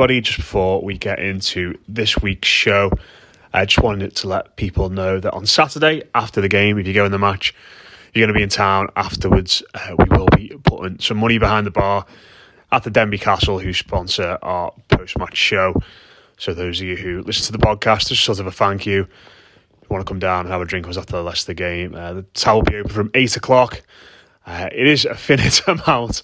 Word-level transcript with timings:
everybody. 0.00 0.22
Just 0.22 0.38
before 0.38 0.80
we 0.80 0.96
get 0.96 1.18
into 1.18 1.78
this 1.86 2.16
week's 2.22 2.48
show, 2.48 2.90
I 3.52 3.66
just 3.66 3.84
wanted 3.84 4.16
to 4.16 4.28
let 4.28 4.56
people 4.56 4.88
know 4.88 5.20
that 5.20 5.30
on 5.34 5.44
Saturday 5.44 6.04
after 6.14 6.40
the 6.40 6.48
game, 6.48 6.78
if 6.78 6.86
you 6.86 6.94
go 6.94 7.04
in 7.04 7.12
the 7.12 7.18
match, 7.18 7.54
you're 8.14 8.26
going 8.26 8.32
to 8.32 8.38
be 8.38 8.42
in 8.42 8.48
town 8.48 8.88
afterwards. 8.96 9.62
Uh, 9.74 9.96
we 9.98 10.06
will 10.16 10.28
be 10.34 10.56
putting 10.64 11.00
some 11.00 11.18
money 11.18 11.36
behind 11.36 11.66
the 11.66 11.70
bar 11.70 12.06
at 12.72 12.82
the 12.82 12.90
Denbigh 12.90 13.20
Castle, 13.20 13.58
who 13.58 13.74
sponsor 13.74 14.38
our 14.40 14.72
post 14.88 15.18
match 15.18 15.36
show. 15.36 15.74
So, 16.38 16.54
those 16.54 16.80
of 16.80 16.86
you 16.86 16.96
who 16.96 17.20
listen 17.20 17.52
to 17.52 17.52
the 17.52 17.58
podcast, 17.58 18.08
just 18.08 18.24
sort 18.24 18.40
of 18.40 18.46
a 18.46 18.52
thank 18.52 18.86
you. 18.86 19.02
If 19.02 19.82
you 19.82 19.88
want 19.90 20.06
to 20.06 20.10
come 20.10 20.18
down 20.18 20.46
and 20.46 20.48
have 20.48 20.62
a 20.62 20.64
drink 20.64 20.86
with 20.86 20.96
us 20.96 21.02
after 21.02 21.16
the 21.16 21.22
Leicester 21.22 21.52
game, 21.52 21.94
uh, 21.94 22.14
the 22.14 22.22
towel 22.32 22.60
will 22.60 22.62
be 22.62 22.76
open 22.76 22.90
from 22.90 23.10
8 23.12 23.36
o'clock. 23.36 23.82
Uh, 24.46 24.70
it 24.72 24.86
is 24.86 25.04
a 25.04 25.14
finite 25.26 25.60
amount, 25.68 26.22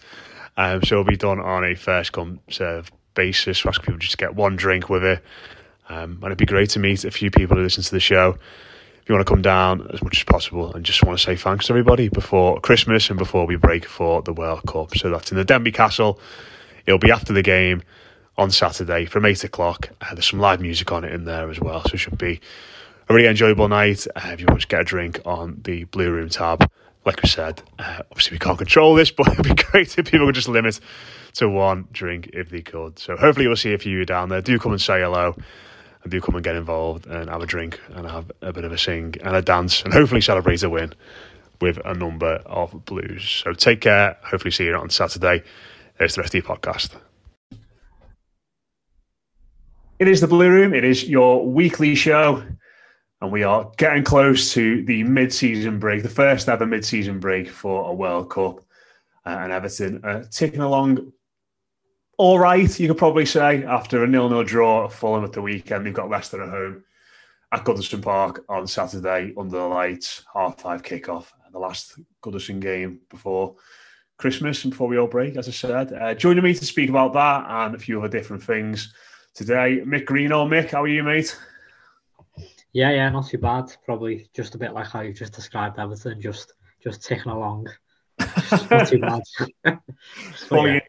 um, 0.57 0.83
so 0.83 0.95
it'll 0.95 1.05
be 1.05 1.19
done 1.19 1.41
on 1.41 1.63
a 1.63 1.75
first 1.75 2.13
come 2.13 2.41
serve 2.49 2.91
basis. 3.17 3.65
We 3.65 3.69
ask 3.69 3.83
people 3.83 3.99
just 3.99 4.13
to 4.13 4.17
get 4.17 4.37
one 4.37 4.55
drink 4.55 4.89
with 4.89 5.03
it. 5.03 5.25
Um, 5.89 6.19
and 6.23 6.27
it'd 6.27 6.39
be 6.39 6.47
great 6.47 6.71
to 6.71 6.79
meet 6.79 7.05
a 7.05 7.11
few 7.11 7.33
people 7.33 7.57
who 7.57 7.65
listen 7.65 7.83
to 7.83 7.91
the 7.91 8.01
show. 8.01 8.39
If 9.03 9.09
you 9.09 9.15
want 9.15 9.27
to 9.27 9.33
come 9.33 9.43
down 9.43 9.89
as 9.93 10.03
much 10.03 10.19
as 10.19 10.25
possible 10.25 10.73
and 10.75 10.85
just 10.85 11.05
want 11.05 11.19
to 11.19 11.25
say 11.25 11.37
thanks 11.37 11.67
to 11.67 11.73
everybody 11.73 12.09
before 12.09 12.61
Christmas 12.61 13.09
and 13.09 13.19
before 13.19 13.47
we 13.47 13.57
break 13.57 13.85
for 13.85 14.23
the 14.23 14.33
World 14.33 14.63
Cup. 14.67 14.97
So 14.97 15.11
that's 15.11 15.33
in 15.33 15.39
the 15.39 15.45
Denbigh 15.45 15.75
Castle. 15.75 16.21
It'll 16.87 16.99
be 16.99 17.11
after 17.11 17.33
the 17.33 17.43
game 17.43 17.83
on 18.37 18.51
Saturday 18.51 19.07
from 19.07 19.25
8 19.25 19.45
o'clock. 19.45 19.91
Uh, 20.01 20.15
there's 20.15 20.29
some 20.29 20.41
live 20.41 20.61
music 20.61 20.91
on 20.93 21.05
it 21.05 21.13
in 21.13 21.25
there 21.25 21.51
as 21.51 21.61
well. 21.61 21.83
So 21.83 21.95
it 21.95 21.99
should 21.99 22.19
be 22.19 22.41
a 23.09 23.15
really 23.15 23.29
enjoyable 23.29 23.69
night. 23.69 24.07
Uh, 24.15 24.31
if 24.33 24.41
you 24.41 24.47
want 24.47 24.61
to 24.61 24.67
get 24.67 24.81
a 24.81 24.85
drink 24.85 25.21
on 25.25 25.61
the 25.65 25.85
Blue 25.85 26.11
Room 26.11 26.29
tab, 26.29 26.69
like 27.07 27.23
we 27.23 27.29
said, 27.29 27.63
uh, 27.79 28.03
obviously 28.11 28.35
we 28.35 28.39
can't 28.39 28.59
control 28.59 28.95
this, 28.95 29.11
but 29.17 29.29
it'd 29.29 29.45
be 29.45 29.63
great 29.63 29.97
if 29.97 30.11
people 30.11 30.27
could 30.27 30.35
just 30.35 30.49
limit 30.49 30.81
to 31.35 31.49
one 31.49 31.89
drink 31.93 32.31
if 32.33 32.51
they 32.51 32.61
could. 32.61 32.99
So 32.99 33.17
hopefully 33.17 33.47
we'll 33.47 33.57
see 33.57 33.73
a 33.73 33.79
few 33.79 33.93
of 33.93 33.99
you 34.01 34.05
down 34.07 34.29
there. 34.29 34.43
Do 34.43 34.59
come 34.59 34.73
and 34.73 34.81
say 34.81 35.01
hello 35.01 35.35
and 36.03 36.11
do 36.11 36.21
come 36.21 36.35
and 36.35 36.45
get 36.45 36.57
involved 36.57 37.07
and 37.07 37.31
have 37.31 37.43
a 37.43 37.47
drink 37.47 37.81
and 37.95 38.07
have 38.07 38.31
a 38.43 38.53
bit 38.53 38.65
of 38.65 38.73
a 38.73 38.79
sing 38.79 39.15
and 39.23 39.37
a 39.37 39.43
dance 39.43 39.83
and 39.83 39.93
hopefully 39.93 40.21
celebrate 40.21 40.63
a 40.63 40.69
win 40.69 40.93
with 41.61 41.79
a 41.85 41.95
number 41.95 42.43
of 42.47 42.85
blues. 42.85 43.43
So 43.45 43.53
take 43.53 43.81
care. 43.81 44.17
Hopefully 44.23 44.51
see 44.51 44.65
you 44.65 44.75
on 44.75 44.91
Saturday. 44.91 45.43
There's 45.99 46.17
the 46.17 46.23
rest 46.23 46.35
of 46.35 46.45
your 46.45 46.57
podcast. 46.57 46.91
It 49.99 50.09
is 50.09 50.21
the 50.21 50.27
Blue 50.27 50.51
Room. 50.51 50.75
It 50.75 50.85
is 50.85 51.09
your 51.09 51.47
weekly 51.47 51.95
show. 51.95 52.43
And 53.21 53.33
we 53.33 53.43
are 53.43 53.71
getting 53.77 54.05
close 54.05 54.53
to 54.53 54.85
the 54.85 55.03
mid 55.05 55.33
season 55.33 55.79
break, 55.79 56.03
the 56.03 56.09
first 56.09 56.49
ever 56.49 56.67
mid 56.67 56.85
season 56.85 57.19
break 57.19 57.49
for 57.49 57.91
a 57.91 57.95
World 57.95 58.31
Cup. 58.31 58.61
Uh, 59.25 59.39
and 59.41 59.53
Everton 59.53 60.05
uh, 60.05 60.25
ticking 60.31 60.61
along 60.61 61.13
all 62.19 62.39
right, 62.39 62.81
you 62.81 62.89
could 62.89 62.97
probably 62.97 63.27
say, 63.27 63.63
after 63.65 64.03
a 64.03 64.07
nil-nil 64.07 64.45
draw 64.45 64.87
at 64.87 64.93
Fulham 64.93 65.25
at 65.25 65.33
the 65.33 65.43
weekend. 65.43 65.85
They've 65.85 65.93
got 65.93 66.09
Leicester 66.09 66.43
at 66.43 66.49
home 66.49 66.83
at 67.53 67.65
Goodison 67.65 68.03
Park 68.03 68.45
on 68.49 68.67
Saturday 68.67 69.35
under 69.37 69.59
the 69.59 69.65
lights, 69.65 70.25
half 70.33 70.59
five 70.59 70.83
kickoff, 70.83 71.27
the 71.53 71.59
last 71.59 71.99
Goodison 72.23 72.59
game 72.59 73.01
before 73.11 73.57
Christmas 74.17 74.65
and 74.65 74.71
before 74.71 74.89
we 74.89 74.99
all 74.99 75.07
break, 75.07 75.37
as 75.37 75.47
I 75.47 75.51
said. 75.51 75.93
Uh, 75.93 76.15
joining 76.15 76.43
me 76.43 76.55
to 76.55 76.65
speak 76.65 76.89
about 76.89 77.13
that 77.13 77.45
and 77.49 77.75
a 77.75 77.79
few 77.79 77.99
other 77.99 78.09
different 78.09 78.43
things 78.43 78.95
today, 79.35 79.83
Mick 79.85 80.07
Greeno. 80.07 80.49
Mick, 80.49 80.71
how 80.71 80.83
are 80.83 80.89
you, 80.89 81.03
mate? 81.03 81.37
Yeah, 82.77 82.91
yeah, 82.91 83.09
not 83.09 83.27
too 83.27 83.39
bad. 83.39 83.75
Probably 83.87 84.29
just 84.35 84.55
a 84.55 84.59
bit 84.59 84.75
like 84.75 84.87
how 84.89 85.01
you 85.01 85.15
just 85.15 85.33
described 85.33 85.79
everything, 85.79 86.21
just 86.21 86.53
just 86.85 87.03
ticking 87.03 87.33
along. 87.33 87.69
Just 88.21 88.71
not 88.71 88.87
too 88.87 88.99
bad. 88.99 89.23
But 89.65 89.79
fully, 90.47 90.73
yeah, 90.75 90.81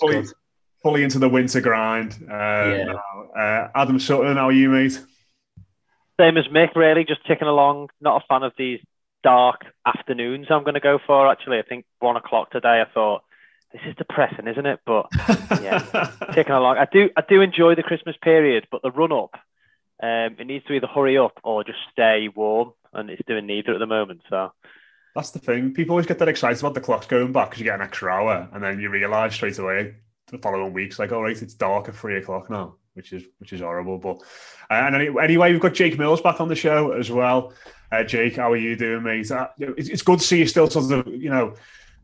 fully, 0.00 0.24
fully 0.82 1.02
into 1.02 1.18
the 1.18 1.28
winter 1.28 1.60
grind. 1.60 2.14
Uh, 2.22 2.86
Yeah. 2.86 2.94
Uh, 3.38 3.68
Adam 3.74 4.00
Sutton, 4.00 4.38
how 4.38 4.46
are 4.46 4.52
you, 4.52 4.70
mate? 4.70 4.98
Same 6.18 6.38
as 6.38 6.46
Mick, 6.46 6.74
really, 6.74 7.04
just 7.04 7.26
ticking 7.26 7.46
along. 7.46 7.90
Not 8.00 8.22
a 8.22 8.26
fan 8.26 8.42
of 8.42 8.54
these 8.56 8.80
dark 9.22 9.66
afternoons. 9.84 10.46
I'm 10.48 10.62
going 10.64 10.80
to 10.80 10.80
go 10.80 10.98
for 11.06 11.30
actually. 11.30 11.58
I 11.58 11.62
think 11.62 11.84
one 11.98 12.16
o'clock 12.16 12.52
today. 12.52 12.80
I 12.80 12.90
thought 12.94 13.22
this 13.70 13.82
is 13.86 13.94
depressing, 13.96 14.48
isn't 14.48 14.64
it? 14.64 14.80
But 14.86 15.08
yeah, 15.60 16.10
ticking 16.32 16.54
along. 16.54 16.78
I 16.78 16.86
do, 16.90 17.10
I 17.18 17.22
do 17.28 17.42
enjoy 17.42 17.74
the 17.74 17.82
Christmas 17.82 18.16
period, 18.22 18.66
but 18.70 18.80
the 18.80 18.90
run 18.90 19.12
up, 19.12 19.34
um, 20.02 20.36
it 20.38 20.46
needs 20.46 20.64
to 20.66 20.72
either 20.72 20.86
hurry 20.86 21.18
up 21.18 21.38
or 21.42 21.64
just 21.64 21.78
stay 21.92 22.28
warm, 22.34 22.72
and 22.92 23.10
it's 23.10 23.22
doing 23.26 23.46
neither 23.46 23.72
at 23.72 23.78
the 23.78 23.86
moment. 23.86 24.22
So 24.28 24.52
That's 25.14 25.30
the 25.30 25.38
thing. 25.38 25.74
People 25.74 25.92
always 25.92 26.06
get 26.06 26.18
that 26.18 26.28
excited 26.28 26.60
about 26.60 26.74
the 26.74 26.80
clocks 26.80 27.06
going 27.06 27.32
back 27.32 27.50
because 27.50 27.60
you 27.60 27.64
get 27.64 27.76
an 27.76 27.82
extra 27.82 28.12
hour, 28.12 28.48
and 28.52 28.62
then 28.62 28.80
you 28.80 28.90
realise 28.90 29.34
straight 29.34 29.58
away 29.58 29.94
the 30.30 30.38
following 30.38 30.72
week's 30.72 30.98
like, 30.98 31.12
all 31.12 31.22
right, 31.22 31.40
it's 31.40 31.54
dark 31.54 31.88
at 31.88 31.94
three 31.94 32.16
o'clock 32.16 32.50
now, 32.50 32.76
which 32.94 33.12
is 33.12 33.24
which 33.38 33.52
is 33.52 33.60
horrible. 33.60 33.98
But 33.98 34.18
uh, 34.70 34.74
and 34.74 34.94
any, 34.96 35.10
anyway, 35.22 35.52
we've 35.52 35.60
got 35.60 35.74
Jake 35.74 35.98
Mills 35.98 36.20
back 36.20 36.40
on 36.40 36.48
the 36.48 36.56
show 36.56 36.92
as 36.92 37.10
well. 37.10 37.52
Uh, 37.92 38.04
Jake, 38.04 38.36
how 38.36 38.52
are 38.52 38.56
you 38.56 38.76
doing, 38.76 39.02
mate? 39.02 39.30
Uh, 39.30 39.48
it's, 39.58 39.88
it's 39.88 40.02
good 40.02 40.18
to 40.18 40.24
see 40.24 40.38
you 40.38 40.46
still 40.46 40.68
sort 40.68 40.90
of 40.90 41.14
you 41.14 41.30
know 41.30 41.54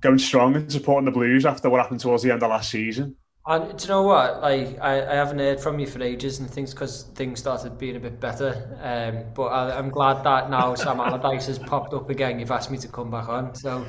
going 0.00 0.18
strong 0.18 0.56
and 0.56 0.70
supporting 0.70 1.04
the 1.04 1.10
Blues 1.10 1.44
after 1.44 1.68
what 1.68 1.80
happened 1.80 2.00
towards 2.00 2.22
the 2.22 2.30
end 2.30 2.42
of 2.42 2.50
last 2.50 2.70
season. 2.70 3.16
And 3.46 3.78
do 3.78 3.82
you 3.82 3.88
know 3.88 4.02
what? 4.02 4.42
Like 4.42 4.78
I, 4.80 5.00
I 5.00 5.14
haven't 5.14 5.38
heard 5.38 5.60
from 5.60 5.78
you 5.78 5.86
for 5.86 6.02
ages, 6.02 6.40
and 6.40 6.50
things 6.50 6.72
because 6.72 7.04
things 7.14 7.40
started 7.40 7.78
being 7.78 7.96
a 7.96 8.00
bit 8.00 8.20
better. 8.20 8.78
Um, 8.82 9.32
but 9.34 9.46
I, 9.46 9.78
I'm 9.78 9.88
glad 9.88 10.22
that 10.24 10.50
now 10.50 10.74
Sam 10.76 11.00
Allardyce 11.00 11.46
has 11.46 11.58
popped 11.58 11.94
up 11.94 12.10
again. 12.10 12.38
You've 12.38 12.50
asked 12.50 12.70
me 12.70 12.78
to 12.78 12.88
come 12.88 13.10
back 13.10 13.28
on, 13.28 13.54
so 13.54 13.86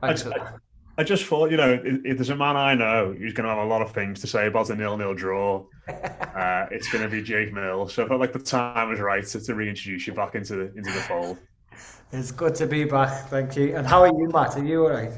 thanks 0.00 0.22
I, 0.22 0.24
for 0.24 0.30
that. 0.30 0.54
I 0.96 1.02
just 1.02 1.24
thought, 1.24 1.50
you 1.50 1.56
know, 1.56 1.72
if, 1.72 2.00
if 2.04 2.16
there's 2.16 2.30
a 2.30 2.36
man 2.36 2.56
I 2.56 2.74
know 2.74 3.14
who's 3.18 3.32
going 3.32 3.48
to 3.48 3.54
have 3.54 3.64
a 3.64 3.68
lot 3.68 3.82
of 3.82 3.90
things 3.92 4.20
to 4.20 4.28
say 4.28 4.46
about 4.46 4.70
a 4.70 4.76
nil-nil 4.76 5.14
draw, 5.14 5.64
uh, 5.88 6.66
it's 6.70 6.88
going 6.90 7.02
to 7.02 7.10
be 7.10 7.20
Jake 7.20 7.52
Mill. 7.52 7.88
So 7.88 8.04
I 8.04 8.08
felt 8.08 8.20
like 8.20 8.32
the 8.32 8.38
time 8.38 8.90
was 8.90 9.00
right 9.00 9.26
to, 9.26 9.40
to 9.40 9.54
reintroduce 9.54 10.06
you 10.06 10.14
back 10.14 10.34
into 10.34 10.54
the 10.54 10.62
into 10.76 10.92
the 10.92 11.00
fold. 11.00 11.38
It's 12.12 12.30
good 12.30 12.54
to 12.56 12.66
be 12.66 12.84
back. 12.84 13.28
Thank 13.28 13.56
you. 13.56 13.76
And 13.76 13.86
how 13.86 14.02
are 14.02 14.06
you, 14.06 14.30
Matt? 14.32 14.56
Are 14.56 14.64
you 14.64 14.84
all 14.84 14.90
right? 14.90 15.12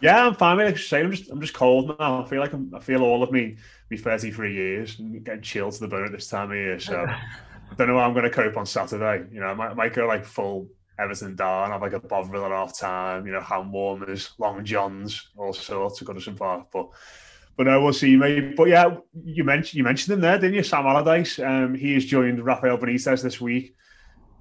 Yeah, 0.00 0.26
I'm 0.26 0.34
fine. 0.34 0.58
Like 0.58 0.74
I 0.74 0.78
say, 0.78 1.00
I'm 1.00 1.10
just 1.10 1.30
I'm 1.30 1.40
just 1.40 1.54
cold 1.54 1.96
now. 1.98 2.22
I 2.22 2.28
feel 2.28 2.40
like 2.40 2.52
I'm, 2.52 2.72
I 2.74 2.80
feel 2.80 3.02
all 3.02 3.22
of 3.22 3.32
me 3.32 3.56
me 3.90 3.96
33 3.96 4.54
years 4.54 4.98
and 4.98 5.24
getting 5.24 5.42
chilled 5.42 5.72
to 5.74 5.80
the 5.80 5.88
bone 5.88 6.04
at 6.04 6.12
this 6.12 6.28
time 6.28 6.50
of 6.50 6.56
year. 6.56 6.78
So 6.78 7.06
I 7.70 7.74
don't 7.76 7.88
know 7.88 7.98
how 7.98 8.06
I'm 8.06 8.12
going 8.12 8.24
to 8.24 8.30
cope 8.30 8.56
on 8.56 8.66
Saturday. 8.66 9.26
You 9.32 9.40
know, 9.40 9.46
I 9.46 9.54
might, 9.54 9.70
I 9.70 9.74
might 9.74 9.94
go 9.94 10.06
like 10.06 10.24
full 10.24 10.68
Everton 10.98 11.36
down, 11.36 11.70
have 11.70 11.82
like 11.82 11.92
a 11.92 12.00
Bovril 12.00 12.44
at 12.44 12.50
half 12.50 12.76
time. 12.78 13.26
You 13.26 13.32
know, 13.32 13.40
hand 13.40 13.72
warmers, 13.72 14.32
long 14.38 14.64
johns, 14.64 15.28
all 15.36 15.52
sorts 15.52 16.00
of 16.00 16.06
Goodison 16.06 16.36
Park. 16.36 16.66
But 16.72 16.88
but 17.56 17.66
no, 17.66 17.82
we'll 17.82 17.92
see, 17.92 18.16
maybe. 18.16 18.54
But 18.54 18.68
yeah, 18.68 18.96
you 19.24 19.44
mentioned 19.44 19.78
you 19.78 19.84
mentioned 19.84 20.14
him 20.14 20.20
there, 20.20 20.38
didn't 20.38 20.54
you, 20.54 20.62
Sam 20.62 20.86
Allardyce? 20.86 21.38
Um, 21.38 21.74
he 21.74 21.94
has 21.94 22.04
joined 22.04 22.44
Rafael 22.44 22.78
Benitez 22.78 23.22
this 23.22 23.40
week. 23.40 23.74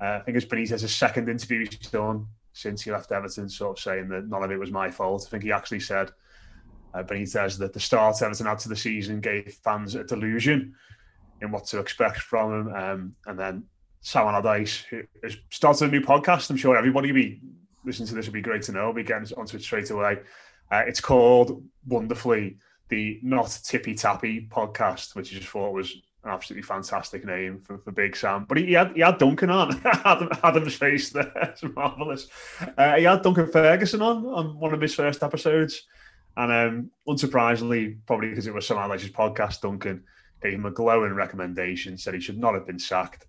Uh, 0.02 0.20
I 0.20 0.20
think 0.20 0.36
it's 0.36 0.46
Benitez's 0.46 0.94
second 0.94 1.30
interview 1.30 1.60
he's 1.60 1.90
done 1.90 2.28
since 2.56 2.82
he 2.82 2.92
left 2.92 3.12
Everton, 3.12 3.50
sort 3.50 3.78
of 3.78 3.84
saying 3.84 4.08
that 4.10 4.30
none 4.30 4.42
of 4.42 4.50
it 4.50 4.58
was 4.58 4.72
my 4.72 4.90
fault. 4.90 5.26
I 5.28 5.30
think 5.30 5.44
he 5.44 5.52
actually 5.52 5.82
said, 5.82 6.12
uh, 6.94 7.04
Benitez, 7.04 7.60
that 7.60 7.74
the 7.74 7.80
start 7.82 8.22
Everton 8.22 8.46
had 8.46 8.60
to 8.60 8.70
the 8.70 8.78
season 8.78 9.20
gave 9.20 9.54
fans 9.62 9.94
a 9.96 10.06
delusion 10.06 10.74
in 11.42 11.52
what 11.52 11.66
to 11.66 11.80
expect 11.80 12.20
from 12.22 12.54
him. 12.54 12.74
Um, 12.74 13.16
and 13.26 13.38
then 13.38 13.64
Sam 14.00 14.28
Allardyce, 14.28 14.86
who 14.90 15.04
has 15.22 15.36
started 15.50 15.90
a 15.90 15.92
new 15.92 16.00
podcast. 16.00 16.50
I'm 16.50 16.56
sure 16.56 16.78
everybody 16.78 17.12
will 17.12 17.22
be 17.22 17.42
listening 17.84 18.08
to 18.08 18.16
this 18.16 18.26
would 18.26 18.34
be 18.34 18.42
great 18.42 18.62
to 18.64 18.72
know. 18.72 18.86
We'll 18.86 18.94
be 18.94 19.04
getting 19.04 19.28
onto 19.38 19.58
it 19.58 19.64
straight 19.64 19.90
away. 19.90 20.20
Uh, 20.72 20.84
it's 20.88 21.02
called 21.02 21.62
wonderfully 21.86 22.58
the 22.88 23.20
Not 23.22 23.60
Tippy 23.66 23.96
Tappy 23.96 24.48
podcast, 24.50 25.14
which 25.14 25.34
I 25.34 25.40
just 25.40 25.50
thought 25.50 25.74
was 25.74 25.94
an 26.26 26.32
absolutely 26.32 26.64
fantastic 26.64 27.24
name 27.24 27.62
for, 27.62 27.78
for 27.78 27.92
Big 27.92 28.16
Sam. 28.16 28.46
But 28.46 28.58
he, 28.58 28.66
he 28.66 28.74
had 28.74 28.94
he 28.94 29.02
had 29.02 29.20
Duncan 29.20 29.52
on. 29.52 29.80
Adam, 29.86 30.30
Adam's 30.44 30.76
face 30.76 31.12
there. 31.12 31.32
It's 31.44 31.64
marvellous. 31.64 32.28
Uh, 32.78 32.96
he 32.96 33.04
had 33.04 33.22
Duncan 33.22 33.52
Ferguson 33.52 34.02
on 34.02 34.26
on 34.26 34.60
one 34.60 34.74
of 34.74 34.82
his 34.82 34.96
first 34.96 35.24
episodes. 35.24 35.84
And 36.38 36.52
um, 36.52 36.92
unsurprisingly, 37.08 37.98
probably 38.08 38.30
because 38.30 38.48
it 38.48 38.54
was 38.54 38.68
Sam 38.68 38.78
Allardyce's 38.78 39.12
podcast, 39.12 39.62
Duncan 39.62 40.04
gave 40.42 40.54
him 40.54 40.66
a 40.66 40.72
glowing 40.72 41.14
recommendation, 41.14 41.98
said 41.98 42.14
he 42.14 42.20
should 42.20 42.38
not 42.38 42.56
have 42.56 42.68
been 42.68 42.80
sacked. 42.80 43.26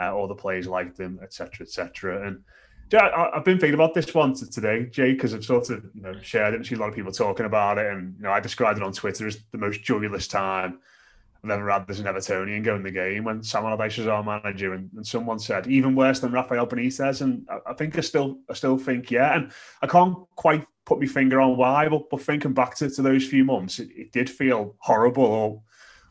Uh, 0.00 0.12
all 0.12 0.26
the 0.26 0.34
players 0.34 0.66
liked 0.66 0.98
him, 0.98 1.20
etc., 1.22 1.64
etc. 1.64 2.26
And 2.26 2.42
yeah, 2.90 3.04
I, 3.04 3.36
have 3.36 3.44
been 3.44 3.60
thinking 3.60 3.74
about 3.74 3.94
this 3.94 4.12
one 4.14 4.34
today, 4.34 4.86
Jay, 4.86 5.12
because 5.12 5.32
I've 5.32 5.44
sort 5.44 5.70
of 5.70 5.84
you 5.94 6.02
know 6.02 6.14
shared 6.22 6.54
it 6.54 6.56
and 6.56 6.66
seen 6.66 6.78
a 6.78 6.80
lot 6.80 6.88
of 6.88 6.94
people 6.96 7.12
talking 7.12 7.46
about 7.46 7.78
it, 7.78 7.92
and 7.92 8.16
you 8.16 8.22
know 8.22 8.32
I 8.32 8.40
described 8.40 8.78
it 8.78 8.82
on 8.82 8.92
Twitter 8.92 9.26
as 9.26 9.38
the 9.52 9.58
most 9.58 9.82
joyless 9.82 10.26
time 10.26 10.80
I've 11.42 11.50
ever 11.50 11.70
had 11.70 11.88
as 11.88 12.00
an 12.00 12.06
Evertonian 12.06 12.62
going 12.62 12.82
the 12.82 12.90
game 12.90 13.24
when 13.24 13.42
Sam 13.42 13.64
Allardyce 13.64 13.98
was 13.98 14.06
our 14.06 14.22
manager, 14.22 14.74
and, 14.74 14.90
and 14.94 15.06
someone 15.06 15.38
said 15.38 15.66
even 15.66 15.94
worse 15.94 16.20
than 16.20 16.32
Rafael 16.32 16.66
Benitez, 16.66 17.22
and 17.22 17.46
I, 17.50 17.70
I, 17.70 17.74
think 17.74 17.96
I 17.96 18.00
still 18.02 18.38
I 18.48 18.54
still 18.54 18.76
think 18.76 19.10
yeah, 19.10 19.34
and 19.34 19.50
I 19.82 19.86
can't 19.86 20.16
quite 20.36 20.66
put 20.84 21.00
my 21.00 21.06
finger 21.06 21.40
on 21.40 21.56
why, 21.56 21.88
but, 21.88 22.10
but 22.10 22.20
thinking 22.20 22.52
back 22.52 22.74
to, 22.76 22.90
to 22.90 23.02
those 23.02 23.26
few 23.26 23.44
months, 23.44 23.78
it, 23.78 23.88
it 23.94 24.12
did 24.12 24.28
feel 24.28 24.74
horrible. 24.78 25.24
Or 25.24 25.62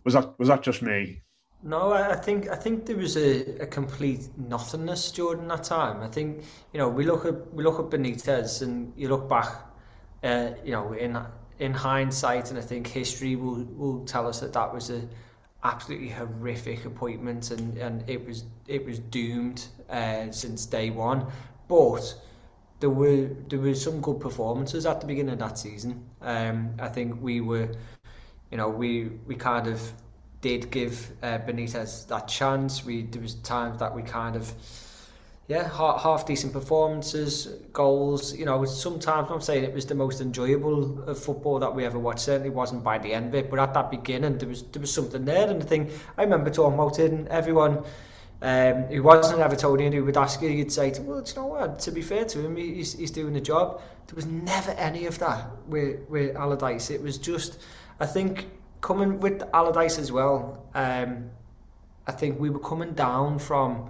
was 0.04 0.14
that 0.14 0.38
was 0.40 0.48
that 0.48 0.64
just 0.64 0.81
me? 0.81 1.22
No, 1.62 1.92
I 1.92 2.16
think 2.16 2.50
I 2.50 2.56
think 2.56 2.86
there 2.86 2.96
was 2.96 3.18
a, 3.18 3.62
a 3.62 3.68
complete 3.68 4.30
nothingness 4.38 5.12
during 5.12 5.48
that 5.50 5.66
time. 5.66 6.02
I 6.02 6.08
think 6.08 6.44
you 6.74 6.80
know 6.80 6.88
we 6.88 7.06
look 7.06 7.26
at 7.26 7.54
we 7.54 7.64
look 7.64 7.80
at 7.80 7.86
Benitez 7.86 8.62
and 8.62 8.94
you 8.96 9.10
look 9.10 9.28
back, 9.28 9.66
uh, 10.24 10.52
you 10.64 10.72
know 10.72 10.94
in 10.94 11.18
in 11.59 11.73
hindsight, 11.73 12.50
and 12.50 12.57
I 12.57 12.61
think 12.61 12.88
history 12.88 13.35
will 13.35 13.63
will 13.75 14.06
tell 14.06 14.27
us 14.27 14.39
that 14.39 14.53
that 14.53 14.73
was 14.73 14.89
a 14.89 15.01
absolutely 15.63 16.09
horrific 16.09 16.85
appointment, 16.85 17.51
and, 17.51 17.77
and 17.77 18.09
it 18.09 18.25
was 18.25 18.45
it 18.67 18.85
was 18.85 19.00
doomed 19.00 19.65
uh, 19.89 20.31
since 20.31 20.65
day 20.65 20.89
one. 20.89 21.25
But 21.67 22.15
there 22.79 22.89
were 22.89 23.29
there 23.50 23.59
were 23.59 23.75
some 23.75 24.01
good 24.01 24.19
performances 24.19 24.85
at 24.85 25.01
the 25.01 25.07
beginning 25.07 25.33
of 25.33 25.39
that 25.39 25.57
season. 25.57 26.06
Um, 26.21 26.73
I 26.79 26.88
think 26.88 27.21
we 27.21 27.41
were, 27.41 27.69
you 28.51 28.57
know, 28.57 28.69
we 28.69 29.09
we 29.27 29.35
kind 29.35 29.67
of 29.67 29.81
did 30.41 30.71
give 30.71 31.11
uh, 31.21 31.39
Benitez 31.39 32.07
that 32.07 32.27
chance. 32.27 32.85
We 32.85 33.03
there 33.03 33.21
was 33.21 33.35
times 33.35 33.79
that 33.79 33.94
we 33.94 34.01
kind 34.01 34.35
of 34.35 34.53
yeah, 35.50 35.68
half, 35.68 36.04
half 36.04 36.28
decent 36.28 36.54
performances, 36.54 37.48
goals. 37.74 38.38
You 38.38 38.46
know, 38.46 38.63
sometimes 38.66 39.31
I'm 39.31 39.42
saying 39.42 39.63
it 39.63 39.74
was 39.74 39.88
the 39.88 39.96
most 39.96 40.22
enjoyable 40.22 41.04
of 41.10 41.18
football 41.18 41.57
that 41.57 41.74
we 41.74 41.86
ever 41.86 41.98
watched. 41.98 42.19
Certainly 42.19 42.51
wasn't 42.51 42.84
by 42.84 43.00
the 43.00 43.12
end 43.12 43.30
of 43.30 43.36
it, 43.36 43.50
but 43.50 43.57
at 43.57 43.74
that 43.74 43.90
beginning 43.90 44.38
there 44.38 44.48
was 44.48 44.62
there 44.62 44.80
was 44.80 44.94
something 44.94 45.25
there. 45.25 45.50
And 45.50 45.60
the 45.60 45.66
thing 45.66 45.90
I 46.19 46.24
remember 46.24 46.51
talking 46.51 46.75
about 46.75 47.00
it, 47.00 47.12
and 47.12 47.28
everyone 47.30 47.84
um, 48.44 48.84
who 48.84 49.01
wasn't 49.01 49.40
Evertonian 49.40 49.92
who 49.92 50.06
would 50.06 50.18
ask 50.18 50.40
you, 50.40 50.50
you'd 50.50 50.72
say, 50.72 50.94
well, 51.00 51.24
you 51.25 51.36
know 51.36 51.48
what? 51.48 51.80
To 51.80 51.92
be 51.92 52.04
fair 52.04 52.25
to 52.25 52.45
him, 52.45 52.56
he's, 52.56 52.94
he's 52.94 53.10
doing 53.10 53.34
the 53.34 53.42
job. 53.42 53.81
There 54.06 54.16
was 54.16 54.28
never 54.28 54.72
any 54.74 55.07
of 55.07 55.18
that 55.18 55.50
with 55.68 56.07
with 56.10 56.36
Allardyce. 56.36 56.92
It 56.92 57.02
was 57.02 57.18
just, 57.18 57.60
I 58.00 58.06
think 58.06 58.52
coming 58.81 59.19
with 59.19 59.42
Allardyce 59.52 59.98
as 59.98 60.12
well, 60.12 60.63
um, 60.75 61.31
I 62.06 62.12
think 62.12 62.40
we 62.40 62.52
were 62.52 62.60
coming 62.60 62.94
down 62.94 63.40
from 63.40 63.90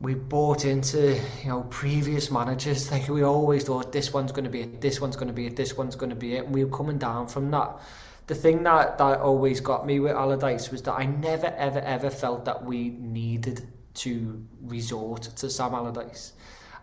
we 0.00 0.14
bought 0.14 0.64
into 0.64 1.20
you 1.42 1.48
know 1.48 1.62
previous 1.70 2.30
managers. 2.30 2.90
Like 2.90 3.08
we 3.08 3.22
always 3.22 3.64
thought 3.64 3.92
this 3.92 4.12
one's 4.12 4.32
going 4.32 4.44
to 4.44 4.50
be 4.50 4.62
it 4.62 4.80
this 4.80 5.00
one's 5.00 5.16
going 5.16 5.28
to 5.28 5.34
be 5.34 5.46
it 5.46 5.56
this 5.56 5.76
one's 5.76 5.94
going 5.94 6.10
to 6.10 6.16
be 6.16 6.36
it 6.36 6.46
and 6.46 6.54
we 6.54 6.64
were 6.64 6.76
coming 6.76 6.98
down 6.98 7.28
from 7.28 7.50
that. 7.50 7.80
The 8.26 8.34
thing 8.34 8.62
that 8.62 8.96
that 8.98 9.20
always 9.20 9.60
got 9.60 9.86
me 9.86 10.00
with 10.00 10.12
Allardyce 10.12 10.70
was 10.70 10.82
that 10.82 10.94
I 10.94 11.04
never 11.04 11.48
ever 11.48 11.80
ever 11.80 12.10
felt 12.10 12.44
that 12.46 12.64
we 12.64 12.90
needed 12.90 13.66
to 13.94 14.42
resort 14.62 15.22
to 15.36 15.50
Sam 15.50 15.74
Allardyce. 15.74 16.32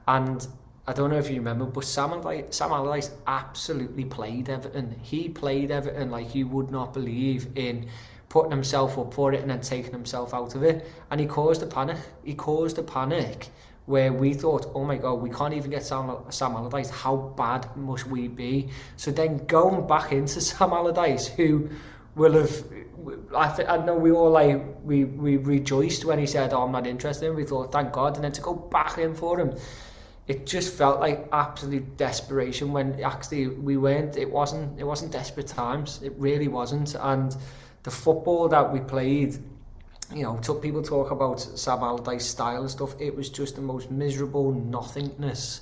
And 0.07 0.47
I 0.85 0.93
don't 0.93 1.09
know 1.09 1.17
if 1.17 1.29
you 1.29 1.37
remember, 1.37 1.65
but 1.65 1.83
Sam 1.83 2.11
Allardyce, 2.11 2.55
Sam 2.55 2.71
Allardyce 2.71 3.11
absolutely 3.25 4.05
played 4.05 4.49
Everton. 4.49 4.95
He 5.01 5.27
played 5.27 5.71
Everton 5.71 6.11
like 6.11 6.35
you 6.35 6.47
would 6.47 6.69
not 6.69 6.93
believe 6.93 7.47
in 7.55 7.89
putting 8.29 8.51
himself 8.51 8.97
up 8.97 9.13
for 9.13 9.33
it 9.33 9.41
and 9.41 9.49
then 9.49 9.61
taking 9.61 9.91
himself 9.91 10.33
out 10.33 10.55
of 10.55 10.63
it. 10.63 10.87
And 11.11 11.19
he 11.19 11.25
caused 11.25 11.63
a 11.63 11.65
panic. 11.65 11.97
He 12.23 12.33
caused 12.33 12.77
a 12.77 12.83
panic 12.83 13.49
where 13.85 14.11
we 14.11 14.33
thought, 14.33 14.69
oh 14.75 14.83
my 14.83 14.97
God, 14.97 15.15
we 15.15 15.29
can't 15.29 15.53
even 15.53 15.71
get 15.71 15.83
Sam, 15.83 16.11
Sam 16.29 16.51
Allardyce. 16.51 16.89
How 16.89 17.15
bad 17.37 17.73
must 17.77 18.05
we 18.07 18.27
be? 18.27 18.69
So 18.97 19.11
then 19.11 19.45
going 19.45 19.87
back 19.87 20.11
into 20.11 20.41
Sam 20.49 20.71
Allardyce, 20.71 21.27
who 21.27 21.69
will 22.15 22.33
have 22.33 22.63
I, 23.35 23.55
th- 23.55 23.69
I 23.69 23.77
know 23.85 23.95
we 23.95 24.11
all 24.11 24.31
like 24.31 24.61
we, 24.83 25.05
we 25.05 25.37
rejoiced 25.37 26.03
when 26.03 26.19
he 26.19 26.25
said, 26.25 26.51
"Oh, 26.51 26.63
I'm 26.63 26.73
not 26.73 26.85
interested." 26.85 27.33
We 27.33 27.45
thought, 27.45 27.71
"Thank 27.71 27.93
God!" 27.93 28.15
And 28.15 28.23
then 28.23 28.33
to 28.33 28.41
go 28.41 28.53
back 28.53 28.97
in 28.97 29.13
for 29.13 29.39
him, 29.39 29.55
it 30.27 30.45
just 30.45 30.73
felt 30.73 30.99
like 30.99 31.27
absolute 31.31 31.97
desperation 31.97 32.73
when 32.73 33.01
actually 33.01 33.47
we 33.47 33.77
weren't 33.77 34.17
it 34.17 34.29
wasn't 34.29 34.77
it 34.79 34.83
wasn't 34.83 35.11
desperate 35.11 35.47
times 35.47 36.01
it 36.03 36.13
really 36.17 36.49
wasn't 36.49 36.95
and 36.95 37.37
the 37.83 37.91
football 37.91 38.47
that 38.49 38.71
we 38.71 38.79
played 38.79 39.37
you 40.13 40.23
know 40.23 40.37
took 40.37 40.61
people 40.61 40.81
talk 40.81 41.11
about 41.11 41.39
Sam 41.39 41.79
Allardyce 41.79 42.25
style 42.25 42.61
and 42.61 42.71
stuff 42.71 42.95
it 42.99 43.15
was 43.15 43.29
just 43.29 43.55
the 43.55 43.61
most 43.61 43.91
miserable 43.91 44.51
nothingness. 44.51 45.61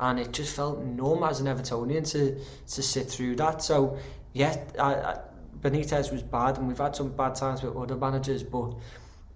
And 0.00 0.18
it 0.18 0.32
just 0.32 0.56
felt 0.56 0.80
numb 0.80 1.22
as 1.22 1.40
an 1.40 1.46
Evertonian 1.46 2.10
to 2.12 2.38
to 2.74 2.82
sit 2.82 3.08
through 3.08 3.36
that. 3.36 3.62
So 3.62 3.98
yeah 4.32 4.56
I, 4.78 4.94
I, 4.94 5.18
Benitez 5.60 6.12
was 6.12 6.22
bad 6.22 6.58
and 6.58 6.68
we've 6.68 6.78
had 6.78 6.94
some 6.94 7.10
bad 7.10 7.36
times 7.36 7.62
with 7.62 7.74
other 7.76 7.96
managers 7.96 8.42
but 8.42 8.74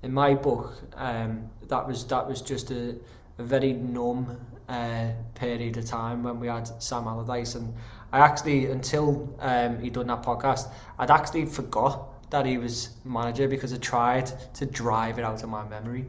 in 0.02 0.12
my 0.12 0.35
book 0.35 0.75
um, 0.94 1.49
that 1.68 1.87
was 1.87 2.04
that 2.08 2.28
was 2.28 2.42
just 2.42 2.70
a, 2.70 2.97
a 3.38 3.42
very 3.42 3.73
numb 3.73 4.37
uh, 4.68 5.11
period 5.35 5.76
of 5.76 5.87
time 5.87 6.23
when 6.23 6.38
we 6.40 6.49
had 6.49 6.66
Sam 6.82 7.06
Allardyce. 7.06 7.54
And 7.54 7.73
I 8.12 8.18
actually 8.18 8.66
until 8.66 9.35
um, 9.40 9.78
he 9.80 9.88
done 9.88 10.08
that 10.08 10.23
podcast 10.23 10.70
I'd 10.99 11.11
actually 11.11 11.47
forgot 11.47 12.17
that 12.30 12.47
he 12.47 12.58
was 12.58 12.97
manager 13.04 13.49
because 13.49 13.73
I 13.73 13.78
tried 13.78 14.30
to 14.54 14.66
drive 14.66 15.18
it 15.18 15.25
out 15.25 15.42
of 15.42 15.49
my 15.49 15.66
memory. 15.66 16.04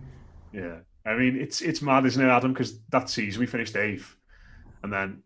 Yeah. 0.54 0.80
I 1.06 1.16
mean 1.16 1.38
it's 1.38 1.62
it's 1.62 1.82
mad 1.82 2.06
isn't 2.06 2.24
it 2.24 2.30
Adam? 2.30 2.54
Because 2.54 2.80
that 2.90 3.10
season 3.10 3.40
we 3.40 3.46
finished 3.46 3.76
eighth 3.76 4.16
and 4.84 4.92
then 4.92 5.24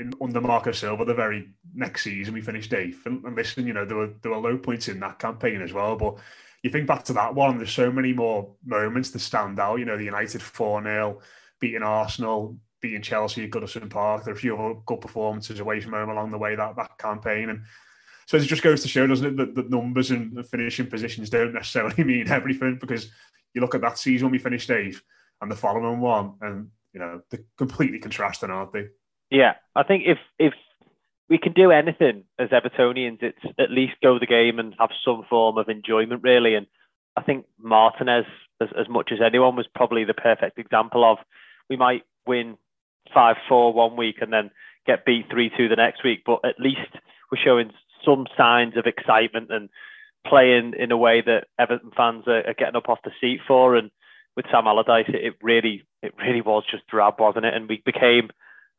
in, 0.00 0.12
under 0.22 0.40
Marco 0.40 0.72
Silva 0.72 1.04
the 1.04 1.14
very 1.14 1.50
next 1.74 2.04
season 2.04 2.34
we 2.34 2.40
finished 2.40 2.72
eighth. 2.72 3.06
And, 3.06 3.24
and 3.24 3.36
listen 3.36 3.66
you 3.66 3.72
know 3.72 3.84
there 3.84 3.96
were 3.96 4.10
there 4.22 4.32
were 4.32 4.38
low 4.38 4.56
points 4.56 4.88
in 4.88 5.00
that 5.00 5.18
campaign 5.18 5.60
as 5.60 5.72
well 5.72 5.96
but 5.96 6.16
you 6.62 6.70
think 6.70 6.86
back 6.86 7.04
to 7.04 7.12
that 7.14 7.34
one 7.34 7.58
there's 7.58 7.72
so 7.72 7.90
many 7.90 8.12
more 8.12 8.54
moments 8.64 9.10
to 9.10 9.18
stand 9.18 9.58
out. 9.58 9.78
You 9.78 9.84
know 9.84 9.96
the 9.96 10.04
United 10.04 10.40
4-0 10.40 11.20
beating 11.58 11.82
Arsenal 11.82 12.56
beating 12.80 13.02
Chelsea 13.02 13.44
at 13.44 13.50
Goodison 13.50 13.88
Park. 13.90 14.24
There 14.24 14.34
are 14.34 14.36
a 14.36 14.40
few 14.40 14.56
other 14.56 14.78
good 14.86 15.00
performances 15.00 15.60
away 15.60 15.80
from 15.80 15.92
home 15.92 16.10
along 16.10 16.30
the 16.30 16.38
way 16.38 16.54
that, 16.54 16.76
that 16.76 16.98
campaign. 16.98 17.50
And 17.50 17.62
So 18.26 18.36
it 18.36 18.40
just 18.40 18.62
goes 18.62 18.82
to 18.82 18.88
show, 18.88 19.06
doesn't 19.06 19.26
it, 19.26 19.36
that 19.36 19.54
the 19.54 19.76
numbers 19.76 20.10
and 20.10 20.36
the 20.36 20.42
finishing 20.42 20.88
positions 20.88 21.30
don't 21.30 21.54
necessarily 21.54 22.04
mean 22.04 22.28
everything 22.28 22.78
because 22.80 23.10
you 23.54 23.60
look 23.60 23.74
at 23.74 23.80
that 23.80 23.98
season 23.98 24.26
when 24.26 24.32
we 24.32 24.38
finished 24.38 24.70
eighth 24.70 25.02
and 25.40 25.50
the 25.50 25.56
following 25.56 26.00
one, 26.00 26.34
and 26.40 26.70
you 26.92 27.00
know 27.00 27.20
they're 27.30 27.44
completely 27.56 27.98
contrasting, 27.98 28.50
aren't 28.50 28.72
they? 28.72 28.88
Yeah, 29.30 29.54
I 29.74 29.82
think 29.82 30.04
if 30.06 30.18
if 30.38 30.54
we 31.28 31.38
can 31.38 31.52
do 31.52 31.70
anything 31.70 32.24
as 32.38 32.50
Evertonians, 32.50 33.22
it's 33.22 33.38
at 33.58 33.70
least 33.70 33.94
go 34.02 34.18
the 34.18 34.26
game 34.26 34.58
and 34.58 34.74
have 34.78 34.90
some 35.04 35.24
form 35.28 35.58
of 35.58 35.68
enjoyment, 35.68 36.22
really. 36.22 36.54
And 36.54 36.66
I 37.16 37.22
think 37.22 37.46
Martinez, 37.58 38.26
as, 38.60 38.68
as 38.78 38.88
much 38.88 39.10
as 39.12 39.18
anyone, 39.24 39.56
was 39.56 39.66
probably 39.74 40.04
the 40.04 40.14
perfect 40.14 40.58
example 40.58 41.04
of 41.04 41.18
we 41.68 41.76
might 41.76 42.02
win 42.26 42.56
5 43.12 43.36
4 43.48 43.72
one 43.72 43.96
week 43.96 44.16
and 44.20 44.32
then 44.32 44.50
get 44.86 45.04
beat 45.04 45.26
3 45.30 45.50
2 45.56 45.68
the 45.68 45.76
next 45.76 46.04
week, 46.04 46.22
but 46.24 46.40
at 46.44 46.60
least 46.60 46.92
we're 47.30 47.42
showing 47.42 47.72
some 48.06 48.26
signs 48.36 48.78
of 48.78 48.86
excitement 48.86 49.50
and 49.50 49.68
playing 50.26 50.72
in 50.78 50.90
a 50.92 50.96
way 50.96 51.20
that 51.20 51.48
Everton 51.58 51.90
fans 51.94 52.24
are, 52.26 52.46
are 52.46 52.54
getting 52.54 52.76
up 52.76 52.88
off 52.88 53.00
the 53.04 53.10
seat 53.20 53.40
for. 53.46 53.76
And 53.76 53.90
with 54.36 54.46
Sam 54.50 54.66
Allardyce, 54.66 55.08
it, 55.08 55.24
it 55.24 55.34
really, 55.42 55.84
it 56.02 56.14
really 56.18 56.40
was 56.40 56.64
just 56.70 56.86
drab, 56.86 57.20
wasn't 57.20 57.44
it? 57.44 57.54
And 57.54 57.68
we 57.68 57.82
became, 57.84 58.30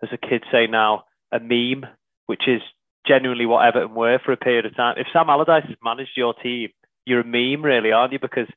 as 0.02 0.10
a 0.12 0.18
kid 0.18 0.44
say 0.52 0.66
now, 0.68 1.04
a 1.32 1.40
meme 1.40 1.86
which 2.26 2.48
is 2.48 2.62
genuinely 3.06 3.46
what 3.46 3.66
Everton 3.66 3.94
were 3.94 4.20
for 4.24 4.32
a 4.32 4.38
period 4.38 4.66
of 4.66 4.76
time. 4.76 4.96
If 4.98 5.08
Sam 5.14 5.30
Allardyce 5.30 5.68
has 5.68 5.78
managed 5.84 6.12
your 6.16 6.34
team, 6.34 6.70
you're 7.06 7.22
a 7.22 7.24
meme, 7.24 7.64
really, 7.64 7.92
aren't 7.92 8.14
you? 8.14 8.20
Because 8.20 8.50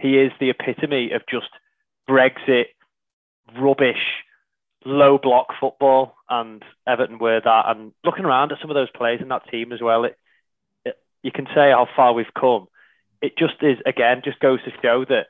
he 0.00 0.18
is 0.18 0.32
the 0.40 0.50
epitome 0.50 1.12
of 1.12 1.22
just 1.30 1.48
Brexit, 2.08 2.66
rubbish, 3.56 4.02
low 4.84 5.18
block 5.18 5.48
football, 5.60 6.14
and 6.28 6.62
Everton 6.86 7.18
were 7.18 7.40
that. 7.40 7.64
And 7.68 7.92
looking 8.04 8.24
around 8.24 8.52
at 8.52 8.58
some 8.60 8.70
of 8.70 8.74
those 8.74 8.90
players 8.90 9.20
in 9.20 9.28
that 9.28 9.48
team 9.50 9.72
as 9.72 9.80
well, 9.80 10.04
it, 10.04 10.18
it, 10.84 10.98
you 11.22 11.32
can 11.32 11.46
say 11.46 11.70
how 11.70 11.86
far 11.94 12.12
we've 12.12 12.34
come. 12.38 12.68
It 13.20 13.36
just 13.36 13.54
is, 13.62 13.78
again, 13.86 14.22
just 14.24 14.40
goes 14.40 14.62
to 14.64 14.70
show 14.82 15.04
that 15.08 15.26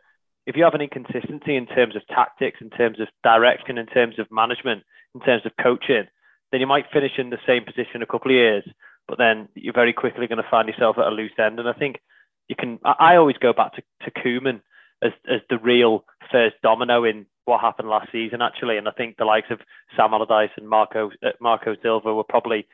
if 0.47 0.57
you 0.57 0.65
have 0.65 0.75
an 0.75 0.81
inconsistency 0.81 1.57
in 1.57 1.67
terms 1.67 1.95
of 1.97 2.07
tactics, 2.09 2.59
in 2.61 2.71
terms 2.71 3.01
of 3.01 3.09
direction, 3.23 3.79
in 3.79 3.87
terms 3.87 4.19
of 4.19 4.31
management, 4.31 4.83
in 5.15 5.21
terms 5.21 5.47
of 5.47 5.53
coaching, 5.63 6.05
then 6.51 6.61
you 6.61 6.67
might 6.67 6.91
finish 6.93 7.13
in 7.19 7.31
the 7.31 7.39
same 7.47 7.65
position 7.65 8.03
a 8.03 8.07
couple 8.07 8.31
of 8.31 8.37
years, 8.37 8.65
but 9.09 9.19
then 9.19 9.49
you're 9.55 9.73
very 9.73 9.93
quickly 9.93 10.27
going 10.27 10.43
to 10.43 10.51
find 10.51 10.69
yourself 10.69 10.99
at 10.99 11.07
a 11.07 11.11
loose 11.11 11.33
end. 11.39 11.59
And 11.59 11.69
I 11.69 11.73
think 11.73 12.01
you 12.49 12.57
can. 12.57 12.79
I, 12.85 13.17
always 13.17 13.37
go 13.39 13.53
back 13.53 13.75
to, 13.75 13.83
to 14.05 14.11
Koeman 14.11 14.61
as 15.03 15.13
as 15.29 15.41
the 15.49 15.59
real 15.59 16.05
first 16.33 16.57
domino 16.63 17.05
in 17.05 17.27
what 17.45 17.61
happened 17.61 17.89
last 17.89 18.11
season, 18.11 18.43
actually. 18.43 18.79
And 18.79 18.89
I 18.89 18.93
think 18.93 19.17
the 19.17 19.25
likes 19.25 19.49
of 19.51 19.61
Sam 19.97 20.15
Allardyce 20.15 20.51
and 20.57 20.69
Marco 20.69 21.11
uh, 21.25 21.31
Marco 21.41 21.77
Silva 21.83 22.15
were 22.15 22.25
probably 22.25 22.67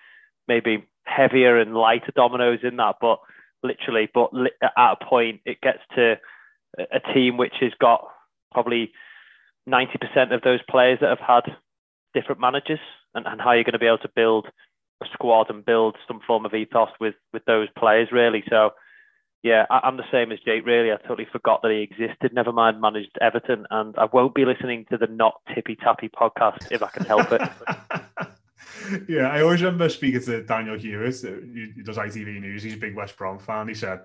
maybe 0.46 0.86
heavier 1.04 1.58
and 1.58 1.74
lighter 1.74 2.12
dominoes 2.14 2.60
in 2.62 2.76
that, 2.76 2.96
but 3.00 3.18
literally, 3.62 4.08
but 4.12 4.30
at 4.62 4.96
a 5.00 5.04
point, 5.04 5.40
it 5.44 5.60
gets 5.60 5.80
to 5.94 6.16
a 6.78 7.00
team 7.12 7.36
which 7.36 7.54
has 7.60 7.72
got 7.80 8.06
probably 8.52 8.92
90% 9.68 10.32
of 10.32 10.42
those 10.42 10.60
players 10.68 10.98
that 11.00 11.08
have 11.08 11.18
had 11.18 11.56
different 12.14 12.40
managers 12.40 12.80
and, 13.14 13.26
and 13.26 13.40
how 13.40 13.52
you're 13.52 13.64
going 13.64 13.72
to 13.72 13.78
be 13.78 13.86
able 13.86 13.98
to 13.98 14.10
build 14.14 14.46
a 15.02 15.06
squad 15.12 15.50
and 15.50 15.64
build 15.64 15.96
some 16.06 16.20
form 16.26 16.44
of 16.44 16.54
ethos 16.54 16.88
with 17.00 17.14
with 17.32 17.44
those 17.44 17.68
players 17.78 18.08
really. 18.10 18.42
So 18.48 18.70
yeah, 19.42 19.66
I, 19.70 19.86
am 19.86 19.96
the 19.96 20.10
same 20.10 20.32
as 20.32 20.40
Jake 20.40 20.66
really. 20.66 20.90
I 20.90 20.96
totally 20.96 21.28
forgot 21.30 21.62
that 21.62 21.70
he 21.70 21.78
existed. 21.78 22.32
Never 22.32 22.52
mind 22.52 22.80
managed 22.80 23.16
Everton, 23.20 23.66
and 23.70 23.94
I 23.96 24.06
won't 24.12 24.34
be 24.34 24.44
listening 24.44 24.86
to 24.90 24.98
the 24.98 25.06
not 25.06 25.40
tippy 25.54 25.76
tappy 25.76 26.08
podcast 26.08 26.70
if 26.72 26.82
I 26.82 26.88
can 26.88 27.04
help 27.04 27.30
it. 27.30 27.42
yeah, 29.08 29.28
I 29.28 29.42
always 29.42 29.62
remember 29.62 29.88
speaking 29.88 30.22
to 30.22 30.42
Daniel 30.42 30.76
Hewitt, 30.76 31.24
uh, 31.24 31.28
who 31.28 31.82
does 31.84 31.96
ITV 31.96 32.40
News. 32.40 32.62
He's 32.64 32.74
a 32.74 32.78
big 32.78 32.96
West 32.96 33.16
Brom 33.16 33.38
fan. 33.38 33.68
He 33.68 33.74
said 33.74 34.00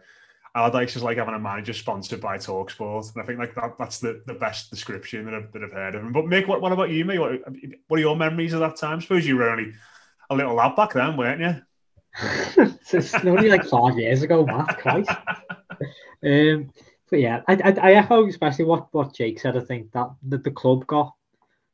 Allardyce 0.56 0.96
is 0.96 1.04
like 1.04 1.18
having 1.18 1.34
a 1.34 1.40
manager 1.40 1.74
sponsored 1.74 2.22
by 2.22 2.38
Talksport, 2.38 3.14
and 3.14 3.24
I 3.24 3.26
think 3.26 3.40
like 3.40 3.56
that 3.56 3.76
that's 3.80 4.00
the, 4.00 4.22
the 4.28 4.36
best 4.36 4.70
description 4.70 5.26
that 5.26 5.34
I've, 5.34 5.52
that 5.52 5.64
I've 5.64 5.72
heard 5.72 5.96
of 5.96 6.04
him. 6.04 6.12
But 6.12 6.26
Mick, 6.26 6.48
what, 6.48 6.62
what 6.62 6.72
about 6.72 6.92
you, 6.92 7.06
mate? 7.06 7.18
What, 7.18 7.42
what 7.88 7.98
are 7.98 8.04
your 8.04 8.16
memories 8.16 8.54
of 8.54 8.60
that 8.60 8.76
time? 8.76 9.00
I 9.00 9.02
suppose 9.02 9.26
you 9.26 9.38
were 9.38 9.50
only 9.50 9.74
a 10.30 10.36
little 10.36 10.54
lad 10.54 10.76
back 10.76 10.94
then, 10.94 11.18
weren't 11.18 11.42
you? 11.42 11.62
it's 12.58 13.14
only 13.16 13.50
like 13.50 13.66
five 13.66 13.98
years 13.98 14.22
ago, 14.22 14.46
Matt. 14.46 14.78
Christ. 14.78 15.10
um, 16.24 16.72
but 17.10 17.20
yeah, 17.20 17.42
I, 17.48 17.54
I, 17.54 17.72
I 17.72 17.94
echo 17.94 18.28
especially 18.28 18.66
what, 18.66 18.88
what 18.92 19.14
Jake 19.14 19.40
said. 19.40 19.58
I 19.58 19.62
think 19.62 19.92
that 19.92 20.10
the, 20.24 20.38
the 20.38 20.52
club 20.52 20.86
got 20.88 21.14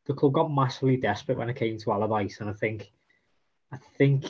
the 0.06 0.14
club 0.14 0.34
got 0.34 0.52
massively 0.52 0.98
desperate 0.98 1.38
when 1.38 1.50
it 1.50 1.56
came 1.56 1.78
to 1.78 1.92
Allardyce, 1.92 2.40
and 2.40 2.50
I 2.50 2.54
think 2.54 2.92
I 3.72 3.78
think 3.98 4.26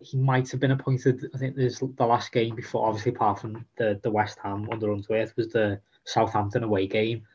he 0.00 0.16
might 0.16 0.50
have 0.50 0.60
been 0.60 0.70
appointed. 0.70 1.30
I 1.34 1.38
think 1.38 1.56
there's 1.56 1.80
the 1.80 2.06
last 2.06 2.32
game 2.32 2.54
before, 2.54 2.86
obviously, 2.86 3.12
apart 3.12 3.40
from 3.40 3.64
the, 3.76 4.00
the 4.02 4.10
West 4.10 4.38
Ham 4.42 4.68
under 4.72 4.92
Unsworth, 4.92 5.36
was 5.36 5.48
the 5.48 5.80
Southampton 6.04 6.64
away 6.64 6.86
game. 6.86 7.26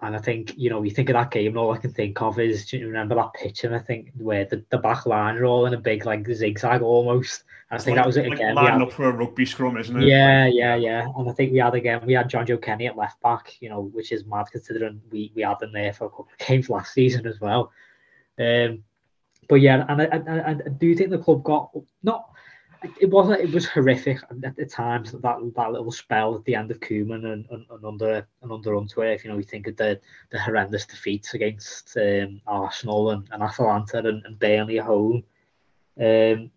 And 0.00 0.14
I 0.14 0.18
think, 0.18 0.52
you 0.56 0.68
know, 0.68 0.82
you 0.82 0.90
think 0.90 1.08
of 1.08 1.14
that 1.14 1.30
game, 1.30 1.48
and 1.48 1.56
all 1.56 1.72
I 1.72 1.78
can 1.78 1.92
think 1.92 2.20
of 2.20 2.38
is, 2.38 2.66
do 2.66 2.76
you 2.76 2.88
remember 2.88 3.14
that 3.14 3.32
pitch? 3.32 3.64
And 3.64 3.74
I 3.74 3.78
think 3.78 4.10
where 4.18 4.44
the, 4.44 4.62
the 4.68 4.76
back 4.76 5.06
line 5.06 5.36
are 5.36 5.46
all 5.46 5.66
in 5.66 5.72
a 5.72 5.78
big, 5.78 6.04
like, 6.04 6.28
zigzag 6.28 6.82
almost. 6.82 7.44
And 7.70 7.80
I 7.80 7.82
think 7.82 7.96
like, 7.96 8.04
that 8.04 8.06
was 8.06 8.16
it 8.18 8.30
again. 8.30 8.54
Like 8.54 8.74
up 8.74 8.92
for 8.92 9.08
a 9.08 9.12
rugby 9.12 9.46
scrum, 9.46 9.78
isn't 9.78 9.96
it? 10.02 10.06
Yeah, 10.06 10.46
yeah, 10.46 10.74
yeah. 10.74 11.06
And 11.16 11.30
I 11.30 11.32
think 11.32 11.52
we 11.52 11.58
had 11.58 11.74
again, 11.74 12.04
we 12.04 12.12
had 12.12 12.28
Jonjoe 12.28 12.60
Kenny 12.60 12.86
at 12.86 12.98
left 12.98 13.22
back, 13.22 13.54
you 13.60 13.70
know, 13.70 13.82
which 13.82 14.12
is 14.12 14.26
mad 14.26 14.46
considering 14.52 15.00
we, 15.10 15.32
we 15.34 15.42
had 15.42 15.60
them 15.60 15.72
there 15.72 15.92
for 15.92 16.06
a 16.06 16.10
couple 16.10 16.28
of 16.38 16.46
games 16.46 16.68
last 16.68 16.92
season 16.92 17.26
as 17.26 17.40
well. 17.40 17.72
Um, 18.38 18.82
but 19.48 19.56
yeah, 19.56 19.86
and 19.88 20.02
I, 20.02 20.06
I, 20.06 20.50
I 20.50 20.54
do 20.54 20.94
think 20.94 21.10
the 21.10 21.18
club 21.18 21.44
got 21.44 21.70
not. 22.02 22.30
It 23.00 23.10
wasn't. 23.10 23.40
It 23.40 23.52
was 23.52 23.66
horrific 23.66 24.18
at 24.30 24.56
the 24.56 24.66
times. 24.66 25.12
That 25.12 25.22
that 25.22 25.72
little 25.72 25.92
spell 25.92 26.34
at 26.34 26.44
the 26.44 26.54
end 26.54 26.70
of 26.70 26.80
Koeman 26.80 27.24
and, 27.32 27.46
and, 27.50 27.64
and 27.70 27.84
under 27.84 28.26
and 28.42 28.52
under 28.52 28.74
Unsworth. 28.74 29.24
You 29.24 29.30
know, 29.30 29.36
we 29.36 29.42
think 29.42 29.66
of 29.66 29.76
the 29.76 30.00
the 30.30 30.40
horrendous 30.40 30.86
defeats 30.86 31.34
against 31.34 31.96
um, 31.96 32.40
Arsenal 32.46 33.10
and, 33.10 33.28
and 33.30 33.42
Atalanta 33.42 33.98
and, 33.98 34.24
and 34.24 34.38
Burnley 34.38 34.78
at 34.78 34.86
home. 34.86 35.22
Um, 36.00 36.50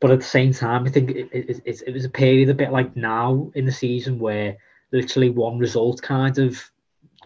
but 0.00 0.10
at 0.10 0.20
the 0.20 0.24
same 0.24 0.52
time, 0.52 0.86
I 0.86 0.90
think 0.90 1.10
it, 1.10 1.28
it, 1.32 1.62
it, 1.64 1.82
it 1.86 1.92
was 1.92 2.04
a 2.04 2.10
period 2.10 2.48
a 2.48 2.54
bit 2.54 2.70
like 2.70 2.94
now 2.96 3.50
in 3.54 3.64
the 3.64 3.72
season 3.72 4.18
where 4.18 4.56
literally 4.92 5.30
one 5.30 5.58
result 5.58 6.00
kind 6.02 6.38
of 6.38 6.58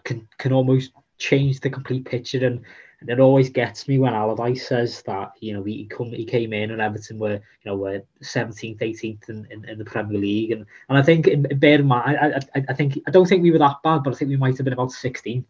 can 0.03 0.27
can 0.37 0.51
almost 0.51 0.91
change 1.17 1.59
the 1.59 1.69
complete 1.69 2.05
picture 2.05 2.45
and 2.45 2.61
and 3.03 3.11
it 3.11 3.19
always 3.19 3.49
gets 3.49 3.87
me 3.87 3.99
when 3.99 4.13
Allardyce 4.13 4.65
says 4.65 5.01
that 5.03 5.33
you 5.41 5.53
know 5.53 5.61
he 5.63 5.85
come 5.85 6.11
he 6.11 6.23
came 6.23 6.53
in 6.53 6.71
and 6.71 6.81
Everton 6.81 7.19
were 7.19 7.33
you 7.33 7.65
know 7.65 7.75
were 7.75 8.01
17th, 8.23 8.79
18th 8.79 9.29
in, 9.29 9.45
in, 9.51 9.65
in 9.65 9.77
the 9.77 9.85
Premier 9.85 10.17
League, 10.17 10.51
and 10.51 10.65
and 10.87 10.97
I 10.97 11.01
think 11.01 11.27
bear 11.59 11.79
in 11.79 11.87
mind 11.87 12.17
I, 12.17 12.59
I, 12.59 12.65
I 12.69 12.73
think 12.73 12.99
I 13.05 13.11
don't 13.11 13.27
think 13.27 13.43
we 13.43 13.51
were 13.51 13.59
that 13.59 13.83
bad, 13.83 14.03
but 14.03 14.13
I 14.13 14.17
think 14.17 14.29
we 14.29 14.37
might 14.37 14.57
have 14.57 14.63
been 14.63 14.73
about 14.73 14.89
16th. 14.89 15.43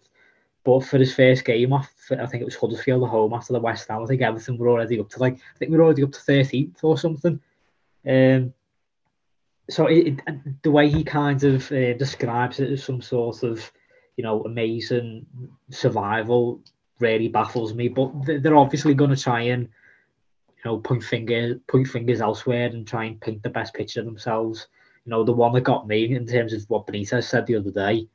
But 0.64 0.86
for 0.86 0.98
his 0.98 1.14
first 1.14 1.46
game 1.46 1.74
off, 1.74 1.94
I 2.10 2.26
think 2.26 2.42
it 2.42 2.46
was 2.46 2.56
Huddersfield 2.56 3.04
at 3.04 3.10
home 3.10 3.34
after 3.34 3.54
the 3.54 3.60
West 3.60 3.90
Ham. 3.90 4.02
I 4.02 4.06
think 4.06 4.22
Everton 4.22 4.58
were 4.58 4.70
already 4.70 5.00
up 5.00 5.10
to 5.10 5.20
like 5.20 5.36
I 5.36 5.58
think 5.58 5.72
we 5.72 5.78
were 5.78 5.84
already 5.84 6.04
up 6.04 6.14
to 6.14 6.20
13th 6.20 6.84
or 6.84 6.98
something. 6.98 7.40
Um, 8.08 8.54
so 9.70 9.88
it, 9.88 10.20
it, 10.28 10.64
the 10.64 10.72
way 10.72 10.90
he 10.90 11.04
kind 11.04 11.44
of 11.44 11.72
uh, 11.72 11.94
describes 11.94 12.60
it 12.60 12.72
as 12.72 12.84
some 12.84 13.02
sort 13.02 13.44
of 13.44 13.72
you 14.18 14.24
know 14.24 14.44
amazing 14.44 15.26
survival 15.70 16.62
really 17.04 17.28
baffles 17.28 17.74
me. 17.74 17.90
But 17.90 18.12
they're 18.26 18.58
obviously 18.58 18.96
going 18.96 19.16
to 19.16 19.22
try 19.22 19.42
and 19.42 19.64
you 20.58 20.64
know 20.66 20.78
point 20.80 21.04
finger 21.04 21.60
point 21.68 21.88
fingers 21.88 22.22
elsewhere 22.22 22.68
and 22.68 22.88
try 22.88 23.04
and 23.06 23.22
paint 23.22 23.44
the 23.44 23.50
best 23.50 23.74
picture 23.74 24.00
of 24.00 24.08
themselves. 24.08 24.68
You 25.06 25.12
know, 25.12 25.24
the 25.24 25.34
one 25.34 25.54
that 25.54 25.62
got 25.62 25.88
me 25.88 26.16
in 26.16 26.26
terms 26.26 26.54
of 26.54 26.64
what 26.70 26.88
Benitez 26.88 27.26
said 27.26 27.46
the 27.46 27.58
other 27.58 27.72
day 27.72 28.08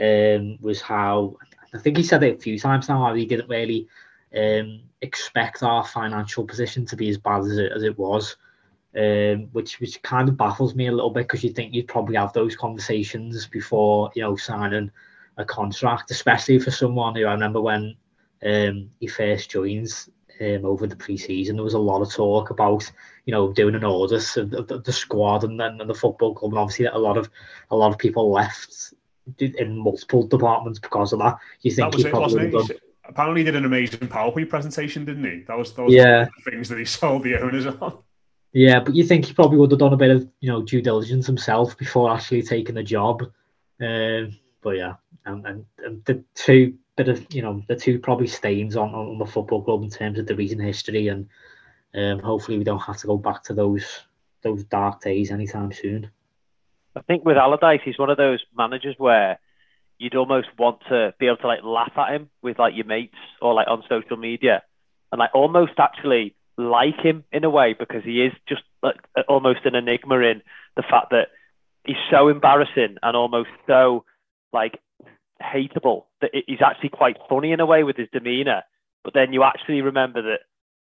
um, 0.00 0.58
was 0.60 0.80
how 0.80 1.36
I 1.74 1.78
think 1.78 1.98
he 1.98 2.02
said 2.02 2.22
it 2.22 2.38
a 2.38 2.40
few 2.40 2.58
times 2.58 2.88
now 2.88 3.04
how 3.04 3.14
he 3.14 3.26
didn't 3.26 3.48
really 3.48 3.86
um, 4.36 4.80
expect 5.02 5.62
our 5.62 5.84
financial 5.84 6.44
position 6.44 6.86
to 6.86 6.96
be 6.96 7.10
as 7.10 7.18
bad 7.18 7.42
as 7.42 7.58
it, 7.58 7.72
as 7.76 7.82
it 7.82 7.98
was. 7.98 8.36
Um, 8.92 9.46
which 9.52 9.78
which 9.78 10.02
kind 10.02 10.28
of 10.28 10.36
baffles 10.36 10.74
me 10.74 10.88
a 10.88 10.92
little 10.92 11.10
bit 11.10 11.28
because 11.28 11.44
you 11.44 11.50
think 11.50 11.72
you'd 11.72 11.86
probably 11.86 12.16
have 12.16 12.32
those 12.32 12.56
conversations 12.56 13.46
before 13.46 14.10
you 14.16 14.22
know 14.22 14.34
signing 14.34 14.90
a 15.36 15.44
contract, 15.44 16.10
especially 16.10 16.58
for 16.58 16.72
someone 16.72 17.14
who 17.14 17.24
I 17.24 17.32
remember 17.32 17.60
when 17.60 17.94
um, 18.44 18.90
he 18.98 19.06
first 19.06 19.50
joins 19.50 20.08
um, 20.40 20.64
over 20.64 20.86
the 20.86 20.96
pre-season, 20.96 21.56
there 21.56 21.64
was 21.64 21.74
a 21.74 21.78
lot 21.78 22.02
of 22.02 22.12
talk 22.12 22.50
about 22.50 22.90
you 23.26 23.32
know 23.32 23.52
doing 23.52 23.74
an 23.74 23.84
audit 23.84 24.36
of, 24.36 24.52
of 24.54 24.84
the 24.84 24.92
squad 24.92 25.44
and 25.44 25.60
then 25.60 25.80
and 25.80 25.90
the 25.90 25.94
football 25.94 26.34
club, 26.34 26.52
and 26.52 26.58
obviously 26.58 26.84
that 26.84 26.96
a 26.96 26.98
lot 26.98 27.18
of 27.18 27.30
a 27.70 27.76
lot 27.76 27.92
of 27.92 27.98
people 27.98 28.30
left 28.30 28.94
in 29.38 29.76
multiple 29.76 30.26
departments 30.26 30.78
because 30.78 31.12
of 31.12 31.18
that. 31.18 31.38
You 31.60 31.70
think 31.70 31.94
he 31.94 32.04
probably 32.04 32.46
it, 32.46 32.52
done... 32.52 32.66
Apparently, 33.04 33.40
he 33.40 33.44
did 33.44 33.56
an 33.56 33.64
amazing 33.64 34.08
PowerPoint 34.08 34.48
presentation, 34.48 35.04
didn't 35.04 35.24
he? 35.24 35.44
That 35.46 35.58
was 35.58 35.72
those 35.72 35.92
yeah. 35.92 36.28
things 36.44 36.68
that 36.68 36.78
he 36.78 36.84
sold 36.86 37.24
the 37.24 37.40
owners 37.40 37.66
on. 37.66 37.98
Yeah, 38.52 38.80
but 38.80 38.94
you 38.94 39.04
think 39.04 39.26
he 39.26 39.32
probably 39.32 39.58
would 39.58 39.70
have 39.70 39.78
done 39.78 39.92
a 39.92 39.96
bit 39.96 40.10
of 40.10 40.28
you 40.40 40.50
know 40.50 40.62
due 40.62 40.80
diligence 40.80 41.26
himself 41.26 41.76
before 41.76 42.10
actually 42.10 42.42
taking 42.42 42.74
the 42.74 42.82
job. 42.82 43.22
Um, 43.80 44.38
but 44.62 44.70
yeah, 44.70 44.94
and, 45.24 45.46
and, 45.46 45.64
and 45.78 46.04
the 46.04 46.24
two 46.34 46.74
bit 47.04 47.08
of 47.08 47.34
you 47.34 47.40
know 47.40 47.62
the 47.66 47.76
two 47.76 47.98
probably 47.98 48.26
stains 48.26 48.76
on, 48.76 48.94
on 48.94 49.18
the 49.18 49.24
football 49.24 49.62
club 49.62 49.82
in 49.82 49.90
terms 49.90 50.18
of 50.18 50.26
the 50.26 50.34
recent 50.34 50.60
history, 50.60 51.08
and 51.08 51.28
um, 51.94 52.18
hopefully 52.18 52.58
we 52.58 52.64
don't 52.64 52.80
have 52.80 52.98
to 52.98 53.06
go 53.06 53.16
back 53.16 53.42
to 53.44 53.54
those 53.54 54.00
those 54.42 54.64
dark 54.64 55.00
days 55.00 55.30
anytime 55.30 55.72
soon. 55.72 56.10
I 56.94 57.00
think 57.02 57.24
with 57.24 57.38
Allardyce, 57.38 57.80
he's 57.84 57.98
one 57.98 58.10
of 58.10 58.18
those 58.18 58.44
managers 58.56 58.96
where 58.98 59.38
you'd 59.98 60.14
almost 60.14 60.48
want 60.58 60.80
to 60.88 61.14
be 61.18 61.26
able 61.26 61.38
to 61.38 61.46
like 61.46 61.62
laugh 61.62 61.92
at 61.96 62.12
him 62.12 62.28
with 62.42 62.58
like 62.58 62.74
your 62.74 62.86
mates 62.86 63.16
or 63.40 63.54
like 63.54 63.68
on 63.68 63.82
social 63.88 64.18
media, 64.18 64.62
and 65.10 65.18
like 65.18 65.30
almost 65.34 65.72
actually 65.78 66.34
like 66.58 67.00
him 67.00 67.24
in 67.32 67.44
a 67.44 67.50
way 67.50 67.74
because 67.78 68.04
he 68.04 68.22
is 68.22 68.32
just 68.46 68.62
like 68.82 68.96
almost 69.26 69.60
an 69.64 69.74
enigma 69.74 70.18
in 70.18 70.42
the 70.76 70.82
fact 70.82 71.10
that 71.12 71.28
he's 71.86 71.96
so 72.10 72.28
embarrassing 72.28 72.96
and 73.02 73.16
almost 73.16 73.48
so 73.66 74.04
like 74.52 74.78
hateable 75.42 76.04
that 76.20 76.30
he's 76.46 76.62
actually 76.64 76.90
quite 76.90 77.16
funny 77.28 77.52
in 77.52 77.60
a 77.60 77.66
way 77.66 77.82
with 77.82 77.96
his 77.96 78.08
demeanor. 78.12 78.62
But 79.04 79.14
then 79.14 79.32
you 79.32 79.42
actually 79.42 79.80
remember 79.80 80.22
that 80.22 80.40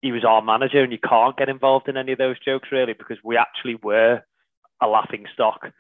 he 0.02 0.12
was 0.12 0.24
our 0.24 0.42
manager 0.42 0.82
and 0.82 0.92
you 0.92 0.98
can't 0.98 1.36
get 1.36 1.48
involved 1.48 1.88
in 1.88 1.96
any 1.96 2.12
of 2.12 2.18
those 2.18 2.38
jokes 2.38 2.68
really 2.70 2.92
because 2.92 3.16
we 3.24 3.36
actually 3.36 3.76
were 3.82 4.22
a 4.82 4.86
laughing 4.86 5.24
stock 5.32 5.70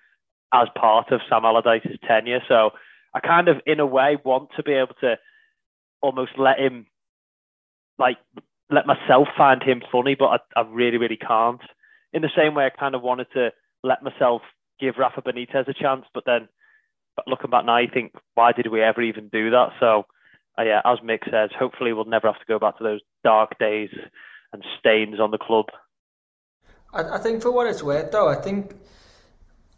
as 0.52 0.68
part 0.76 1.12
of 1.12 1.20
Sam 1.28 1.44
Allardyce's 1.44 1.98
tenure. 2.06 2.40
So 2.48 2.70
I 3.12 3.20
kind 3.20 3.48
of, 3.48 3.58
in 3.66 3.80
a 3.80 3.86
way, 3.86 4.16
want 4.24 4.50
to 4.56 4.62
be 4.62 4.72
able 4.72 4.94
to 5.00 5.18
almost 6.00 6.32
let 6.38 6.58
him, 6.58 6.86
like, 7.98 8.18
let 8.70 8.86
myself 8.86 9.28
find 9.36 9.62
him 9.62 9.82
funny, 9.92 10.14
but 10.14 10.26
I, 10.56 10.60
I 10.60 10.64
really, 10.68 10.96
really 10.96 11.16
can't. 11.16 11.60
In 12.12 12.22
the 12.22 12.30
same 12.36 12.54
way, 12.54 12.64
I 12.64 12.70
kind 12.70 12.94
of 12.94 13.02
wanted 13.02 13.26
to 13.34 13.50
let 13.82 14.02
myself 14.02 14.42
give 14.80 14.94
Rafa 14.98 15.22
Benitez 15.22 15.68
a 15.68 15.74
chance, 15.74 16.06
but 16.14 16.24
then 16.24 16.48
but 17.16 17.28
looking 17.28 17.50
back 17.50 17.64
now, 17.64 17.76
I 17.76 17.86
think, 17.86 18.12
why 18.34 18.52
did 18.52 18.70
we 18.70 18.82
ever 18.82 19.02
even 19.02 19.28
do 19.28 19.50
that? 19.50 19.70
So, 19.80 20.06
uh, 20.58 20.62
yeah, 20.62 20.80
as 20.84 20.98
Mick 20.98 21.30
says, 21.30 21.50
hopefully 21.58 21.92
we'll 21.92 22.04
never 22.04 22.28
have 22.28 22.40
to 22.40 22.46
go 22.46 22.58
back 22.58 22.78
to 22.78 22.84
those 22.84 23.00
dark 23.22 23.58
days 23.58 23.90
and 24.52 24.64
stains 24.78 25.20
on 25.20 25.30
the 25.30 25.38
club. 25.38 25.66
I, 26.92 27.16
I 27.16 27.18
think 27.18 27.42
for 27.42 27.50
what 27.50 27.66
it's 27.66 27.82
worth, 27.82 28.10
though, 28.12 28.28
I 28.28 28.36
think 28.36 28.74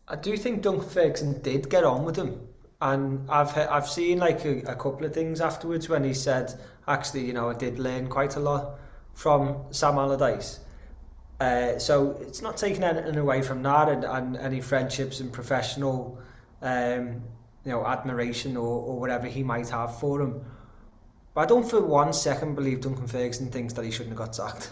I 0.09 0.16
do 0.16 0.37
think 0.37 0.62
Duncan 0.62 0.88
Ferguson 0.88 1.43
did 1.43 1.69
get 1.69 1.85
on 1.85 2.05
with 2.05 2.16
him, 2.16 2.40
and 2.81 3.28
I've 3.31 3.57
I've 3.57 3.88
seen 3.88 4.19
like 4.19 4.45
a, 4.45 4.59
a 4.61 4.76
couple 4.76 5.05
of 5.05 5.12
things 5.12 5.40
afterwards 5.40 5.88
when 5.88 6.05
he 6.05 6.14
said, 6.14 6.55
actually, 6.87 7.25
you 7.25 7.33
know, 7.33 7.50
I 7.50 7.55
did 7.55 7.78
learn 7.78 8.09
quite 8.09 8.37
a 8.37 8.40
lot 8.40 8.78
from 9.14 9.64
Sam 9.71 9.99
Allardyce. 9.99 10.61
Uh, 11.40 11.78
so 11.78 12.16
it's 12.21 12.40
not 12.40 12.57
taking 12.57 12.83
anything 12.83 13.16
away 13.19 13.43
from 13.43 13.62
that 13.62 13.88
and, 13.88 14.05
and 14.05 14.37
any 14.38 14.61
friendships 14.61 15.21
and 15.21 15.31
professional 15.31 16.19
um, 16.62 17.22
you 17.64 17.72
know, 17.72 17.86
admiration 17.86 18.56
or, 18.56 18.82
or 18.82 19.00
whatever 19.00 19.26
he 19.26 19.42
might 19.42 19.68
have 19.68 19.98
for 19.98 20.20
him. 20.20 20.44
But 21.34 21.42
I 21.42 21.46
don't 21.46 21.68
for 21.68 21.80
one 21.82 22.12
second 22.12 22.54
believe 22.54 22.80
Duncan 22.80 23.06
Ferguson 23.06 23.50
thinks 23.50 23.75
that 23.75 23.84
he 23.84 23.90
shouldn't 23.90 24.18
have 24.18 24.18
got 24.18 24.34
sacked. 24.34 24.70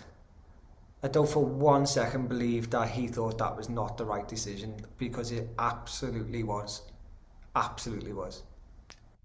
I 1.02 1.08
don't 1.08 1.28
for 1.28 1.44
one 1.44 1.84
second 1.84 2.30
believe 2.30 2.70
that 2.70 2.88
he 2.88 3.06
thought 3.08 3.36
that 3.36 3.54
was 3.54 3.68
not 3.68 3.98
the 3.98 4.06
right 4.06 4.26
decision 4.26 4.74
because 4.96 5.32
it 5.32 5.50
absolutely 5.58 6.42
was. 6.42 6.80
Absolutely 7.54 8.14
was. 8.14 8.44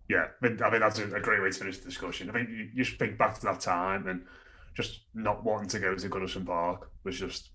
Yeah, 0.10 0.26
I 0.44 0.48
think 0.48 0.60
that's 0.60 1.00
a, 1.00 1.06
great 1.22 1.42
way 1.42 1.52
to 1.52 1.58
finish 1.58 1.78
the 1.78 1.86
discussion. 1.86 2.30
I 2.30 2.34
think 2.34 2.50
you, 2.50 2.70
you 2.74 2.84
think 2.84 3.18
back 3.18 3.36
to 3.36 3.46
that 3.46 3.62
time 3.62 4.08
and 4.08 4.26
just 4.74 5.02
not 5.14 5.46
wanting 5.46 5.70
to 5.70 5.80
go 5.80 5.96
to 5.96 6.10
Goodison 6.10 6.46
Park 6.46 6.92
was 7.06 7.18
just 7.18 7.52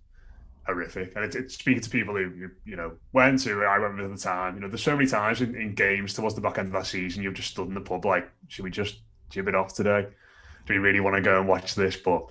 horrific. 0.67 1.13
And 1.17 1.35
it's, 1.35 1.55
speaking 1.55 1.83
to 1.83 1.91
people 1.91 2.15
who 2.15 2.31
you, 2.37 2.51
you 2.65 2.77
know 2.77 2.93
went 3.13 3.41
to. 3.43 3.65
I 3.65 3.79
went 3.79 4.01
at 4.01 4.11
the 4.11 4.17
time. 4.17 4.55
You 4.55 4.61
know, 4.61 4.69
there's 4.69 4.83
so 4.83 4.97
many 4.97 5.09
times 5.09 5.41
in, 5.41 5.55
in 5.55 5.75
games 5.75 6.15
towards 6.15 6.35
the 6.35 6.41
back 6.41 6.59
end 6.59 6.69
of 6.69 6.73
that 6.75 6.87
season, 6.87 7.23
you've 7.23 7.35
just 7.35 7.51
stood 7.51 7.69
in 7.69 7.75
the 7.75 7.81
pub 7.81 8.05
like, 8.05 8.31
should 8.49 8.65
we 8.65 8.71
just 8.71 9.01
jib 9.31 9.49
it 9.49 9.55
off 9.55 9.75
today? 9.75 10.07
Do 10.67 10.75
we 10.75 10.79
really 10.79 11.01
want 11.01 11.17
to 11.17 11.23
go 11.23 11.39
and 11.39 11.49
watch 11.49 11.75
this? 11.75 11.97
But 11.97 12.27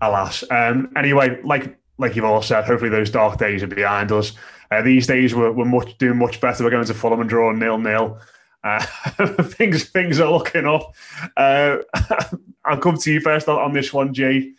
alas. 0.00 0.44
Um, 0.50 0.92
anyway, 0.96 1.40
like 1.42 1.78
like 1.98 2.14
you've 2.14 2.24
all 2.24 2.42
said, 2.42 2.64
hopefully 2.64 2.90
those 2.90 3.10
dark 3.10 3.38
days 3.38 3.62
are 3.62 3.68
behind 3.68 4.12
us. 4.12 4.32
Uh, 4.70 4.82
these 4.82 5.06
days 5.06 5.34
we're, 5.34 5.52
we're 5.52 5.64
much 5.64 5.96
doing 5.98 6.18
much 6.18 6.40
better. 6.40 6.64
We're 6.64 6.70
going 6.70 6.84
to 6.84 6.94
Fulham 6.94 7.20
and 7.20 7.28
drawing 7.28 7.58
nil 7.58 7.78
nil. 7.78 8.20
Uh, 8.62 8.84
things 9.42 9.84
things 9.84 10.20
are 10.20 10.30
looking 10.30 10.66
up. 10.66 10.94
Uh, 11.36 11.78
I'll 12.64 12.78
come 12.78 12.96
to 12.98 13.12
you 13.12 13.20
first 13.20 13.48
on, 13.48 13.58
on 13.58 13.72
this 13.72 13.92
one, 13.92 14.12
Jay. 14.12 14.52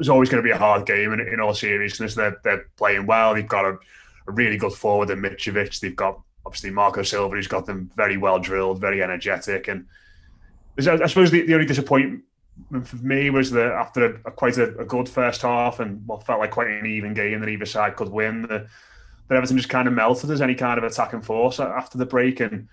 Was 0.00 0.08
always 0.08 0.28
going 0.28 0.42
to 0.42 0.46
be 0.46 0.52
a 0.52 0.58
hard 0.58 0.86
game. 0.86 1.12
And 1.12 1.20
in 1.20 1.40
all 1.40 1.54
seriousness, 1.54 2.14
they're, 2.14 2.40
they're 2.42 2.66
playing 2.76 3.06
well. 3.06 3.34
They've 3.34 3.46
got 3.46 3.66
a, 3.66 3.78
a 4.26 4.32
really 4.32 4.56
good 4.56 4.72
forward 4.72 5.10
in 5.10 5.20
Mitrovic. 5.20 5.78
They've 5.78 5.94
got 5.94 6.18
obviously 6.46 6.70
Marco 6.70 7.02
Silva, 7.02 7.36
who's 7.36 7.46
got 7.46 7.66
them 7.66 7.90
very 7.96 8.16
well 8.16 8.38
drilled, 8.38 8.80
very 8.80 9.02
energetic. 9.02 9.68
And 9.68 9.86
I 10.78 11.06
suppose 11.06 11.30
the, 11.30 11.42
the 11.42 11.54
only 11.54 11.66
disappointment 11.66 12.24
for 12.84 12.96
me 12.96 13.30
was 13.30 13.50
that 13.50 13.72
after 13.72 14.06
a, 14.06 14.20
a 14.26 14.30
quite 14.30 14.56
a, 14.58 14.76
a, 14.78 14.84
good 14.84 15.08
first 15.08 15.42
half 15.42 15.80
and 15.80 16.06
what 16.06 16.24
felt 16.26 16.40
like 16.40 16.50
quite 16.50 16.68
an 16.68 16.86
even 16.86 17.14
game 17.14 17.40
that 17.40 17.48
either 17.48 17.66
side 17.66 17.96
could 17.96 18.08
win, 18.08 18.42
that 18.42 18.66
everything 19.30 19.56
just 19.56 19.68
kind 19.68 19.88
of 19.88 19.94
melted 19.94 20.30
as 20.30 20.42
any 20.42 20.54
kind 20.54 20.78
of 20.78 20.84
attacking 20.84 21.22
force 21.22 21.60
after 21.60 21.98
the 21.98 22.06
break. 22.06 22.40
And 22.40 22.68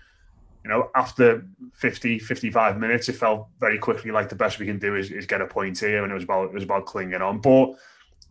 you 0.64 0.70
know, 0.70 0.90
after 0.94 1.46
50, 1.74 2.18
55 2.18 2.78
minutes, 2.78 3.08
it 3.08 3.14
felt 3.14 3.48
very 3.60 3.78
quickly 3.78 4.10
like 4.10 4.28
the 4.28 4.36
best 4.36 4.58
we 4.58 4.66
can 4.66 4.78
do 4.78 4.96
is, 4.96 5.10
is 5.10 5.26
get 5.26 5.40
a 5.40 5.46
point 5.46 5.78
here, 5.78 6.02
and 6.02 6.10
it 6.10 6.14
was 6.14 6.24
about 6.24 6.46
it 6.46 6.52
was 6.52 6.64
about 6.64 6.86
clinging 6.86 7.22
on. 7.22 7.40
But 7.40 7.74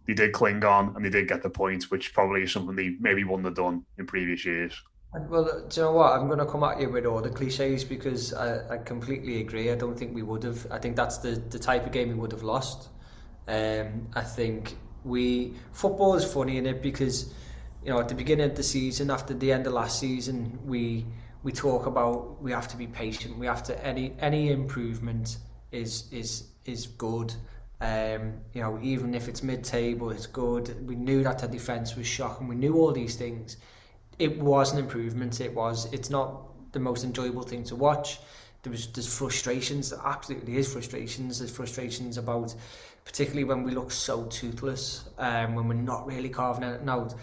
they 0.06 0.13
did 0.13 0.34
cling 0.34 0.63
on, 0.63 0.96
and 0.96 1.04
they 1.04 1.10
did 1.10 1.28
get 1.28 1.44
the 1.44 1.50
point, 1.50 1.86
which 1.86 2.13
probably 2.13 2.44
is 2.44 2.52
something 2.52 2.76
they 2.76 2.96
maybe 3.00 3.24
wouldn't 3.24 3.46
have 3.46 3.56
done 3.56 3.86
in 3.98 4.06
previous 4.06 4.46
years. 4.46 4.82
Well, 5.13 5.66
do 5.68 5.80
you 5.80 5.86
know 5.86 5.94
what? 5.94 6.13
I'm 6.13 6.28
going 6.28 6.40
to 6.40 6.46
come 6.46 6.63
at 6.63 6.80
you 6.80 6.90
with 6.90 7.06
all 7.06 7.22
the 7.22 7.30
cliches 7.30 7.84
because 7.84 8.34
I, 8.34 8.76
I 8.76 8.78
completely 8.78 9.40
agree. 9.40 9.72
I 9.72 9.76
don't 9.76 9.98
think 9.98 10.13
we 10.13 10.22
would 10.22 10.44
have. 10.44 10.68
I 10.70 10.80
think 10.80 10.96
that's 10.96 11.18
the, 11.18 11.32
the 11.50 11.58
type 11.58 11.86
of 11.86 11.92
game 11.92 12.10
we 12.10 12.16
would 12.16 12.32
have 12.32 12.44
lost. 12.44 12.90
Um, 13.48 14.08
I 14.13 14.22
think 14.22 14.76
we 15.04 15.54
football 15.72 16.16
is 16.16 16.26
funny 16.26 16.58
in 16.58 16.66
it 16.66 16.82
because 16.82 17.34
you 17.84 17.92
know 17.92 18.00
at 18.00 18.10
the 18.10 18.16
beginning 18.16 18.50
of 18.50 18.56
the 18.56 18.63
season, 18.63 19.10
after 19.10 19.34
the 19.34 19.52
end 19.52 19.66
of 19.66 19.74
last 19.74 20.00
season, 20.00 20.60
we 20.66 21.06
we 21.48 21.54
talk 21.54 21.86
about 21.86 22.44
we 22.44 22.52
have 22.52 22.68
to 22.68 22.76
be 22.76 22.88
patient. 22.88 23.38
We 23.38 23.46
have 23.46 23.64
to 23.70 23.74
any 23.92 24.14
any 24.20 24.52
improvement 24.52 25.38
is 25.72 26.12
is 26.12 26.50
is 26.66 26.88
good. 26.88 27.34
Um, 27.80 28.34
you 28.54 28.62
know, 28.62 28.78
even 28.82 29.16
if 29.16 29.30
it's 29.30 29.42
mid-table, 29.42 30.10
it's 30.10 30.26
good. 30.26 30.66
We 30.86 30.96
knew 30.96 31.24
that 31.24 31.40
the 31.40 31.48
defence 31.48 31.96
was 31.96 32.06
shocking. 32.06 32.50
We 32.50 32.56
knew 32.56 32.76
all 32.76 32.92
these 32.92 33.16
things. 33.16 33.56
It 34.20 34.38
was 34.42 34.74
an 34.74 34.80
improvement. 34.80 35.40
It 35.40 35.54
was. 35.54 35.88
It's 35.94 36.10
not 36.10 36.30
the 36.74 36.82
most 36.82 37.06
enjoyable 37.06 37.44
thing 37.44 37.64
to 37.72 37.78
watch. 37.78 38.20
There 38.64 38.72
was 38.72 38.88
there's 38.88 39.14
frustrations. 39.22 39.92
There 39.92 40.02
absolutely 40.04 40.58
is 40.58 40.70
frustrations. 40.74 41.40
There's 41.40 41.56
frustrations 41.60 42.18
about, 42.18 42.54
particularly 43.06 43.46
when 43.46 43.64
we 43.64 43.72
look 43.72 43.92
so 43.92 44.26
toothless, 44.26 45.06
um, 45.18 45.56
when 45.56 45.70
we're 45.70 45.86
not 45.94 46.06
really 46.06 46.30
carving 46.30 46.66
it 46.66 46.90
out 46.90 47.14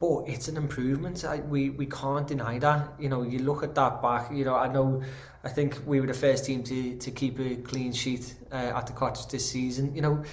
but 0.00 0.24
it's 0.28 0.48
an 0.48 0.56
improvement. 0.56 1.24
I, 1.24 1.38
we 1.40 1.70
we 1.70 1.86
can't 1.86 2.26
deny 2.26 2.58
that. 2.60 2.94
You 2.98 3.08
know, 3.08 3.22
you 3.22 3.40
look 3.40 3.62
at 3.62 3.74
that 3.74 4.00
back. 4.00 4.30
You 4.32 4.44
know, 4.44 4.54
I 4.54 4.68
know. 4.68 5.02
I 5.44 5.48
think 5.48 5.80
we 5.86 6.00
were 6.00 6.06
the 6.06 6.14
first 6.14 6.44
team 6.44 6.62
to 6.64 6.96
to 6.96 7.10
keep 7.10 7.38
a 7.40 7.56
clean 7.56 7.92
sheet 7.92 8.34
uh, 8.52 8.72
at 8.76 8.86
the 8.86 8.92
cottage 8.92 9.26
this 9.26 9.50
season. 9.50 9.94
You 9.94 10.02
know, 10.02 10.24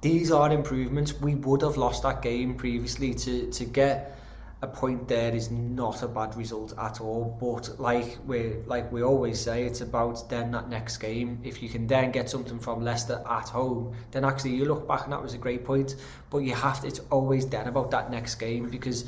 these 0.00 0.30
are 0.30 0.52
improvements. 0.52 1.12
We 1.20 1.34
would 1.34 1.62
have 1.62 1.76
lost 1.76 2.04
that 2.04 2.22
game 2.22 2.54
previously 2.54 3.14
to 3.14 3.50
to 3.50 3.64
get 3.64 4.17
a 4.60 4.66
point 4.66 5.06
there 5.06 5.32
is 5.32 5.52
not 5.52 6.02
a 6.02 6.08
bad 6.08 6.36
result 6.36 6.74
at 6.78 7.00
all. 7.00 7.36
But 7.40 7.78
like 7.78 8.18
we 8.26 8.54
like 8.66 8.90
we 8.90 9.02
always 9.02 9.40
say, 9.40 9.64
it's 9.64 9.80
about 9.80 10.28
then 10.28 10.50
that 10.50 10.68
next 10.68 10.98
game. 10.98 11.40
If 11.44 11.62
you 11.62 11.68
can 11.68 11.86
then 11.86 12.10
get 12.10 12.28
something 12.28 12.58
from 12.58 12.82
Leicester 12.82 13.22
at 13.28 13.48
home, 13.48 13.94
then 14.10 14.24
actually 14.24 14.56
you 14.56 14.64
look 14.64 14.88
back 14.88 15.04
and 15.04 15.12
that 15.12 15.22
was 15.22 15.34
a 15.34 15.38
great 15.38 15.64
point. 15.64 15.96
But 16.30 16.38
you 16.38 16.54
have 16.54 16.80
to. 16.80 16.88
It's 16.88 17.00
always 17.10 17.46
then 17.46 17.68
about 17.68 17.90
that 17.92 18.10
next 18.10 18.34
game 18.36 18.68
because 18.68 19.04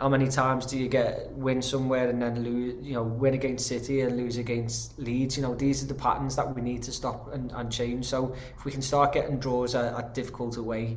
how 0.00 0.08
many 0.08 0.28
times 0.28 0.66
do 0.66 0.78
you 0.78 0.88
get 0.88 1.30
win 1.32 1.60
somewhere 1.60 2.08
and 2.08 2.22
then 2.22 2.42
lose 2.42 2.86
you 2.86 2.94
know 2.94 3.02
win 3.02 3.34
against 3.34 3.66
City 3.66 4.00
and 4.00 4.16
lose 4.16 4.36
against 4.36 4.98
Leeds 4.98 5.36
you 5.36 5.42
know 5.42 5.54
these 5.54 5.82
are 5.82 5.86
the 5.86 5.94
patterns 5.94 6.36
that 6.36 6.54
we 6.54 6.62
need 6.62 6.84
to 6.84 6.92
stop 6.92 7.32
and, 7.32 7.50
and 7.50 7.72
change 7.72 8.04
so 8.04 8.32
if 8.56 8.64
we 8.64 8.70
can 8.70 8.80
start 8.80 9.12
getting 9.12 9.40
draws 9.40 9.74
at, 9.74 9.92
at 9.94 10.14
difficult 10.14 10.56
away 10.56 10.96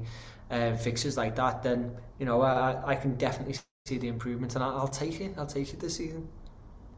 uh, 0.51 0.75
fixtures 0.75 1.17
like 1.17 1.35
that 1.35 1.63
then 1.63 1.91
you 2.19 2.27
know 2.27 2.41
I, 2.41 2.91
I 2.91 2.95
can 2.95 3.15
definitely 3.15 3.55
see 3.85 3.97
the 3.97 4.07
improvement, 4.07 4.55
and 4.55 4.63
I'll, 4.63 4.87
take 4.87 5.19
it. 5.21 5.33
I'll 5.37 5.45
take 5.45 5.73
it 5.73 5.79
this 5.79 5.97
season. 5.97 6.27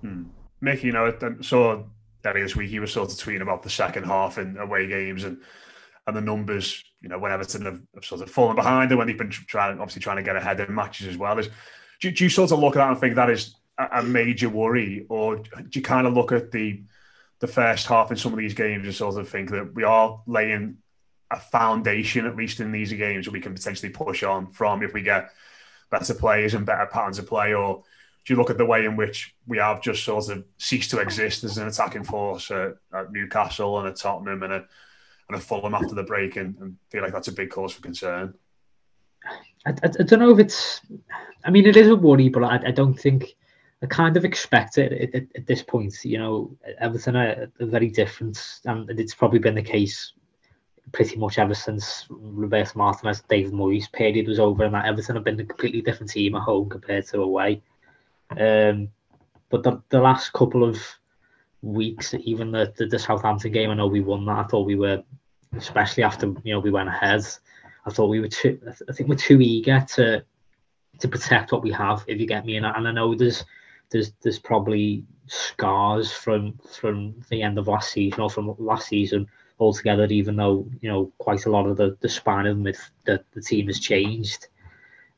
Hmm. 0.01 0.23
Mickey, 0.61 0.87
you 0.87 0.93
know, 0.93 1.07
I 1.07 1.41
saw 1.41 1.83
Danny 2.23 2.41
this 2.41 2.55
week. 2.55 2.69
He 2.69 2.79
was 2.79 2.91
sort 2.91 3.11
of 3.11 3.17
tweeting 3.17 3.41
about 3.41 3.63
the 3.63 3.69
second 3.69 4.03
half 4.05 4.37
in 4.37 4.57
away 4.57 4.87
games 4.87 5.23
and 5.23 5.41
and 6.05 6.15
the 6.15 6.21
numbers. 6.21 6.83
You 7.01 7.09
know, 7.09 7.19
when 7.19 7.31
Everton 7.31 7.65
have, 7.65 7.81
have 7.95 8.05
sort 8.05 8.21
of 8.21 8.29
fallen 8.29 8.55
behind 8.55 8.91
and 8.91 8.97
when 8.97 9.07
they've 9.07 9.17
been 9.17 9.29
trying, 9.29 9.79
obviously 9.79 10.01
trying 10.01 10.17
to 10.17 10.23
get 10.23 10.35
ahead 10.35 10.59
in 10.59 10.73
matches 10.73 11.07
as 11.07 11.17
well. 11.17 11.37
Is 11.39 11.49
do, 12.01 12.11
do 12.11 12.23
you 12.23 12.29
sort 12.29 12.51
of 12.51 12.59
look 12.59 12.75
at 12.75 12.79
that 12.79 12.91
and 12.91 12.99
think 12.99 13.15
that 13.15 13.29
is 13.29 13.55
a, 13.77 13.99
a 13.99 14.03
major 14.03 14.49
worry, 14.49 15.05
or 15.09 15.37
do 15.37 15.69
you 15.73 15.81
kind 15.81 16.07
of 16.07 16.13
look 16.13 16.31
at 16.31 16.51
the 16.51 16.81
the 17.39 17.47
first 17.47 17.87
half 17.87 18.11
in 18.11 18.17
some 18.17 18.31
of 18.31 18.39
these 18.39 18.53
games 18.53 18.85
and 18.85 18.95
sort 18.95 19.17
of 19.17 19.27
think 19.27 19.49
that 19.49 19.73
we 19.73 19.83
are 19.83 20.21
laying 20.27 20.77
a 21.29 21.39
foundation, 21.39 22.25
at 22.25 22.37
least 22.37 22.61
in 22.61 22.71
these 22.71 22.93
games, 22.93 23.25
that 23.25 23.31
we 23.31 23.41
can 23.41 23.53
potentially 23.53 23.91
push 23.91 24.23
on 24.23 24.51
from 24.51 24.81
if 24.81 24.93
we 24.93 25.01
get 25.01 25.31
better 25.93 26.15
players 26.15 26.55
and 26.55 26.65
better 26.65 26.87
patterns 26.87 27.19
of 27.19 27.27
play, 27.27 27.53
or 27.53 27.83
do 28.25 28.33
you 28.33 28.37
look 28.37 28.49
at 28.49 28.57
the 28.57 28.65
way 28.65 28.83
in 28.83 28.95
which 28.95 29.35
we 29.45 29.59
have 29.59 29.79
just 29.79 30.03
sort 30.03 30.27
of 30.29 30.43
ceased 30.57 30.89
to 30.89 30.99
exist 30.99 31.43
as 31.43 31.57
an 31.59 31.67
attacking 31.67 32.03
force 32.03 32.49
at, 32.49 32.77
at 32.93 33.11
Newcastle 33.11 33.77
and 33.79 33.87
at 33.87 33.95
Tottenham 33.95 34.41
and 34.41 34.53
a 34.53 34.65
and 35.29 35.37
a 35.37 35.39
Fulham 35.39 35.75
after 35.75 35.95
the 35.95 36.03
break, 36.03 36.35
and, 36.35 36.57
and, 36.59 36.75
feel 36.89 37.01
like 37.01 37.13
that's 37.13 37.29
a 37.29 37.31
big 37.31 37.49
cause 37.49 37.73
for 37.73 37.81
concern? 37.81 38.33
I, 39.65 39.69
I, 39.69 39.89
I, 39.99 40.03
don't 40.03 40.19
know 40.19 40.31
if 40.31 40.39
it's. 40.39 40.81
I 41.45 41.51
mean, 41.51 41.65
it 41.65 41.77
is 41.77 41.87
a 41.87 41.95
worry, 41.95 42.27
but 42.27 42.43
I, 42.43 42.59
I 42.67 42.71
don't 42.71 42.99
think. 42.99 43.35
I 43.81 43.85
kind 43.85 44.17
of 44.17 44.25
expect 44.25 44.77
it 44.77 44.91
at, 44.93 45.15
at, 45.15 45.27
at 45.35 45.45
this 45.45 45.61
point. 45.61 45.93
You 46.03 46.17
know, 46.17 46.57
Everton 46.79 47.15
are, 47.15 47.51
very 47.59 47.89
different, 47.89 48.59
and 48.65 48.89
it's 48.99 49.13
probably 49.13 49.39
been 49.39 49.55
the 49.55 49.61
case 49.61 50.13
pretty 50.91 51.17
much 51.17 51.39
ever 51.39 51.55
since 51.55 52.05
Roberto 52.09 52.77
Martinez, 52.77 53.23
David 53.27 53.53
Moyes 53.53 53.91
period 53.91 54.27
was 54.27 54.39
over, 54.39 54.63
and 54.63 54.73
that 54.73 54.85
Everton 54.85 55.15
have 55.15 55.23
been 55.23 55.39
a 55.39 55.45
completely 55.45 55.81
different 55.81 56.11
team 56.11 56.35
at 56.35 56.41
home 56.41 56.69
compared 56.69 57.07
to 57.07 57.21
away. 57.21 57.61
Um, 58.31 58.89
but 59.49 59.63
the, 59.63 59.81
the 59.89 59.99
last 59.99 60.33
couple 60.33 60.63
of 60.63 60.79
weeks, 61.61 62.13
even 62.13 62.51
the, 62.51 62.73
the, 62.75 62.85
the 62.85 62.99
Southampton 62.99 63.51
game, 63.51 63.69
I 63.69 63.75
know 63.75 63.87
we 63.87 64.01
won 64.01 64.25
that. 64.25 64.39
I 64.39 64.43
thought 64.43 64.65
we 64.65 64.75
were, 64.75 65.03
especially 65.55 66.03
after 66.03 66.27
you 66.43 66.53
know 66.53 66.59
we 66.59 66.71
went 66.71 66.89
ahead. 66.89 67.25
I 67.85 67.91
thought 67.91 68.07
we 68.07 68.19
were 68.19 68.27
too. 68.27 68.59
I 68.87 68.93
think 68.93 69.09
we're 69.09 69.15
too 69.15 69.41
eager 69.41 69.85
to 69.95 70.23
to 70.99 71.07
protect 71.07 71.51
what 71.51 71.63
we 71.63 71.71
have. 71.71 72.03
If 72.07 72.19
you 72.19 72.27
get 72.27 72.45
me, 72.45 72.57
and 72.57 72.65
I, 72.65 72.71
and 72.71 72.87
I 72.87 72.91
know 72.91 73.15
there's 73.15 73.45
there's 73.89 74.11
there's 74.21 74.39
probably 74.39 75.05
scars 75.27 76.11
from 76.11 76.59
from 76.79 77.15
the 77.29 77.41
end 77.41 77.57
of 77.57 77.67
last 77.67 77.91
season 77.91 78.19
or 78.19 78.29
from 78.29 78.53
last 78.57 78.87
season 78.87 79.27
altogether, 79.63 80.05
even 80.05 80.35
though 80.35 80.67
you 80.81 80.89
know 80.89 81.11
quite 81.17 81.45
a 81.45 81.49
lot 81.49 81.67
of 81.67 81.77
the, 81.77 81.97
the 82.01 82.09
spine 82.09 82.45
of 82.45 82.63
the, 82.63 82.77
the, 83.05 83.23
the 83.33 83.41
team 83.41 83.67
has 83.67 83.79
changed. 83.79 84.47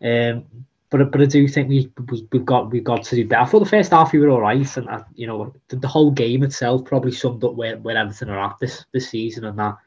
Um, 0.02 0.46
but 0.90 1.12
but 1.12 1.22
I 1.22 1.26
do 1.26 1.48
think 1.48 1.70
we, 1.70 1.92
we 2.10 2.28
we've 2.32 2.46
got 2.46 2.72
we've 2.72 2.84
got 2.84 3.04
to 3.06 3.16
do 3.16 3.28
better. 3.28 3.46
For 3.46 3.60
the 3.60 3.66
first 3.66 3.92
half, 3.92 4.14
we 4.14 4.20
were 4.20 4.30
all 4.30 4.42
right, 4.42 4.78
and 4.78 4.88
uh, 4.88 5.04
you 5.16 5.28
know 5.28 5.54
the, 5.68 5.78
the, 5.78 5.88
whole 5.88 6.12
game 6.12 6.44
itself 6.44 6.86
probably 6.86 7.12
summed 7.12 7.44
up 7.44 7.56
where, 7.56 7.78
where 7.78 7.98
Everton 7.98 8.30
are 8.30 8.40
at 8.40 8.58
this 8.60 8.86
this 8.94 9.10
season, 9.10 9.46
and 9.46 9.58
that 9.60 9.78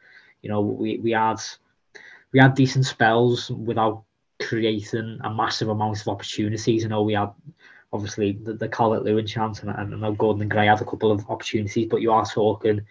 you 0.42 0.50
know 0.50 0.60
we 0.60 0.98
we 0.98 1.12
had 1.12 1.40
we 2.32 2.40
had 2.40 2.54
decent 2.54 2.84
spells 2.84 3.50
without 3.50 4.02
creating 4.40 5.18
a 5.22 5.30
massive 5.30 5.68
amount 5.68 6.00
of 6.00 6.08
opportunities. 6.08 6.82
You 6.82 6.88
know 6.88 7.02
we 7.02 7.14
had 7.14 7.30
obviously 7.92 8.32
the, 8.32 8.54
the 8.54 8.68
Calvert 8.68 9.04
Lewin 9.04 9.26
chance, 9.26 9.60
and, 9.60 9.70
and 9.70 9.94
I 9.94 9.98
know 9.98 10.12
Gordon 10.12 10.42
and 10.42 10.50
Gray 10.50 10.66
had 10.66 10.80
a 10.80 10.84
couple 10.84 11.12
of 11.12 11.24
opportunities, 11.30 11.88
but 11.88 12.02
you 12.02 12.12
are 12.12 12.26
talking 12.26 12.82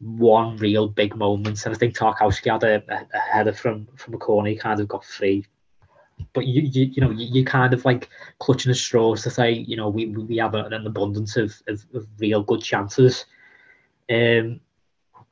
one 0.00 0.56
real 0.56 0.88
big 0.88 1.16
moment. 1.16 1.64
And 1.64 1.74
I 1.74 1.78
think 1.78 1.96
Tarkowski 1.96 2.50
had 2.50 2.62
a, 2.64 2.82
a, 2.88 3.18
header 3.18 3.52
from 3.52 3.86
from 3.96 4.14
a 4.14 4.18
corner. 4.18 4.50
He 4.50 4.56
kind 4.56 4.80
of 4.80 4.88
got 4.88 5.04
free, 5.04 5.46
but 6.32 6.46
you 6.46 6.62
you, 6.62 6.86
you 6.86 7.00
know 7.00 7.10
you, 7.10 7.26
you 7.26 7.44
kind 7.44 7.74
of 7.74 7.84
like 7.84 8.08
clutching 8.38 8.70
at 8.70 8.76
straws 8.76 9.22
to 9.22 9.30
say 9.30 9.52
you 9.52 9.76
know 9.76 9.88
we 9.88 10.06
we 10.06 10.36
have 10.36 10.54
an 10.54 10.86
abundance 10.86 11.36
of, 11.36 11.54
of, 11.66 11.84
of 11.94 12.06
real 12.18 12.42
good 12.42 12.62
chances. 12.62 13.26
Um, 14.10 14.60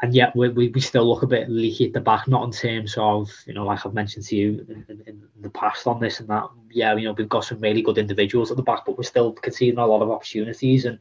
and 0.02 0.14
yet 0.14 0.36
we, 0.36 0.50
we, 0.50 0.68
we 0.68 0.80
still 0.80 1.08
look 1.08 1.22
a 1.22 1.26
bit 1.26 1.48
leaky 1.48 1.86
at 1.86 1.94
the 1.94 2.00
back, 2.00 2.28
not 2.28 2.44
in 2.44 2.50
terms 2.50 2.94
of, 2.98 3.30
you 3.46 3.54
know, 3.54 3.64
like 3.64 3.86
I've 3.86 3.94
mentioned 3.94 4.26
to 4.26 4.36
you 4.36 4.66
in, 4.68 4.84
in, 4.88 5.02
in, 5.06 5.22
the 5.40 5.48
past 5.48 5.86
on 5.86 6.00
this 6.00 6.20
and 6.20 6.28
that. 6.28 6.48
Yeah, 6.70 6.94
you 6.96 7.06
know, 7.06 7.12
we've 7.12 7.28
got 7.28 7.44
some 7.44 7.60
really 7.60 7.80
good 7.80 7.96
individuals 7.96 8.50
at 8.50 8.58
the 8.58 8.62
back, 8.62 8.84
but 8.84 8.98
we're 8.98 9.04
still 9.04 9.32
conceding 9.32 9.78
a 9.78 9.86
lot 9.86 10.02
of 10.02 10.10
opportunities. 10.10 10.84
And 10.84 10.98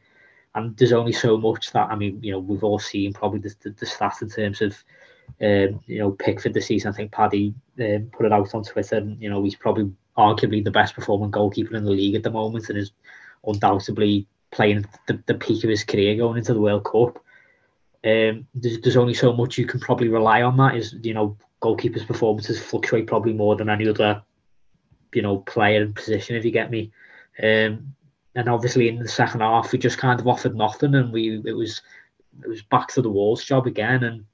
and 0.56 0.76
there's 0.78 0.94
only 0.94 1.12
so 1.12 1.38
much 1.38 1.72
that 1.74 1.90
I 1.92 1.96
mean, 1.96 2.24
you 2.24 2.32
know, 2.32 2.40
we've 2.40 2.64
all 2.64 2.80
seen 2.80 3.14
probably 3.14 3.40
the, 3.40 3.54
the, 3.62 3.70
the 3.72 3.86
stats 3.86 4.22
in 4.22 4.30
terms 4.30 4.62
of 4.62 4.72
um, 5.42 5.82
you 5.86 6.00
know 6.00 6.12
Pickford 6.12 6.54
this 6.54 6.68
season. 6.68 6.92
I 6.92 6.96
think 6.96 7.12
Paddy 7.12 7.54
um, 7.80 8.10
put 8.14 8.26
it 8.26 8.32
out 8.32 8.56
on 8.56 8.64
Twitter. 8.64 8.96
And, 8.96 9.22
you 9.22 9.30
know, 9.30 9.44
he's 9.44 9.56
probably 9.56 9.92
arguably 10.18 10.64
the 10.64 10.72
best 10.72 10.96
performing 10.96 11.32
goalkeeper 11.32 11.76
in 11.76 11.84
the 11.84 11.92
league 11.92 12.16
at 12.16 12.24
the 12.24 12.32
moment, 12.32 12.70
and 12.70 12.78
is 12.78 12.92
undoubtedly 13.46 14.28
playing 14.52 14.86
the, 15.08 15.22
the 15.26 15.34
peak 15.34 15.64
of 15.66 15.70
his 15.70 15.84
career 15.84 16.16
going 16.16 16.38
into 16.38 16.54
the 16.54 16.62
World 16.62 16.86
Cup. 16.86 17.22
Um, 18.06 18.48
there's, 18.56 18.80
there's 18.80 18.98
only 18.98 19.14
so 19.14 19.34
much 19.34 19.58
you 19.58 19.66
can 19.66 19.82
probably 19.82 20.08
rely 20.08 20.42
on. 20.42 20.56
That 20.56 20.76
is, 20.76 20.96
you 21.02 21.14
know, 21.14 21.38
goalkeepers' 21.62 22.08
performances 22.08 22.62
fluctuate 22.62 23.08
probably 23.08 23.34
more 23.34 23.58
than 23.58 23.70
any 23.70 23.90
other, 23.90 24.22
you 25.14 25.22
know, 25.22 25.40
player 25.40 25.82
and 25.82 25.94
position. 25.94 26.38
If 26.38 26.46
you 26.46 26.52
get 26.52 26.72
me. 26.72 26.94
Um, 27.44 27.96
and 28.36 28.50
obviously 28.50 28.90
in 28.90 29.00
the 29.00 29.08
second 29.08 29.42
half 29.42 29.72
we 29.72 29.80
just 29.80 29.98
kind 29.98 30.20
of 30.20 30.28
offered 30.28 30.56
nothing, 30.56 30.96
and 30.96 31.12
we 31.12 31.42
it 31.46 31.54
was 31.54 31.82
it 32.44 32.50
was 32.50 32.62
back 32.64 32.88
to 32.90 33.02
the 33.02 33.10
walls 33.10 33.44
job 33.44 33.68
again, 33.68 34.04
and 34.04 34.26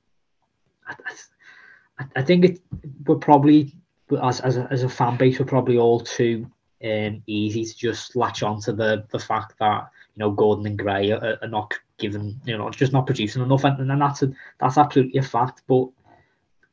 I, 0.87 2.05
I, 2.15 2.21
think 2.21 2.45
it 2.45 2.59
we're 3.05 3.15
probably 3.15 3.75
as 4.21 4.39
as 4.41 4.57
a, 4.57 4.67
as 4.71 4.83
a 4.83 4.89
fan 4.89 5.17
base 5.17 5.39
we're 5.39 5.45
probably 5.45 5.77
all 5.77 5.99
too 5.99 6.49
um, 6.83 7.21
easy 7.27 7.63
to 7.63 7.77
just 7.77 8.15
latch 8.15 8.43
on 8.43 8.59
to 8.61 8.73
the 8.73 9.05
the 9.11 9.19
fact 9.19 9.53
that 9.59 9.89
you 10.15 10.19
know 10.19 10.31
Gordon 10.31 10.65
and 10.65 10.79
Gray 10.79 11.11
are, 11.11 11.37
are 11.41 11.47
not 11.47 11.73
given 11.97 12.39
you 12.45 12.57
know 12.57 12.69
just 12.71 12.93
not 12.93 13.05
producing 13.05 13.43
enough, 13.43 13.63
and, 13.63 13.91
and 13.91 14.01
that's 14.01 14.23
a, 14.23 14.31
that's 14.59 14.77
absolutely 14.77 15.19
a 15.19 15.23
fact, 15.23 15.61
but 15.67 15.87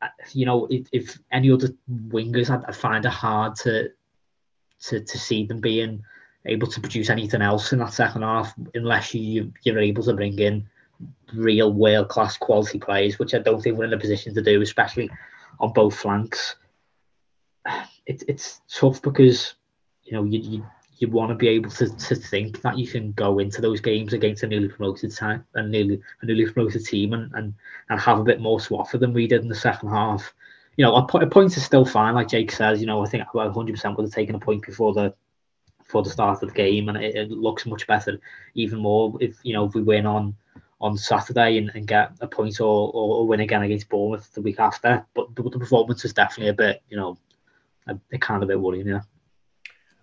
uh, 0.00 0.08
you 0.32 0.46
know, 0.46 0.66
if, 0.70 0.86
if 0.92 1.18
any 1.32 1.50
other 1.50 1.68
wingers, 2.08 2.50
I, 2.50 2.72
find 2.72 3.04
it 3.04 3.10
hard 3.10 3.56
to 3.56 3.90
to 4.80 5.00
to 5.00 5.18
see 5.18 5.44
them 5.44 5.60
being 5.60 6.04
able 6.48 6.66
to 6.66 6.80
produce 6.80 7.10
anything 7.10 7.42
else 7.42 7.72
in 7.72 7.78
that 7.78 7.92
second 7.92 8.22
half 8.22 8.54
unless 8.74 9.14
you 9.14 9.52
you're 9.62 9.78
able 9.78 10.02
to 10.02 10.14
bring 10.14 10.38
in 10.38 10.68
real 11.34 11.72
world 11.72 12.08
class 12.08 12.36
quality 12.36 12.78
players, 12.78 13.18
which 13.18 13.34
I 13.34 13.38
don't 13.38 13.62
think 13.62 13.76
we're 13.76 13.84
in 13.84 13.92
a 13.92 13.98
position 13.98 14.34
to 14.34 14.42
do, 14.42 14.60
especially 14.62 15.10
on 15.60 15.72
both 15.72 15.96
flanks. 15.96 16.56
It, 18.06 18.24
it's 18.26 18.60
tough 18.68 19.02
because 19.02 19.54
you 20.04 20.12
know 20.12 20.24
you 20.24 20.40
you, 20.40 20.66
you 20.98 21.08
want 21.08 21.30
to 21.30 21.34
be 21.34 21.48
able 21.48 21.70
to, 21.70 21.94
to 21.94 22.14
think 22.14 22.62
that 22.62 22.78
you 22.78 22.86
can 22.88 23.12
go 23.12 23.38
into 23.38 23.60
those 23.60 23.80
games 23.80 24.12
against 24.12 24.42
a 24.42 24.46
newly 24.46 24.68
promoted 24.68 25.14
time 25.14 25.44
and 25.54 25.70
newly 25.70 26.00
a 26.22 26.26
newly 26.26 26.50
promoted 26.50 26.84
team 26.84 27.12
and, 27.12 27.30
and 27.34 27.54
and 27.90 28.00
have 28.00 28.18
a 28.18 28.24
bit 28.24 28.40
more 28.40 28.58
to 28.60 28.76
offer 28.76 28.98
than 28.98 29.12
we 29.12 29.26
did 29.26 29.42
in 29.42 29.48
the 29.48 29.54
second 29.54 29.90
half. 29.90 30.32
You 30.76 30.84
know, 30.84 30.94
a, 30.94 31.04
a 31.04 31.26
point 31.26 31.56
is 31.56 31.64
still 31.64 31.84
fine, 31.84 32.14
like 32.14 32.28
Jake 32.28 32.52
says. 32.52 32.80
You 32.80 32.86
know, 32.86 33.04
I 33.04 33.08
think 33.08 33.24
about 33.34 33.52
100% 33.52 33.96
would 33.96 34.04
have 34.04 34.12
taken 34.12 34.36
a 34.36 34.38
point 34.38 34.64
before 34.64 34.94
the 34.94 35.12
for 35.88 36.02
the 36.02 36.10
start 36.10 36.42
of 36.42 36.48
the 36.48 36.54
game, 36.54 36.88
and 36.88 36.98
it, 36.98 37.16
it, 37.16 37.30
looks 37.30 37.66
much 37.66 37.86
better, 37.86 38.20
even 38.54 38.78
more 38.78 39.16
if 39.20 39.36
you 39.42 39.52
know 39.52 39.64
if 39.64 39.74
we 39.74 39.82
win 39.82 40.06
on 40.06 40.34
on 40.80 40.96
Saturday 40.96 41.58
and, 41.58 41.70
and 41.74 41.88
get 41.88 42.12
a 42.20 42.26
point 42.28 42.60
or, 42.60 42.92
or, 42.94 43.26
win 43.26 43.40
again 43.40 43.62
against 43.62 43.88
Bournemouth 43.88 44.32
the 44.32 44.40
week 44.40 44.60
after. 44.60 45.04
But 45.12 45.34
the, 45.34 45.42
the 45.42 45.58
performance 45.58 46.04
is 46.04 46.12
definitely 46.12 46.50
a 46.50 46.52
bit, 46.52 46.84
you 46.88 46.96
know, 46.96 47.18
a, 47.88 47.98
a 48.12 48.18
kind 48.18 48.40
of 48.40 48.48
a 48.48 48.52
bit 48.52 48.60
worrying. 48.60 48.86
Yeah. 48.86 49.00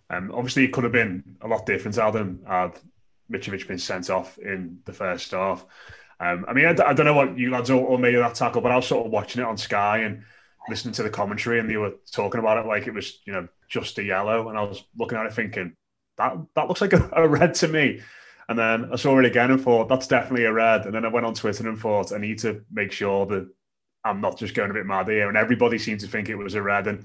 Um, 0.10 0.32
obviously, 0.34 0.66
it 0.66 0.74
could 0.74 0.84
have 0.84 0.92
been 0.92 1.38
a 1.40 1.48
lot 1.48 1.66
different. 1.66 1.98
Adam 1.98 2.42
had 2.46 2.78
Mitrovic 3.32 3.68
been 3.68 3.80
sent 3.80 4.10
off 4.10 4.38
in 4.38 4.80
the 4.84 4.92
first 4.92 5.32
half. 5.32 5.66
Um, 6.20 6.46
I 6.48 6.54
mean, 6.54 6.66
I, 6.66 6.72
I, 6.72 6.94
don't 6.94 7.06
know 7.06 7.14
what 7.14 7.38
you 7.38 7.52
lads 7.52 7.70
all, 7.70 7.86
all 7.86 7.98
made 7.98 8.16
of 8.16 8.22
that 8.22 8.36
tackle, 8.36 8.62
but 8.62 8.72
I 8.72 8.76
was 8.76 8.88
sort 8.88 9.06
of 9.06 9.12
watching 9.12 9.42
it 9.42 9.48
on 9.48 9.58
Sky 9.58 10.00
and 10.00 10.24
listening 10.70 10.94
to 10.94 11.04
the 11.04 11.10
commentary, 11.10 11.60
and 11.60 11.70
they 11.70 11.78
were 11.78 11.94
talking 12.12 12.40
about 12.40 12.58
it 12.58 12.68
like 12.68 12.88
it 12.88 12.94
was, 12.94 13.20
you 13.26 13.34
know, 13.34 13.48
just 13.68 13.98
a 13.98 14.04
yellow, 14.04 14.50
and 14.50 14.58
I 14.58 14.64
was 14.64 14.84
looking 14.98 15.18
at 15.18 15.26
it 15.26 15.34
thinking 15.34 15.76
that 16.18 16.38
that 16.56 16.68
looks 16.68 16.82
like 16.82 16.94
a, 16.94 17.10
a 17.14 17.28
red 17.28 17.54
to 17.56 17.68
me. 17.68 18.02
And 18.48 18.60
then 18.60 18.92
I 18.92 18.96
saw 18.96 19.18
it 19.20 19.26
again 19.26 19.52
and 19.52 19.62
thought 19.62 19.90
that's 19.90 20.08
definitely 20.08 20.46
a 20.46 20.54
red. 20.54 20.86
And 20.86 20.94
then 20.94 21.04
I 21.04 21.08
went 21.08 21.26
on 21.26 21.34
Twitter 21.34 21.68
and 21.68 21.80
thought 21.80 22.14
I 22.14 22.20
need 22.20 22.38
to 22.40 22.64
make 22.72 22.92
sure 22.92 23.26
that 23.26 23.50
I'm 24.04 24.22
not 24.22 24.38
just 24.38 24.54
going 24.54 24.70
a 24.70 24.74
bit 24.74 24.86
mad 24.86 25.08
here. 25.08 25.28
And 25.28 25.38
everybody 25.38 25.80
seemed 25.80 26.02
to 26.02 26.08
think 26.08 26.30
it 26.30 26.36
was 26.36 26.54
a 26.54 26.62
red, 26.62 26.88
and 26.88 27.00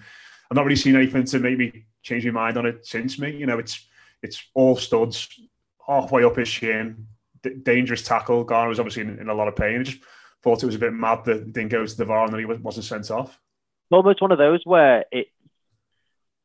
I've 0.50 0.56
not 0.56 0.64
really 0.64 0.76
seen 0.76 0.96
anything 0.96 1.24
to 1.24 1.38
make 1.38 1.58
me 1.58 1.86
change 2.02 2.24
my 2.26 2.30
mind 2.30 2.56
on 2.56 2.66
it 2.66 2.86
since 2.86 3.18
me. 3.18 3.30
You 3.30 3.46
know, 3.46 3.58
it's 3.58 3.86
it's 4.22 4.42
all 4.54 4.76
studs 4.76 5.28
halfway 5.86 6.24
up 6.24 6.36
his 6.36 6.48
shin, 6.48 7.06
D- 7.42 7.54
dangerous 7.62 8.02
tackle. 8.02 8.44
Garner 8.44 8.68
was 8.68 8.78
obviously 8.78 9.02
in, 9.02 9.18
in, 9.18 9.28
a 9.28 9.34
lot 9.34 9.48
of 9.48 9.56
pain. 9.56 9.80
I 9.80 9.82
just 9.82 9.98
thought 10.42 10.62
it 10.62 10.66
was 10.66 10.74
a 10.74 10.80
bit 10.80 10.92
mad 10.92 11.24
that 11.24 11.38
it 11.38 11.52
didn't 11.52 11.70
go 11.70 11.86
to 11.86 11.96
the 11.96 12.04
VAR 12.04 12.24
and 12.24 12.34
that 12.34 12.38
he 12.38 12.44
wasn't 12.44 12.84
sent 12.84 13.10
off. 13.10 13.38
Almost 13.90 14.22
one 14.22 14.30
of 14.30 14.38
those 14.38 14.60
where 14.64 15.04
it 15.10 15.28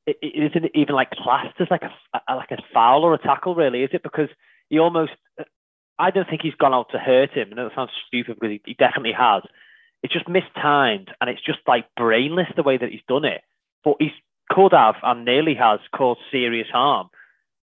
it, 0.06 0.18
it 0.22 0.52
isn't 0.56 0.72
even 0.76 0.96
like 0.96 1.12
classed 1.12 1.60
as 1.60 1.68
like 1.70 1.84
a, 1.84 2.22
a, 2.32 2.36
like 2.36 2.52
a 2.52 2.58
foul 2.74 3.04
or 3.04 3.14
a 3.14 3.18
tackle, 3.18 3.56
really, 3.56 3.84
is 3.84 3.90
it? 3.94 4.04
Because 4.04 4.30
he 4.70 4.80
almost, 4.80 5.12
I 5.98 6.12
don't 6.12 6.30
think 6.30 6.42
he's 6.42 6.56
gone 6.56 6.74
out 6.74 6.88
to 6.92 7.00
hurt 7.00 7.32
him. 7.32 7.50
Know 7.52 7.68
it 7.68 7.74
sounds 7.76 7.92
stupid 8.08 8.36
because 8.40 8.52
he, 8.52 8.62
he 8.66 8.74
definitely 8.74 9.14
has. 9.14 9.44
It's 10.04 10.14
just 10.14 10.28
mistimed 10.28 11.10
and 11.20 11.30
it's 11.30 11.44
just 11.44 11.60
like 11.68 11.86
brainless 11.98 12.48
the 12.56 12.64
way 12.64 12.78
that 12.78 12.90
he's 12.90 13.02
done 13.08 13.26
it. 13.26 13.42
But 13.84 13.96
he 14.00 14.12
could 14.50 14.74
have 14.74 14.96
and 15.02 15.26
nearly 15.26 15.56
has 15.56 15.80
caused 15.96 16.20
serious 16.32 16.68
harm 16.72 17.10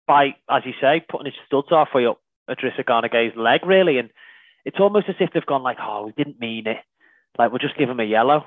by, 0.08 0.36
as 0.50 0.64
you 0.66 0.74
say, 0.82 1.04
putting 1.08 1.26
his 1.26 1.36
studs 1.46 1.68
halfway 1.70 2.06
up 2.06 2.20
Idrissa 2.50 2.86
Gana 2.86 3.10
Gueye's 3.10 3.36
leg, 3.36 3.66
really. 3.66 4.00
And 4.00 4.10
it's 4.66 4.80
almost 4.80 5.10
as 5.10 5.16
if 5.20 5.32
they've 5.34 5.46
gone 5.46 5.64
like, 5.64 5.78
oh, 5.80 6.06
we 6.06 6.12
didn't 6.12 6.40
mean 6.40 6.68
it. 6.68 6.78
Like, 7.38 7.52
we'll 7.52 7.60
just 7.60 7.78
give 7.78 7.90
him 7.90 8.00
a 8.00 8.06
yellow. 8.06 8.46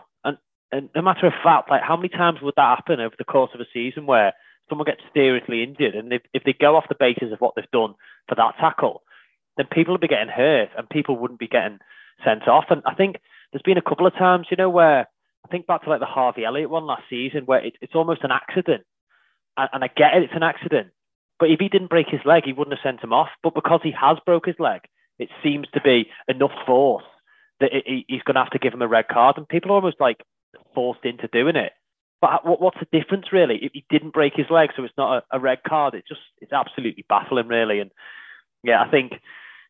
And 0.72 0.90
a 0.94 1.02
matter 1.02 1.26
of 1.26 1.33
fact, 1.42 1.70
like 1.70 1.83
how 1.83 1.96
many 1.96 2.09
times 2.09 2.40
would 2.42 2.55
that 2.57 2.76
happen 2.76 3.00
over 3.00 3.14
the 3.16 3.24
course 3.24 3.50
of 3.55 3.61
a 3.61 3.66
season 3.72 4.07
where 4.07 4.33
someone 4.68 4.87
gets 4.87 5.02
seriously 5.14 5.62
injured, 5.62 5.94
and 5.94 6.12
if, 6.12 6.22
if 6.35 6.42
they 6.44 6.52
go 6.52 6.76
off 6.76 6.88
the 6.88 6.96
basis 6.98 7.33
of 7.33 7.40
what 7.40 7.55
they've 7.55 7.70
done 7.72 7.94
for 8.29 8.35
that 8.35 8.57
tackle, 8.59 9.02
then 9.57 9.66
people 9.70 9.94
would 9.94 10.00
be 10.00 10.09
getting 10.09 10.29
hurt, 10.29 10.70
and 10.76 10.88
people 10.90 11.16
wouldn't 11.16 11.40
be 11.40 11.48
getting 11.48 11.79
sent 12.24 12.48
off. 12.48 12.64
And 12.70 12.83
I 12.85 12.94
think 12.94 13.16
there's 13.52 13.62
been 13.62 13.79
a 13.79 13.83
couple 13.83 14.07
of 14.07 14.14
times, 14.14 14.48
you 14.50 14.57
know, 14.57 14.68
where 14.68 15.07
I 15.44 15.48
think 15.48 15.66
back 15.66 15.85
to 15.85 15.90
like 15.90 16.00
the 16.00 16.07
Harvey 16.07 16.44
Elliott 16.44 16.70
one 16.70 16.85
last 16.85 17.05
season, 17.09 17.46
where 17.46 17.64
it, 17.64 17.76
it's 17.81 17.94
almost 17.94 18.24
an 18.24 18.33
accident, 18.33 18.85
and, 19.57 19.68
and 19.72 19.85
I 19.85 19.88
get 19.88 20.14
it, 20.14 20.24
it's 20.24 20.35
an 20.35 20.42
accident. 20.42 20.88
But 21.38 21.50
if 21.50 21.61
he 21.61 21.68
didn't 21.68 21.90
break 21.90 22.09
his 22.09 22.24
leg, 22.24 22.44
he 22.44 22.52
wouldn't 22.52 22.76
have 22.76 22.83
sent 22.83 23.05
him 23.05 23.12
off. 23.12 23.29
But 23.42 23.55
because 23.55 23.81
he 23.83 23.92
has 23.92 24.16
broke 24.26 24.46
his 24.46 24.59
leg, 24.59 24.81
it 25.18 25.29
seems 25.42 25.68
to 25.74 25.81
be 25.81 26.09
enough 26.29 26.50
force 26.66 27.05
that 27.61 27.72
it, 27.72 28.05
he's 28.09 28.22
going 28.22 28.35
to 28.35 28.42
have 28.42 28.50
to 28.50 28.59
give 28.59 28.72
him 28.72 28.83
a 28.83 28.88
red 28.88 29.09
card. 29.09 29.37
And 29.37 29.48
people 29.48 29.70
are 29.70 29.74
almost 29.74 30.00
like 30.00 30.22
forced 30.77 31.05
into 31.05 31.27
doing 31.33 31.57
it. 31.57 31.73
But 32.21 32.47
what, 32.47 32.61
what's 32.61 32.79
the 32.79 32.99
difference 32.99 33.33
really? 33.33 33.59
If 33.62 33.73
he 33.73 33.85
didn't 33.91 34.15
break 34.15 34.35
his 34.37 34.51
leg, 34.51 34.71
so 34.77 34.85
it's 34.85 34.97
not 34.97 35.25
a, 35.33 35.37
a 35.37 35.41
red 35.41 35.62
card. 35.67 35.95
It's 35.95 36.09
just 36.09 36.21
it's 36.41 36.53
absolutely 36.53 37.05
baffling, 37.09 37.49
really. 37.49 37.81
And 37.81 37.91
yeah, 38.62 38.83
I 38.83 38.91
think 38.91 39.12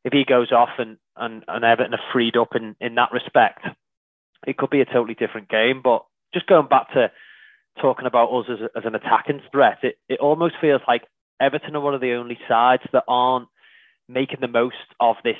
if 0.05 0.13
he 0.13 0.25
goes 0.25 0.53
off 0.53 0.79
and 0.79 0.99
and, 1.17 1.45
and 1.49 1.65
Everton 1.65 1.95
are 1.95 2.13
freed 2.13 2.37
up 2.37 2.55
in 2.55 2.77
in 2.81 2.97
that 2.97 3.13
respect, 3.13 3.65
it 4.47 4.59
could 4.59 4.71
be 4.71 4.81
a 4.81 4.85
totally 4.85 5.15
different 5.15 5.49
game. 5.49 5.81
But 5.83 6.05
just 6.35 6.47
going 6.47 6.69
back 6.69 6.93
to 6.93 7.11
talking 7.81 8.07
about 8.07 8.33
us 8.33 8.47
as, 8.51 8.69
as 8.77 8.85
an 8.85 8.95
attacking 8.95 9.43
threat, 9.53 9.79
it, 9.83 9.99
it 10.09 10.21
almost 10.21 10.55
feels 10.61 10.83
like 10.89 11.03
Everton 11.41 11.77
are 11.77 11.81
one 11.81 11.95
of 11.95 12.01
the 12.01 12.15
only 12.15 12.39
sides 12.49 12.83
that 12.93 13.05
aren't 13.09 13.49
making 14.09 14.41
the 14.41 14.49
most 14.49 14.77
of 15.01 15.17
this 15.25 15.37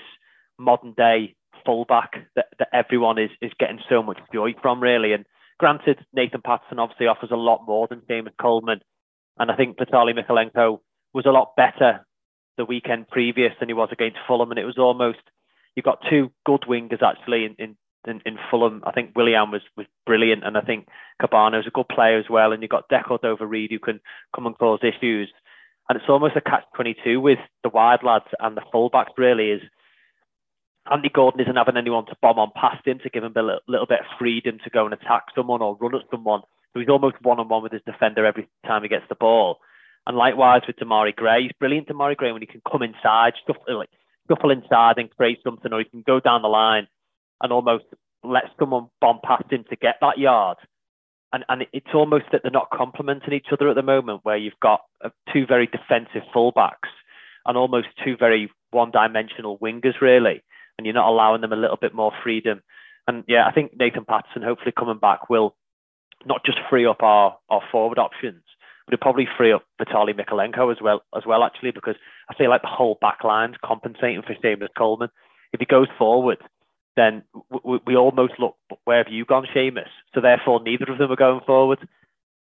modern 0.59 0.93
day 0.93 1.35
fullback 1.65 2.27
that, 2.35 2.47
that 2.59 2.69
everyone 2.73 3.19
is 3.19 3.31
is 3.41 3.53
getting 3.59 3.81
so 3.89 4.03
much 4.03 4.19
joy 4.33 4.55
from, 4.61 4.83
really. 4.83 5.13
And 5.13 5.25
granted, 5.59 6.05
Nathan 6.13 6.43
Patterson 6.43 6.79
obviously 6.79 7.07
offers 7.07 7.31
a 7.33 7.37
lot 7.37 7.67
more 7.67 7.87
than 7.89 8.03
Seamus 8.03 8.37
Coleman. 8.41 8.81
And 9.39 9.51
I 9.51 9.57
think 9.57 9.77
Vitaly 9.77 10.19
Mykolenko 10.19 10.81
was 11.13 11.27
a 11.27 11.31
lot 11.31 11.57
better 11.57 12.07
the 12.57 12.65
weekend 12.65 13.09
previous 13.09 13.53
than 13.59 13.69
he 13.69 13.75
was 13.75 13.91
against 13.93 14.19
Fulham. 14.27 14.51
And 14.51 14.59
it 14.59 14.65
was 14.65 14.79
almost, 14.79 15.19
you've 15.75 15.85
got 15.85 16.03
two 16.09 16.33
good 16.45 16.63
wingers 16.63 17.03
actually 17.03 17.45
in, 17.59 17.77
in, 18.07 18.23
in, 18.25 18.39
Fulham. 18.51 18.83
I 18.87 18.93
think 18.93 19.13
Willian 19.15 19.51
was, 19.51 19.63
was 19.77 19.87
brilliant. 20.07 20.45
And 20.45 20.57
I 20.57 20.63
think 20.63 20.89
Kebano 21.21 21.61
is 21.61 21.67
a 21.67 21.71
good 21.71 21.89
player 21.89 22.19
as 22.19 22.31
well. 22.31 22.53
And 22.53 22.63
you've 22.63 22.71
got 22.71 22.89
Decordova-Reid 22.89 23.71
who 23.71 23.79
can 23.79 24.01
come 24.35 24.47
and 24.47 24.57
cause 24.59 24.81
issues. 24.83 25.31
And 25.89 25.97
it's 25.97 26.09
almost 26.09 26.37
a 26.37 26.41
catch 26.41 26.65
22 26.75 27.21
with 27.21 27.39
the 27.63 27.69
wide 27.69 28.03
lads 28.03 28.25
and 28.41 28.57
the 28.57 28.63
fullbacks 28.75 29.17
really 29.17 29.51
is 29.51 29.63
Andy 30.91 31.09
Gordon 31.09 31.41
isn't 31.41 31.57
having 31.57 31.77
anyone 31.77 32.07
to 32.07 32.17
bomb 32.23 32.39
on 32.39 32.51
past 32.55 32.87
him 32.87 32.99
to 33.01 33.11
give 33.11 33.25
him 33.25 33.33
a 33.37 33.43
little, 33.43 33.61
little 33.67 33.87
bit 33.87 34.01
of 34.01 34.19
freedom 34.19 34.59
to 34.63 34.71
go 34.71 34.85
and 34.85 34.95
attack 34.95 35.25
someone 35.35 35.63
or 35.63 35.77
run 35.77 35.95
at 35.95 36.09
someone. 36.11 36.43
So 36.73 36.81
he's 36.81 36.89
almost 36.89 37.17
one 37.23 37.41
on 37.41 37.49
one 37.49 37.63
with 37.63 37.73
his 37.73 37.83
defender 37.85 38.25
every 38.25 38.49
time 38.67 38.83
he 38.83 38.89
gets 38.89 39.09
the 39.09 39.15
ball. 39.15 39.59
And 40.07 40.17
likewise 40.17 40.63
with 40.67 40.77
Demarai 40.77 41.17
Gray, 41.17 41.43
he's 41.43 41.53
brilliant 41.59 41.89
Demarai 41.89 42.17
Gray 42.17 42.31
when 42.33 42.43
he 42.43 42.47
can 42.47 42.63
come 42.71 42.83
inside, 42.83 43.33
shuffle, 43.47 43.79
like, 43.79 43.91
shuffle 44.29 44.51
inside 44.51 44.99
and 44.99 45.11
create 45.11 45.39
something, 45.43 45.73
or 45.73 45.81
he 45.81 45.85
can 45.85 46.03
go 46.07 46.21
down 46.21 46.43
the 46.43 46.49
line 46.49 46.87
and 47.43 47.53
almost 47.53 47.85
let 48.23 48.45
someone 48.59 48.89
bomb 49.01 49.19
past 49.25 49.51
him 49.51 49.65
to 49.71 49.77
get 49.77 49.97
that 50.01 50.19
yard. 50.19 50.59
And, 51.33 51.45
and 51.49 51.67
it's 51.73 51.93
almost 51.93 52.27
that 52.31 52.43
they're 52.43 52.53
not 52.53 52.71
complementing 52.71 53.33
each 53.33 53.49
other 53.51 53.69
at 53.69 53.75
the 53.75 53.83
moment, 53.83 54.21
where 54.23 54.37
you've 54.37 54.61
got 54.63 54.83
uh, 55.05 55.09
two 55.33 55.47
very 55.47 55.67
defensive 55.67 56.23
fullbacks 56.35 56.93
and 57.45 57.57
almost 57.57 57.89
two 58.05 58.17
very 58.17 58.51
one-dimensional 58.71 59.59
wingers, 59.59 60.01
really 60.01 60.43
and 60.79 60.87
you're 60.87 60.95
not 60.95 61.09
allowing 61.09 61.41
them 61.41 61.53
a 61.53 61.57
little 61.57 61.77
bit 61.77 61.95
more 61.95 62.13
freedom. 62.23 62.63
And 63.07 63.25
yeah, 63.29 63.47
I 63.47 63.53
think 63.53 63.73
Nathan 63.79 64.05
Patterson 64.05 64.43
hopefully 64.43 64.73
coming 64.77 64.99
back 64.99 65.31
will 65.31 65.55
not 66.25 66.45
just 66.45 66.59
free 66.69 66.87
up 66.87 67.03
our, 67.03 67.37
our 67.49 67.63
forward 67.71 67.99
options, 67.99 68.43
but 68.85 68.95
it'll 68.95 69.03
probably 69.03 69.29
free 69.37 69.53
up 69.53 69.65
Vitaly 69.81 70.15
Mykolenko 70.15 70.73
as 70.73 70.79
well 70.83 71.03
as 71.17 71.25
well 71.27 71.45
actually 71.45 71.71
because 71.71 71.97
I 72.29 72.35
feel 72.35 72.51
like 72.51 72.63
the 72.63 72.69
whole 72.69 72.99
back 73.01 73.25
line's 73.25 73.57
compensating 73.65 74.23
for 74.23 74.35
Seamus 74.35 74.69
Coleman. 74.77 75.11
If 75.53 75.61
he 75.61 75.67
goes 75.67 75.89
forward, 75.99 76.39
then 76.97 77.23
we, 77.65 77.79
we 77.87 77.97
almost 77.97 78.35
look 78.39 78.57
where 78.85 78.99
have 79.03 79.13
you 79.13 79.25
gone, 79.25 79.47
Seamus? 79.55 79.89
So 80.15 80.21
therefore, 80.21 80.63
neither 80.63 80.91
of 80.91 80.99
them 80.99 81.13
are 81.13 81.17
going 81.17 81.41
forward. 81.47 81.87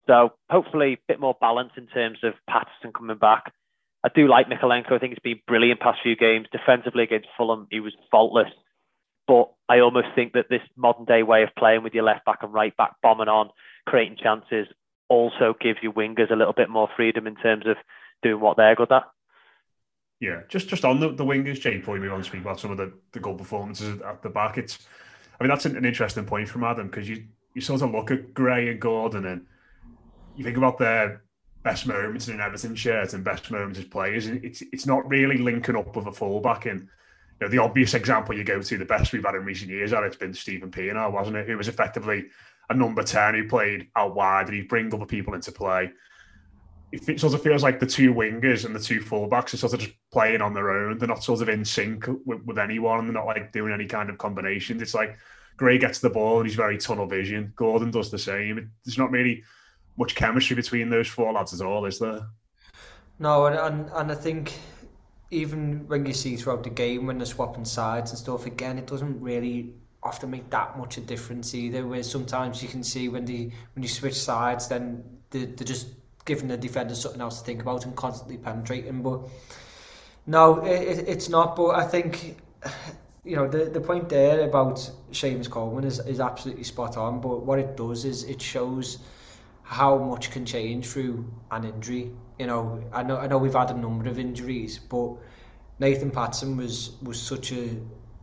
So 0.06 0.32
hopefully, 0.50 0.94
a 0.94 1.12
bit 1.12 1.20
more 1.20 1.36
balance 1.40 1.72
in 1.76 1.86
terms 1.86 2.18
of 2.22 2.34
Patterson 2.48 2.92
coming 2.96 3.18
back. 3.18 3.52
I 4.06 4.08
do 4.14 4.28
like 4.28 4.48
Mykolenko. 4.48 4.92
I 4.92 4.98
think 5.00 5.14
he's 5.14 5.34
been 5.34 5.40
brilliant 5.48 5.80
past 5.80 5.98
few 6.00 6.14
games. 6.14 6.46
Defensively 6.52 7.02
against 7.02 7.26
Fulham, 7.36 7.66
he 7.72 7.80
was 7.80 7.92
faultless. 8.08 8.52
But 9.26 9.50
I 9.68 9.80
almost 9.80 10.06
think 10.14 10.34
that 10.34 10.48
this 10.48 10.60
modern 10.76 11.06
day 11.06 11.24
way 11.24 11.42
of 11.42 11.48
playing 11.58 11.82
with 11.82 11.92
your 11.92 12.04
left 12.04 12.24
back 12.24 12.38
and 12.42 12.54
right 12.54 12.76
back 12.76 12.92
bombing 13.02 13.26
on, 13.26 13.50
creating 13.84 14.18
chances, 14.22 14.68
also 15.08 15.56
gives 15.60 15.80
you 15.82 15.90
wingers 15.90 16.30
a 16.30 16.36
little 16.36 16.52
bit 16.52 16.70
more 16.70 16.88
freedom 16.94 17.26
in 17.26 17.34
terms 17.34 17.66
of 17.66 17.76
doing 18.22 18.40
what 18.40 18.56
they're 18.56 18.76
good 18.76 18.92
at. 18.92 19.02
Yeah, 20.20 20.42
just 20.48 20.68
just 20.68 20.84
on 20.84 21.00
the, 21.00 21.12
the 21.12 21.24
wingers, 21.24 21.60
Jay, 21.60 21.78
before 21.78 21.94
we 21.94 22.00
move 22.00 22.12
on 22.12 22.20
to 22.20 22.24
speak 22.24 22.42
about 22.42 22.60
some 22.60 22.70
of 22.70 22.76
the, 22.76 22.92
the 23.10 23.18
goal 23.18 23.34
performances 23.34 24.00
at 24.02 24.22
the 24.22 24.30
back, 24.30 24.56
it's 24.56 24.86
I 25.40 25.42
mean 25.42 25.50
that's 25.50 25.66
an, 25.66 25.76
an 25.76 25.84
interesting 25.84 26.26
point 26.26 26.48
from 26.48 26.62
Adam 26.62 26.86
because 26.86 27.08
you 27.08 27.24
you 27.54 27.60
sort 27.60 27.82
of 27.82 27.90
look 27.90 28.12
at 28.12 28.32
Gray 28.34 28.70
and 28.70 28.80
Gordon 28.80 29.26
and 29.26 29.46
you 30.36 30.44
think 30.44 30.56
about 30.56 30.78
their 30.78 31.22
best 31.66 31.88
moments 31.88 32.28
in 32.28 32.34
an 32.34 32.40
Everton 32.40 32.76
shirt 32.76 33.12
and 33.12 33.24
best 33.24 33.50
moments 33.50 33.80
as 33.80 33.86
players. 33.86 34.28
It's 34.28 34.62
it's 34.72 34.86
not 34.86 35.08
really 35.08 35.36
linking 35.36 35.74
up 35.74 35.96
with 35.96 36.06
a 36.06 36.12
fullback. 36.12 36.66
And 36.66 36.82
you 36.82 36.88
know, 37.40 37.48
the 37.48 37.58
obvious 37.58 37.92
example 37.94 38.36
you 38.36 38.44
go 38.44 38.62
to, 38.62 38.78
the 38.78 38.84
best 38.84 39.12
we've 39.12 39.24
had 39.24 39.34
in 39.34 39.44
recent 39.44 39.70
years, 39.70 39.92
and 39.92 40.04
it's 40.06 40.16
been 40.16 40.32
Steven 40.32 40.70
Pienaar, 40.70 41.10
wasn't 41.10 41.38
it? 41.38 41.48
Who 41.48 41.56
was 41.56 41.66
effectively 41.66 42.26
a 42.70 42.74
number 42.74 43.02
10 43.02 43.34
who 43.34 43.48
played 43.48 43.88
out 43.96 44.14
wide 44.14 44.46
and 44.46 44.56
he'd 44.56 44.68
bring 44.68 44.94
other 44.94 45.06
people 45.06 45.34
into 45.34 45.50
play. 45.50 45.90
It 46.92 47.20
sort 47.20 47.34
of 47.34 47.42
feels 47.42 47.64
like 47.64 47.80
the 47.80 47.86
two 47.86 48.14
wingers 48.14 48.64
and 48.64 48.74
the 48.74 48.80
two 48.80 49.00
fullbacks 49.00 49.52
are 49.52 49.56
sort 49.56 49.74
of 49.74 49.80
just 49.80 49.92
playing 50.12 50.40
on 50.40 50.54
their 50.54 50.70
own. 50.70 50.98
They're 50.98 51.08
not 51.08 51.24
sort 51.24 51.42
of 51.42 51.48
in 51.48 51.64
sync 51.64 52.06
with, 52.24 52.42
with 52.44 52.58
anyone. 52.58 53.06
They're 53.06 53.12
not 53.12 53.26
like 53.26 53.52
doing 53.52 53.72
any 53.72 53.86
kind 53.86 54.08
of 54.08 54.18
combinations. 54.18 54.80
It's 54.80 54.94
like 54.94 55.18
Gray 55.56 55.78
gets 55.78 55.98
the 55.98 56.10
ball 56.10 56.38
and 56.38 56.46
he's 56.46 56.56
very 56.56 56.78
tunnel 56.78 57.06
vision. 57.06 57.52
Gordon 57.56 57.90
does 57.90 58.10
the 58.10 58.18
same. 58.18 58.70
There's 58.84 58.98
not 58.98 59.10
really 59.10 59.42
much 59.98 60.14
chemistry 60.14 60.56
between 60.56 60.90
those 60.90 61.08
four 61.08 61.32
lads 61.32 61.58
at 61.58 61.66
all, 61.66 61.84
is 61.86 61.98
there? 61.98 62.26
No, 63.18 63.46
and, 63.46 63.88
and, 63.90 64.12
I 64.12 64.14
think 64.14 64.52
even 65.30 65.88
when 65.88 66.04
you 66.04 66.12
see 66.12 66.36
throughout 66.36 66.62
the 66.62 66.70
game 66.70 67.06
when 67.06 67.18
they're 67.18 67.26
swapping 67.26 67.64
sides 67.64 68.10
and 68.10 68.18
stuff, 68.18 68.44
again, 68.44 68.78
it 68.78 68.86
doesn't 68.86 69.20
really 69.20 69.72
often 70.02 70.30
make 70.30 70.50
that 70.50 70.78
much 70.78 70.98
of 70.98 71.04
a 71.04 71.06
difference 71.06 71.54
either. 71.54 71.86
Where 71.86 72.02
sometimes 72.02 72.62
you 72.62 72.68
can 72.68 72.82
see 72.82 73.08
when 73.08 73.24
they 73.24 73.52
when 73.74 73.82
you 73.82 73.88
switch 73.88 74.14
sides, 74.14 74.68
then 74.68 75.02
they, 75.30 75.46
they're 75.46 75.66
just 75.66 75.88
giving 76.26 76.48
the 76.48 76.56
defender 76.56 76.94
something 76.94 77.20
else 77.20 77.40
to 77.40 77.46
think 77.46 77.62
about 77.62 77.86
and 77.86 77.96
constantly 77.96 78.36
penetrating. 78.36 79.02
But 79.02 79.20
no, 80.26 80.64
it, 80.64 81.08
it's 81.08 81.28
not. 81.28 81.56
But 81.56 81.76
I 81.76 81.84
think 81.84 82.36
you 83.24 83.36
know 83.36 83.48
the 83.48 83.64
the 83.64 83.80
point 83.80 84.10
there 84.10 84.46
about 84.46 84.76
Seamus 85.10 85.50
Coleman 85.50 85.84
is 85.84 86.00
is 86.00 86.20
absolutely 86.20 86.64
spot 86.64 86.98
on. 86.98 87.20
But 87.20 87.46
what 87.46 87.58
it 87.58 87.76
does 87.76 88.04
is 88.04 88.24
it 88.24 88.42
shows 88.42 88.98
how 89.66 89.98
much 89.98 90.30
can 90.30 90.46
change 90.46 90.86
through 90.86 91.26
an 91.50 91.64
injury. 91.64 92.12
You 92.38 92.46
know, 92.46 92.84
I 92.92 93.02
know 93.02 93.18
I 93.18 93.26
know 93.26 93.36
we've 93.36 93.52
had 93.52 93.70
a 93.72 93.74
number 93.74 94.08
of 94.08 94.18
injuries, 94.18 94.78
but 94.78 95.14
Nathan 95.80 96.10
Patson 96.10 96.56
was 96.56 96.92
was 97.02 97.20
such 97.20 97.50
a 97.50 97.76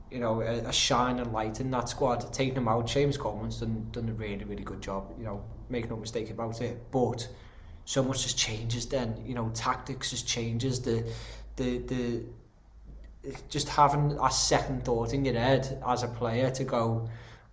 you 0.10 0.20
know 0.20 0.42
a, 0.42 0.70
a 0.70 0.72
shining 0.72 1.34
light 1.34 1.60
in 1.60 1.70
that 1.72 1.90
squad. 1.90 2.32
Taking 2.32 2.56
him 2.56 2.70
out, 2.70 2.88
James 2.88 3.18
Coleman's 3.18 3.60
done 3.60 3.88
done 3.92 4.08
a 4.08 4.14
really 4.14 4.46
really 4.46 4.64
good 4.64 4.82
job. 4.82 5.14
You 5.18 5.26
know, 5.26 5.44
make 5.70 5.90
no 5.90 5.98
mistake 5.98 6.30
about 6.30 6.62
it. 6.62 6.82
But 6.92 7.28
so 7.84 8.02
much 8.02 8.24
has 8.24 8.34
changes 8.34 8.86
then. 8.86 9.22
You 9.26 9.36
know, 9.36 9.52
tactics 9.54 10.12
has 10.12 10.22
changes. 10.22 10.80
The 10.80 11.04
the 11.58 11.80
the 11.80 12.24
just 13.50 13.68
having 13.68 14.18
a 14.22 14.32
second 14.32 14.86
thought 14.86 15.14
in 15.14 15.26
your 15.26 15.36
head 15.36 15.82
as 15.86 16.04
a 16.04 16.08
player 16.08 16.52
to 16.52 16.64
go 16.64 17.10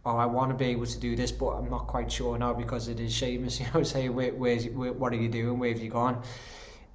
oh, 0.07 0.17
I 0.17 0.27
want 0.27 0.51
to 0.51 0.57
be 0.57 0.67
able 0.67 0.87
to 0.87 0.99
do 0.99 1.15
this, 1.15 1.31
but 1.31 1.51
I'm 1.51 1.69
not 1.69 1.87
quite 1.87 2.11
sure 2.11 2.39
now 2.39 2.53
because 2.53 2.89
it 2.89 3.01
is 3.01 3.13
Seamus, 3.13 3.61
you 3.61 3.67
know, 3.75 3.83
saying, 3.83 4.15
where, 4.15 4.33
where's, 4.33 4.67
where, 4.69 4.93
what 4.93 5.13
are 5.13 5.17
you 5.17 5.29
doing, 5.29 5.59
where 5.59 5.71
have 5.71 5.83
you 5.83 5.91
gone? 5.91 6.23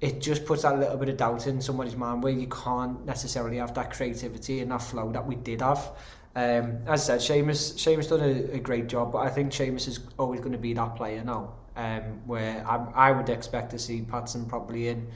It 0.00 0.20
just 0.20 0.44
puts 0.44 0.62
that 0.62 0.78
little 0.78 0.96
bit 0.98 1.08
of 1.08 1.16
doubt 1.16 1.46
in 1.46 1.60
somebody's 1.60 1.96
mind 1.96 2.22
where 2.22 2.32
you 2.32 2.48
can't 2.48 3.04
necessarily 3.06 3.56
have 3.56 3.72
that 3.74 3.92
creativity 3.92 4.60
and 4.60 4.70
that 4.70 4.82
flow 4.82 5.10
that 5.12 5.26
we 5.26 5.36
did 5.36 5.62
have. 5.62 5.90
Um, 6.34 6.80
as 6.86 7.08
I 7.08 7.16
said, 7.16 7.20
Seamus, 7.20 7.74
Seamus 7.76 8.10
done 8.10 8.20
a, 8.20 8.56
a 8.56 8.58
great 8.58 8.88
job, 8.88 9.12
but 9.12 9.18
I 9.18 9.30
think 9.30 9.52
Seamus 9.52 9.88
is 9.88 10.00
always 10.18 10.40
going 10.40 10.52
to 10.52 10.58
be 10.58 10.74
that 10.74 10.94
player 10.94 11.24
now, 11.24 11.54
um, 11.76 12.02
where 12.26 12.62
I, 12.68 13.08
I 13.08 13.12
would 13.12 13.30
expect 13.30 13.70
to 13.70 13.78
see 13.78 14.02
Patson 14.02 14.44
probably 14.44 14.88
in 14.88 15.08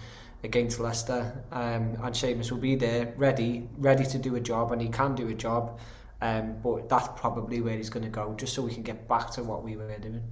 against 0.44 0.80
Leicester, 0.80 1.44
um, 1.52 1.98
and 2.02 2.14
Seamus 2.14 2.50
will 2.50 2.58
be 2.58 2.74
there, 2.74 3.12
ready, 3.18 3.68
ready 3.76 4.06
to 4.06 4.18
do 4.18 4.36
a 4.36 4.40
job, 4.40 4.72
and 4.72 4.80
he 4.80 4.88
can 4.88 5.14
do 5.14 5.28
a 5.28 5.34
job. 5.34 5.78
Um, 6.22 6.56
but 6.62 6.88
that's 6.88 7.08
probably 7.16 7.60
where 7.60 7.76
he's 7.76 7.90
going 7.90 8.04
to 8.04 8.10
go, 8.10 8.34
just 8.34 8.54
so 8.54 8.62
we 8.62 8.74
can 8.74 8.82
get 8.82 9.08
back 9.08 9.30
to 9.32 9.42
what 9.42 9.64
we 9.64 9.76
were 9.76 9.88
doing. 9.98 10.22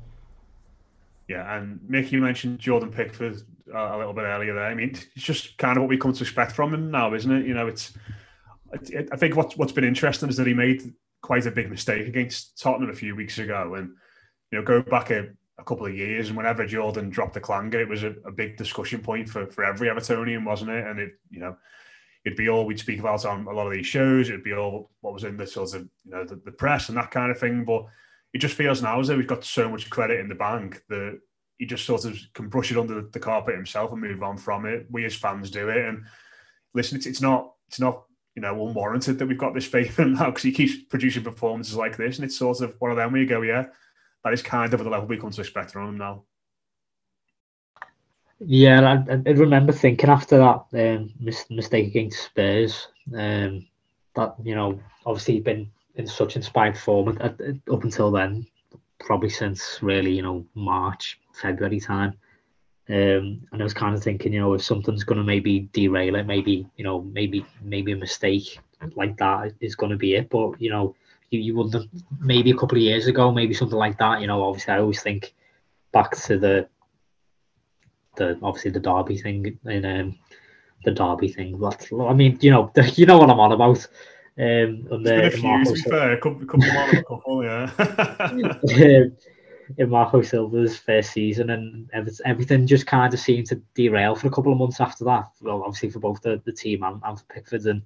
Yeah, 1.28 1.56
and 1.56 1.78
Mick, 1.80 2.10
you 2.10 2.20
mentioned 2.20 2.58
Jordan 2.58 2.90
Pickford 2.90 3.42
uh, 3.72 3.96
a 3.96 3.98
little 3.98 4.12
bit 4.12 4.22
earlier 4.22 4.54
there. 4.54 4.64
I 4.64 4.74
mean, 4.74 4.90
it's 4.90 5.06
just 5.16 5.56
kind 5.58 5.76
of 5.76 5.82
what 5.82 5.90
we 5.90 5.98
come 5.98 6.12
to 6.12 6.22
expect 6.22 6.52
from 6.52 6.72
him 6.72 6.90
now, 6.90 7.14
isn't 7.14 7.30
it? 7.30 7.46
You 7.46 7.54
know, 7.54 7.68
it's. 7.68 7.92
I 8.72 9.16
think 9.16 9.34
what's 9.34 9.56
what's 9.56 9.72
been 9.72 9.84
interesting 9.84 10.28
is 10.28 10.36
that 10.36 10.46
he 10.46 10.52
made 10.52 10.92
quite 11.22 11.46
a 11.46 11.50
big 11.50 11.70
mistake 11.70 12.06
against 12.06 12.60
Tottenham 12.60 12.90
a 12.90 12.94
few 12.94 13.16
weeks 13.16 13.38
ago, 13.38 13.74
and 13.74 13.90
you 14.50 14.58
know, 14.58 14.64
go 14.64 14.82
back 14.82 15.10
a, 15.10 15.28
a 15.58 15.64
couple 15.64 15.86
of 15.86 15.94
years, 15.94 16.28
and 16.28 16.36
whenever 16.36 16.66
Jordan 16.66 17.08
dropped 17.08 17.34
the 17.34 17.40
clanger, 17.40 17.80
it 17.80 17.88
was 17.88 18.04
a, 18.04 18.14
a 18.26 18.32
big 18.32 18.56
discussion 18.58 19.00
point 19.00 19.28
for 19.28 19.46
for 19.46 19.64
every 19.64 19.88
Evertonian, 19.88 20.44
wasn't 20.44 20.70
it? 20.70 20.86
And 20.86 21.00
it, 21.00 21.12
you 21.30 21.40
know, 21.40 21.56
it'd 22.24 22.36
be 22.36 22.48
all 22.48 22.66
we'd 22.66 22.78
speak 22.78 23.00
about 23.00 23.24
on 23.24 23.46
a 23.46 23.52
lot 23.52 23.66
of 23.66 23.72
these 23.72 23.86
shows. 23.86 24.28
It'd 24.28 24.44
be 24.44 24.52
all 24.52 24.90
what 25.00 25.14
was 25.14 25.24
in 25.24 25.36
the 25.36 25.46
sort 25.46 25.74
of 25.74 25.82
you 26.04 26.10
know 26.10 26.24
the, 26.24 26.36
the 26.44 26.52
press 26.52 26.88
and 26.88 26.98
that 26.98 27.10
kind 27.10 27.30
of 27.30 27.38
thing. 27.38 27.64
But 27.64 27.86
it 28.32 28.38
just 28.38 28.54
feels 28.54 28.82
now 28.82 29.00
as 29.00 29.08
though 29.08 29.16
we've 29.16 29.26
got 29.26 29.44
so 29.44 29.68
much 29.68 29.88
credit 29.90 30.20
in 30.20 30.28
the 30.28 30.34
bank 30.34 30.82
that 30.88 31.18
he 31.58 31.66
just 31.66 31.84
sort 31.84 32.04
of 32.04 32.18
can 32.34 32.48
brush 32.48 32.70
it 32.70 32.78
under 32.78 33.02
the 33.02 33.20
carpet 33.20 33.54
himself 33.54 33.92
and 33.92 34.00
move 34.00 34.22
on 34.22 34.36
from 34.36 34.66
it. 34.66 34.86
We 34.90 35.04
as 35.04 35.14
fans 35.14 35.50
do 35.50 35.68
it, 35.68 35.84
and 35.84 36.04
listen, 36.74 36.96
it's, 36.96 37.06
it's 37.06 37.22
not 37.22 37.52
it's 37.68 37.80
not 37.80 38.04
you 38.34 38.42
know 38.42 38.66
unwarranted 38.68 39.18
that 39.18 39.26
we've 39.26 39.38
got 39.38 39.54
this 39.54 39.66
faith 39.66 39.98
in 39.98 40.14
now 40.14 40.26
because 40.26 40.42
he 40.42 40.52
keeps 40.52 40.84
producing 40.84 41.24
performances 41.24 41.76
like 41.76 41.96
this, 41.96 42.16
and 42.16 42.24
it's 42.24 42.38
sort 42.38 42.60
of 42.60 42.74
one 42.78 42.90
of 42.90 42.96
them 42.96 43.12
where 43.12 43.20
you 43.20 43.28
go, 43.28 43.42
yeah, 43.42 43.66
that 44.24 44.32
is 44.32 44.42
kind 44.42 44.72
of 44.72 44.82
the 44.82 44.90
level 44.90 45.08
we 45.08 45.16
come 45.16 45.30
to 45.30 45.40
expect 45.40 45.72
from 45.72 45.88
him 45.88 45.98
now. 45.98 46.24
Yeah, 48.40 49.02
I, 49.08 49.12
I 49.14 49.30
remember 49.32 49.72
thinking 49.72 50.10
after 50.10 50.38
that 50.38 50.64
um, 50.72 51.12
mistake 51.50 51.88
against 51.88 52.22
Spurs 52.22 52.88
um, 53.16 53.66
that 54.14 54.34
you 54.42 54.54
know 54.54 54.80
obviously 55.04 55.40
been 55.40 55.70
in 55.96 56.06
such 56.06 56.36
inspired 56.36 56.78
form 56.78 57.18
at, 57.20 57.40
at, 57.40 57.56
up 57.70 57.82
until 57.82 58.12
then, 58.12 58.46
probably 59.00 59.28
since 59.28 59.82
really 59.82 60.12
you 60.12 60.22
know 60.22 60.46
March 60.54 61.18
February 61.32 61.80
time. 61.80 62.14
Um, 62.90 63.46
and 63.52 63.60
I 63.60 63.64
was 63.64 63.74
kind 63.74 63.94
of 63.94 64.02
thinking, 64.02 64.32
you 64.32 64.40
know, 64.40 64.54
if 64.54 64.62
something's 64.62 65.04
going 65.04 65.18
to 65.18 65.24
maybe 65.24 65.68
derail 65.74 66.14
it, 66.14 66.24
maybe 66.24 66.66
you 66.76 66.84
know, 66.84 67.02
maybe 67.02 67.44
maybe 67.60 67.92
a 67.92 67.96
mistake 67.96 68.58
like 68.94 69.16
that 69.18 69.52
is 69.60 69.74
going 69.74 69.90
to 69.90 69.98
be 69.98 70.14
it. 70.14 70.30
But 70.30 70.60
you 70.60 70.70
know, 70.70 70.94
you, 71.30 71.40
you 71.40 71.56
wouldn't 71.56 71.90
maybe 72.20 72.52
a 72.52 72.56
couple 72.56 72.78
of 72.78 72.82
years 72.82 73.08
ago, 73.08 73.32
maybe 73.32 73.52
something 73.52 73.76
like 73.76 73.98
that. 73.98 74.20
You 74.20 74.28
know, 74.28 74.44
obviously, 74.44 74.74
I 74.74 74.78
always 74.78 75.02
think 75.02 75.34
back 75.92 76.12
to 76.12 76.38
the 76.38 76.68
the 78.16 78.38
obviously 78.42 78.70
the 78.70 78.80
Derby 78.80 79.18
thing 79.18 79.58
in 79.64 79.84
um, 79.84 80.18
the 80.84 80.92
Derby 80.92 81.28
thing. 81.28 81.58
But 81.58 81.88
I 81.92 82.14
mean, 82.14 82.38
you 82.40 82.50
know, 82.50 82.72
you 82.94 83.06
know 83.06 83.18
what 83.18 83.30
I'm 83.30 83.40
on 83.40 83.52
about. 83.52 83.86
Um, 84.38 84.86
and, 84.92 85.08
uh, 85.08 85.14
a 85.14 85.30
few, 85.30 85.64
to 85.64 85.72
be 85.72 85.80
fair, 85.80 86.12
a 86.12 86.20
couple, 86.20 86.42
of 86.42 86.92
a 86.92 87.02
couple, 87.02 87.42
yeah. 87.42 87.70
in 89.76 89.90
Marco 89.90 90.22
Silva's 90.22 90.78
first 90.78 91.10
season, 91.10 91.50
and 91.50 91.90
everything 92.24 92.66
just 92.66 92.86
kind 92.86 93.12
of 93.12 93.20
seemed 93.20 93.48
to 93.48 93.60
derail 93.74 94.14
for 94.14 94.28
a 94.28 94.30
couple 94.30 94.52
of 94.52 94.58
months 94.58 94.80
after 94.80 95.04
that. 95.04 95.28
Well, 95.42 95.64
obviously 95.64 95.90
for 95.90 95.98
both 95.98 96.22
the, 96.22 96.40
the 96.44 96.52
team 96.52 96.84
and, 96.84 97.02
and 97.04 97.18
for 97.18 97.24
Pickford, 97.26 97.66
and 97.66 97.82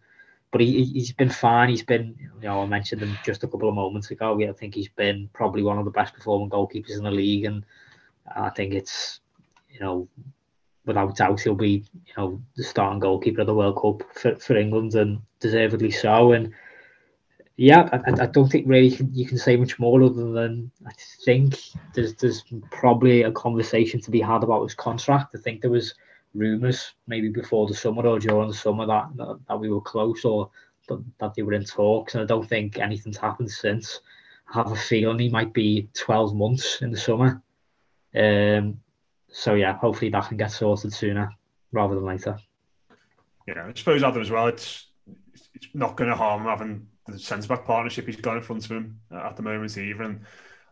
but 0.50 0.60
he 0.60 0.84
he's 0.84 1.12
been 1.12 1.30
fine. 1.30 1.70
He's 1.70 1.82
been, 1.82 2.14
you 2.40 2.48
know, 2.48 2.62
I 2.62 2.66
mentioned 2.66 3.02
him 3.02 3.18
just 3.24 3.42
a 3.42 3.48
couple 3.48 3.68
of 3.68 3.74
moments 3.74 4.10
ago. 4.10 4.38
Yeah, 4.38 4.50
I 4.50 4.52
think 4.52 4.74
he's 4.74 4.88
been 4.88 5.28
probably 5.32 5.62
one 5.62 5.78
of 5.78 5.86
the 5.86 5.90
best 5.90 6.14
performing 6.14 6.50
goalkeepers 6.50 6.96
in 6.96 7.02
the 7.02 7.10
league, 7.10 7.46
and 7.46 7.64
I 8.36 8.50
think 8.50 8.74
it's, 8.74 9.20
know, 9.82 10.08
without 10.84 11.16
doubt 11.16 11.40
he'll 11.40 11.54
be, 11.54 11.84
you 12.06 12.12
know, 12.16 12.42
the 12.56 12.64
starting 12.64 13.00
goalkeeper 13.00 13.42
of 13.42 13.46
the 13.46 13.54
World 13.54 13.80
Cup 13.80 14.08
for, 14.14 14.36
for 14.36 14.56
England, 14.56 14.94
and 14.94 15.20
deservedly 15.40 15.90
so. 15.90 16.32
And 16.32 16.52
yeah, 17.56 17.88
I, 17.92 18.22
I 18.22 18.26
don't 18.26 18.50
think 18.50 18.66
really 18.66 18.88
you 18.88 18.96
can, 18.96 19.14
you 19.14 19.26
can 19.26 19.38
say 19.38 19.56
much 19.56 19.78
more 19.78 20.02
other 20.02 20.32
than 20.32 20.70
I 20.86 20.92
think 21.24 21.58
there's 21.94 22.14
there's 22.14 22.44
probably 22.70 23.22
a 23.22 23.32
conversation 23.32 24.00
to 24.00 24.10
be 24.10 24.20
had 24.20 24.42
about 24.42 24.62
his 24.62 24.74
contract. 24.74 25.34
I 25.34 25.38
think 25.38 25.60
there 25.60 25.70
was 25.70 25.94
rumours 26.34 26.94
maybe 27.06 27.28
before 27.28 27.66
the 27.66 27.74
summer 27.74 28.06
or 28.06 28.18
during 28.18 28.48
the 28.48 28.54
summer 28.54 28.86
that 28.86 29.10
that, 29.16 29.38
that 29.48 29.60
we 29.60 29.70
were 29.70 29.80
close 29.80 30.24
or 30.24 30.50
that, 30.88 31.04
that 31.20 31.34
they 31.34 31.42
were 31.42 31.52
in 31.52 31.64
talks, 31.64 32.14
and 32.14 32.22
I 32.22 32.26
don't 32.26 32.48
think 32.48 32.78
anything's 32.78 33.18
happened 33.18 33.50
since. 33.50 34.00
I 34.52 34.58
have 34.58 34.72
a 34.72 34.76
feeling 34.76 35.18
he 35.18 35.28
might 35.28 35.52
be 35.52 35.88
12 35.94 36.34
months 36.34 36.82
in 36.82 36.90
the 36.90 36.96
summer. 36.96 37.40
Um, 38.14 38.80
so 39.32 39.54
yeah, 39.54 39.76
hopefully 39.78 40.10
that 40.10 40.28
can 40.28 40.36
get 40.36 40.52
sorted 40.52 40.92
sooner 40.92 41.30
rather 41.72 41.94
than 41.94 42.04
later. 42.04 42.38
Yeah, 43.46 43.66
I 43.66 43.72
suppose 43.74 44.02
Adam 44.02 44.22
as 44.22 44.30
well. 44.30 44.46
It's 44.46 44.86
it's 45.54 45.68
not 45.74 45.96
going 45.96 46.10
to 46.10 46.16
harm 46.16 46.44
having 46.44 46.86
the 47.06 47.18
centre 47.18 47.48
back 47.48 47.64
partnership 47.64 48.06
he's 48.06 48.16
got 48.16 48.36
in 48.36 48.42
front 48.42 48.64
of 48.64 48.70
him 48.70 49.00
at 49.10 49.36
the 49.36 49.42
moment 49.42 49.76
either. 49.76 50.02
And 50.02 50.20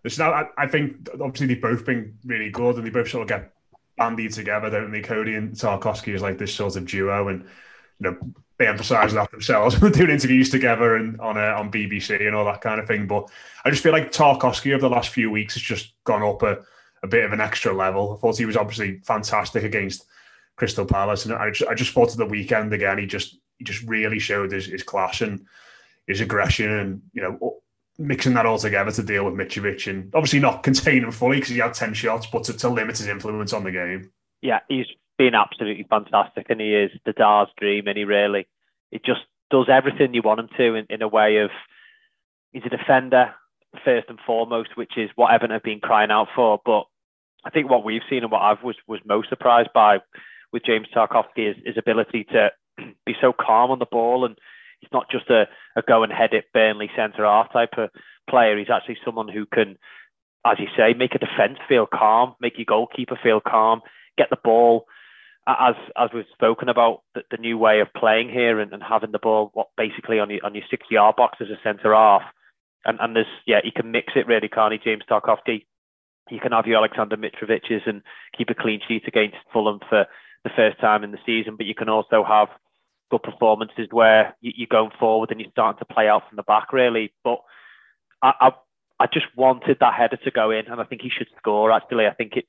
listen, 0.05 0.27
I, 0.27 0.45
I 0.57 0.67
think 0.67 1.09
obviously 1.15 1.49
they've 1.49 1.63
both 1.63 1.85
been 1.85 2.17
really 2.25 2.51
good 2.51 2.77
and 2.77 2.87
they 2.87 2.91
both 2.91 3.09
sort 3.09 3.23
of 3.23 3.29
get 3.29 3.53
bandied 3.97 4.33
together, 4.33 4.71
don't 4.71 4.93
they? 4.93 5.03
Coady 5.03 5.35
and 5.35 5.53
Tarkowski 5.53 6.15
is 6.15 6.23
like 6.23 6.39
this 6.39 6.55
sort 6.55 6.77
of 6.77 6.87
duo, 6.87 7.29
and 7.29 7.43
you 7.99 8.11
know 8.11 8.17
they 8.59 8.67
emphasise 8.67 9.13
that 9.15 9.31
themselves 9.31 9.79
doing 9.93 10.11
interviews 10.11 10.51
together 10.51 10.97
and 10.97 11.21
on 11.21 11.37
uh, 11.37 11.55
on 11.59 11.73
BBC 11.73 12.27
and 12.27 12.37
all 12.37 12.45
that 12.45 12.61
kind 12.61 12.81
of 12.81 12.87
thing. 12.87 13.07
But 13.07 13.29
I 13.65 13.71
just 13.71 13.83
feel 13.83 13.93
like 13.93 14.13
Tarkowski 14.13 14.73
over 14.73 14.83
the 14.83 14.91
last 14.91 15.11
few 15.11 15.31
weeks 15.31 15.55
has 15.55 15.63
just 15.63 15.95
gone 16.05 16.23
up 16.23 16.43
a, 16.43 16.59
a 17.03 17.09
bit 17.09 17.25
of 17.25 17.33
an 17.33 17.41
extra 17.41 17.73
level. 17.73 18.15
I 18.15 18.21
thought 18.21 18.39
he 18.39 18.47
was 18.47 18.57
obviously 18.57 19.01
fantastic 19.05 19.65
against 19.65 20.07
Crystal 20.57 20.87
Palace, 20.87 21.25
and 21.25 21.35
I 21.35 21.51
just, 21.51 21.71
I 21.71 21.75
just 21.75 21.93
thought 21.93 22.13
at 22.13 22.19
the 22.19 22.27
weekend 22.27 22.73
again 22.73 22.99
he 22.99 23.07
just 23.07 23.39
he 23.59 23.65
just 23.65 23.83
really 23.83 24.19
showed 24.19 24.53
his, 24.53 24.67
his 24.67 24.83
class 24.83 25.21
and 25.21 25.45
his 26.07 26.21
aggression 26.21 26.71
and 26.71 27.03
you 27.13 27.23
know 27.23 27.61
mixing 28.01 28.33
that 28.35 28.47
all 28.47 28.59
together 28.59 28.91
to 28.91 29.03
deal 29.03 29.25
with 29.25 29.35
Mitrovic 29.35 29.89
and 29.89 30.13
obviously 30.15 30.41
not 30.41 30.63
contain 30.63 31.05
him 31.05 31.13
fully 31.13 31.37
because 31.37 31.51
he 31.51 31.59
had 31.59 31.75
10 31.75 31.95
shots, 31.95 32.27
but 32.27 32.45
to, 32.45 32.55
to 32.55 32.69
limit 32.69 32.99
his 32.99 33.07
influence 33.07 33.53
on 33.53 33.63
the 33.63 33.71
game. 33.71 34.11
Yeah, 34.41 34.61
he's 34.69 34.87
been 35.19 35.35
absolutely 35.35 35.87
fantastic 35.89 36.47
and 36.49 36.61
he 36.61 36.75
is 36.75 36.91
the 37.05 37.13
Dars 37.13 37.49
dream 37.59 37.87
and 37.87 37.99
he 37.99 38.05
really, 38.05 38.47
it 38.91 39.05
just 39.05 39.21
does 39.51 39.67
everything 39.71 40.15
you 40.15 40.23
want 40.23 40.41
him 40.41 40.49
to 40.57 40.75
in, 40.75 40.87
in 40.89 41.03
a 41.03 41.09
way 41.09 41.37
of, 41.39 41.51
he's 42.53 42.63
a 42.65 42.71
defender 42.71 43.35
first 43.85 44.09
and 44.09 44.19
foremost, 44.27 44.77
which 44.77 44.97
is 44.97 45.11
what 45.15 45.33
Everton 45.33 45.53
have 45.53 45.63
been 45.63 45.81
crying 45.81 46.11
out 46.11 46.29
for. 46.35 46.61
But 46.65 46.85
I 47.45 47.51
think 47.51 47.71
what 47.71 47.85
we've 47.85 48.03
seen 48.09 48.23
and 48.23 48.33
what 48.33 48.43
I 48.43 48.55
was, 48.63 48.77
was 48.87 49.01
most 49.05 49.29
surprised 49.29 49.71
by 49.75 49.99
with 50.53 50.65
James 50.65 50.89
Tarkowski 50.95 51.51
is 51.51 51.57
his 51.65 51.79
ability 51.79 52.27
to 52.33 52.51
be 53.07 53.15
so 53.21 53.33
calm 53.33 53.71
on 53.71 53.79
the 53.79 53.87
ball 53.87 54.25
and 54.25 54.37
he's 54.81 54.91
not 54.93 55.11
just 55.11 55.31
a, 55.31 55.45
a 55.77 55.83
go 55.83 56.03
and 56.03 56.13
head 56.13 56.33
it 56.33 56.47
Burnley 56.53 56.91
centre 56.97 57.25
half 57.25 57.53
type 57.53 57.75
of 57.79 57.91
player. 58.29 58.59
He's 58.59 58.71
actually 58.71 58.99
someone 59.05 59.29
who 59.29 59.47
can, 59.47 59.77
as 60.45 60.59
you 60.59 60.67
say, 60.77 60.95
make 60.95 61.15
a 61.15 61.19
defence 61.19 61.59
feel 61.69 61.87
calm, 61.87 62.35
make 62.41 62.59
your 62.59 62.67
goalkeeper 62.67 63.19
feel 63.23 63.41
calm, 63.41 63.81
get 64.19 64.31
the 64.31 64.39
ball. 64.43 64.87
As 65.47 65.75
as 65.97 66.11
we've 66.15 66.25
spoken 66.33 66.69
about 66.69 67.01
the, 67.15 67.23
the 67.31 67.39
new 67.39 67.57
way 67.57 67.81
of 67.81 67.89
playing 67.97 68.29
here 68.29 68.61
and, 68.61 68.73
and 68.73 68.83
having 68.83 69.11
the 69.11 69.19
ball 69.19 69.51
what 69.55 69.69
basically 69.77 70.19
on 70.21 70.31
your 70.31 70.45
on 70.45 70.55
your 70.55 70.65
six 70.71 70.87
yard 70.91 71.17
box 71.17 71.39
as 71.41 71.49
a 71.49 71.59
centre 71.65 71.95
half. 71.95 72.23
And 72.85 72.99
and 73.01 73.15
there's 73.15 73.27
yeah, 73.47 73.61
he 73.63 73.71
can 73.71 73.91
mix 73.91 74.13
it 74.17 74.27
really, 74.27 74.49
can't 74.49 74.73
he, 74.73 74.79
James 74.79 75.05
Tarkowski. 75.09 75.67
You 76.31 76.41
can 76.41 76.53
have 76.53 76.67
your 76.67 76.79
Alexander 76.79 77.17
Mitrovic's 77.17 77.83
and 77.87 78.03
keep 78.37 78.51
a 78.51 78.55
clean 78.55 78.81
sheet 78.87 79.09
against 79.09 79.37
Fulham 79.53 79.81
for 79.89 80.07
the 80.45 80.51
first 80.55 80.81
time 80.81 81.05
in 81.05 81.11
the 81.11 81.19
season, 81.27 81.57
but 81.57 81.67
you 81.67 81.75
can 81.75 81.89
also 81.89 82.25
have 82.25 82.49
good 83.11 83.23
performances 83.23 83.89
where 83.91 84.37
you, 84.41 84.65
are 84.65 84.75
going 84.75 84.91
forward 84.99 85.31
and 85.31 85.41
you're 85.41 85.51
starting 85.51 85.79
to 85.79 85.93
play 85.93 86.09
out 86.09 86.23
from 86.29 86.37
the 86.37 86.43
back, 86.45 86.73
really. 86.73 87.13
But 87.25 87.41
I, 88.23 88.33
I, 88.41 88.51
I 89.01 89.07
just 89.13 89.27
wanted 89.37 89.79
that 89.81 89.95
header 89.95 90.17
to 90.17 90.31
go 90.31 90.51
in, 90.51 90.67
and 90.67 90.81
I 90.81 90.85
think 90.85 91.03
he 91.03 91.11
should 91.11 91.29
score. 91.37 91.73
Actually, 91.73 92.07
I 92.07 92.13
think 92.13 92.33
it's 92.37 92.49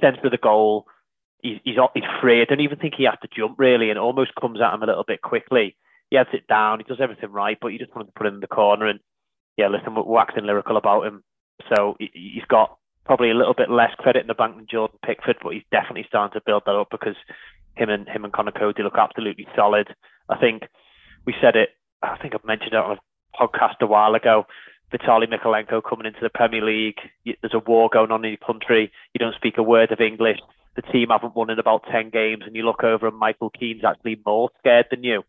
sense 0.00 0.18
of 0.22 0.30
the 0.30 0.38
goal. 0.38 0.86
He's, 1.42 1.58
he's 1.64 1.76
he's 1.94 2.04
free. 2.20 2.40
I 2.40 2.44
don't 2.44 2.60
even 2.60 2.78
think 2.78 2.94
he 2.94 3.04
has 3.04 3.18
to 3.22 3.28
jump 3.34 3.58
really, 3.58 3.90
and 3.90 3.98
almost 3.98 4.34
comes 4.40 4.60
at 4.60 4.72
him 4.72 4.82
a 4.82 4.86
little 4.86 5.04
bit 5.04 5.22
quickly. 5.22 5.76
He 6.10 6.16
has 6.16 6.26
it 6.32 6.46
down. 6.46 6.78
He 6.78 6.84
does 6.84 7.00
everything 7.00 7.32
right, 7.32 7.58
but 7.60 7.68
you 7.68 7.78
just 7.78 7.94
wanted 7.94 8.06
to 8.06 8.12
put 8.12 8.26
him 8.26 8.34
in 8.34 8.40
the 8.40 8.46
corner. 8.46 8.86
And 8.86 9.00
yeah, 9.56 9.68
listen, 9.68 9.94
we're 9.94 10.02
waxing 10.02 10.46
lyrical 10.46 10.76
about 10.76 11.06
him. 11.06 11.22
So 11.74 11.96
he's 11.98 12.44
got 12.48 12.76
probably 13.04 13.30
a 13.30 13.34
little 13.34 13.54
bit 13.54 13.70
less 13.70 13.94
credit 13.98 14.20
in 14.20 14.26
the 14.26 14.34
bank 14.34 14.56
than 14.56 14.66
Jordan 14.70 14.98
Pickford, 15.04 15.36
but 15.42 15.54
he's 15.54 15.62
definitely 15.70 16.04
starting 16.08 16.38
to 16.38 16.44
build 16.44 16.64
that 16.66 16.74
up 16.74 16.88
because 16.90 17.16
him 17.76 17.88
and 17.88 18.08
him 18.08 18.24
and 18.24 18.32
Conor 18.32 18.52
Coady 18.52 18.82
look 18.82 18.98
absolutely 18.98 19.46
solid. 19.54 19.88
I 20.28 20.36
think 20.36 20.64
we 21.24 21.34
said 21.40 21.56
it. 21.56 21.70
I 22.02 22.16
think 22.18 22.34
I've 22.34 22.44
mentioned 22.44 22.74
it 22.74 22.76
on 22.76 22.98
a 22.98 23.40
podcast 23.40 23.80
a 23.80 23.86
while 23.86 24.14
ago. 24.14 24.46
Vitaly 24.92 25.26
Mykolenko 25.26 25.82
coming 25.88 26.06
into 26.06 26.20
the 26.22 26.30
Premier 26.30 26.64
League. 26.64 26.98
There's 27.24 27.54
a 27.54 27.58
war 27.58 27.88
going 27.92 28.10
on 28.10 28.24
in 28.24 28.32
your 28.32 28.46
country. 28.46 28.92
You 29.14 29.18
don't 29.18 29.34
speak 29.34 29.58
a 29.58 29.62
word 29.62 29.92
of 29.92 30.00
English. 30.00 30.38
The 30.76 30.82
team 30.82 31.08
haven't 31.10 31.34
won 31.34 31.50
in 31.50 31.58
about 31.58 31.84
10 31.90 32.10
games, 32.10 32.42
and 32.46 32.54
you 32.54 32.64
look 32.64 32.84
over 32.84 33.08
and 33.08 33.18
Michael 33.18 33.50
Keane's 33.50 33.84
actually 33.84 34.20
more 34.24 34.50
scared 34.58 34.86
than 34.90 35.02
you. 35.02 35.22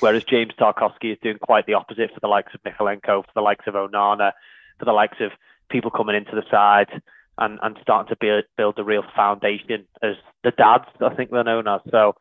Whereas 0.00 0.24
James 0.24 0.52
Tarkowski 0.58 1.12
is 1.12 1.18
doing 1.22 1.38
quite 1.40 1.66
the 1.66 1.74
opposite 1.74 2.12
for 2.12 2.20
the 2.20 2.28
likes 2.28 2.52
of 2.54 2.62
Mykolenko, 2.62 3.24
for 3.24 3.32
the 3.34 3.40
likes 3.40 3.66
of 3.66 3.74
Onana, 3.74 4.32
for 4.78 4.84
the 4.84 4.92
likes 4.92 5.18
of 5.20 5.32
people 5.70 5.90
coming 5.90 6.14
into 6.14 6.32
the 6.32 6.44
side 6.50 7.02
and, 7.38 7.58
and 7.62 7.78
starting 7.82 8.08
to 8.08 8.16
build, 8.18 8.44
build 8.56 8.78
a 8.78 8.84
real 8.84 9.04
foundation 9.14 9.86
as 10.02 10.16
the 10.44 10.50
dads, 10.50 10.84
I 11.00 11.14
think 11.14 11.30
they're 11.30 11.44
known 11.44 11.66
as. 11.68 11.80
So, 11.90 12.14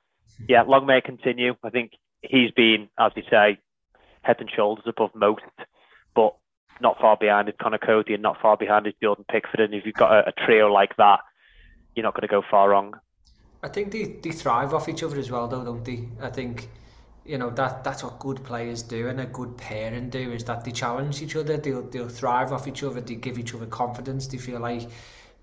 yeah, 0.48 0.64
long 0.64 0.86
may 0.86 0.98
it 0.98 1.06
continue. 1.06 1.56
I 1.64 1.70
think 1.70 1.92
he's 2.22 2.52
been, 2.52 2.90
as 3.00 3.12
you 3.16 3.24
say, 3.30 3.60
head 4.22 4.38
and 4.40 4.50
shoulders 4.50 4.86
above 4.88 5.12
most, 5.14 5.44
but 6.16 6.36
not 6.82 7.00
far 7.00 7.18
behind 7.18 7.48
is 7.48 7.56
Conor 7.62 7.78
Coady 7.78 8.14
and 8.14 8.24
not 8.24 8.42
far 8.42 8.58
behind 8.58 8.88
is 8.88 8.94
Jordan 9.02 9.26
Pickford. 9.30 9.60
And 9.60 9.74
if 9.74 9.86
you've 9.86 9.96
got 9.96 10.12
a, 10.12 10.30
a 10.30 10.46
trio 10.46 10.72
like 10.72 10.96
that, 10.98 11.20
you're 11.96 12.04
not 12.04 12.14
going 12.14 12.22
to 12.22 12.28
go 12.28 12.42
far 12.50 12.70
wrong. 12.70 12.96
I 13.64 13.70
think 13.70 13.92
they, 13.92 14.04
they 14.04 14.32
thrive 14.32 14.74
off 14.74 14.90
each 14.90 15.02
other 15.04 15.18
as 15.18 15.32
well, 15.32 15.48
though, 15.48 15.64
don't 15.64 15.84
they? 15.84 16.08
I 16.22 16.30
think 16.30 16.70
you 17.26 17.38
know 17.38 17.50
that 17.50 17.84
that's 17.84 18.04
what 18.04 18.20
good 18.20 18.44
players 18.44 18.84
do 18.84 19.08
and 19.08 19.20
a 19.20 19.26
good 19.26 19.58
pairing 19.58 20.10
do 20.10 20.32
is 20.32 20.44
that 20.44 20.64
they 20.64 20.72
challenge 20.72 21.22
each 21.22 21.36
other 21.36 21.58
they'll 21.58 21.82
they'll 21.90 22.08
thrive 22.08 22.52
off 22.52 22.68
each 22.68 22.84
other 22.84 23.02
they 23.02 23.16
give 23.16 23.40
each 23.40 23.54
other 23.56 23.66
confidence 23.66 24.28
they 24.28 24.38
feel 24.38 24.60
like 24.60 24.88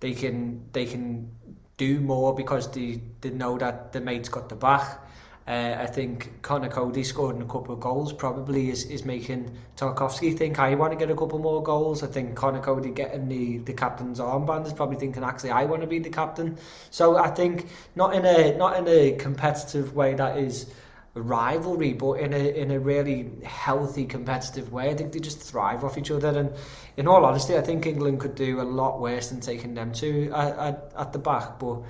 they 0.01 0.15
can 0.15 0.63
they 0.73 0.87
can 0.87 1.29
do 1.77 2.01
more 2.01 2.35
because 2.35 2.71
they, 2.71 3.01
they 3.21 3.31
know 3.31 3.59
that 3.59 3.93
the 3.93 4.01
mate's 4.01 4.29
got 4.29 4.49
the 4.49 4.55
back 4.55 5.01
uh, 5.49 5.77
I 5.77 5.87
think 5.87 6.41
Conor 6.43 6.69
Coady 6.69 7.03
scoring 7.03 7.43
a 7.43 7.47
couple 7.47 7.75
of 7.75 7.81
goals 7.81 8.13
probably 8.13 8.71
is, 8.71 8.85
is 8.85 9.05
making 9.05 9.57
Tarkowski 9.77 10.39
think 10.39 10.61
I 10.61 10.77
want 10.77 10.93
to 10.93 10.99
get 10.99 11.11
a 11.11 11.17
couple 11.17 11.41
more 11.41 11.61
goals. 11.61 12.05
I 12.05 12.07
think 12.07 12.37
Conor 12.37 12.61
Coady 12.61 12.91
getting 12.91 13.27
the, 13.27 13.59
the 13.59 13.73
captain's 13.73 14.21
armband 14.21 14.67
is 14.67 14.73
probably 14.73 14.99
thinking 14.99 15.25
actually 15.25 15.51
I 15.51 15.65
want 15.65 15.83
to 15.83 15.89
be 15.89 15.99
the 15.99 16.11
captain. 16.11 16.57
So 16.91 17.17
I 17.17 17.29
think 17.29 17.67
not 17.97 18.15
in 18.15 18.25
a 18.25 18.57
not 18.57 18.77
in 18.77 18.87
a 18.87 19.17
competitive 19.17 19.97
way 19.97 20.15
that 20.15 20.39
is 20.39 20.73
rivalry, 21.21 21.93
but 21.93 22.15
in 22.15 22.33
a 22.33 22.61
in 22.61 22.71
a 22.71 22.81
really 22.81 23.31
healthy, 23.45 24.07
competitive 24.07 24.73
way. 24.73 24.91
I 24.91 24.95
think 24.95 25.13
they 25.13 25.21
just 25.21 25.41
thrive 25.41 25.85
off 25.85 25.99
each 25.99 26.11
other. 26.11 26.29
And 26.39 26.53
in 26.97 27.07
all 27.07 27.25
honesty, 27.25 27.57
I 27.57 27.61
think 27.61 27.87
England 27.87 28.21
could 28.21 28.35
do 28.35 28.61
a 28.61 28.63
lot 28.63 29.01
worse 29.01 29.29
than 29.29 29.41
taking 29.41 29.75
them 29.75 29.93
two 29.93 30.33
at, 30.35 30.93
at, 30.97 31.13
the 31.13 31.19
back. 31.19 31.59
But 31.59 31.83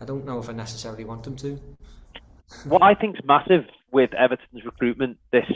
I 0.00 0.04
don't 0.04 0.24
know 0.24 0.38
if 0.38 0.48
I 0.48 0.52
necessarily 0.52 1.04
want 1.04 1.22
them 1.22 1.36
to. 1.36 1.60
what 2.64 2.82
I 2.82 2.94
think 2.94 3.16
is 3.16 3.24
massive 3.24 3.66
with 3.92 4.10
Everton's 4.14 4.64
recruitment 4.64 5.18
this 5.30 5.46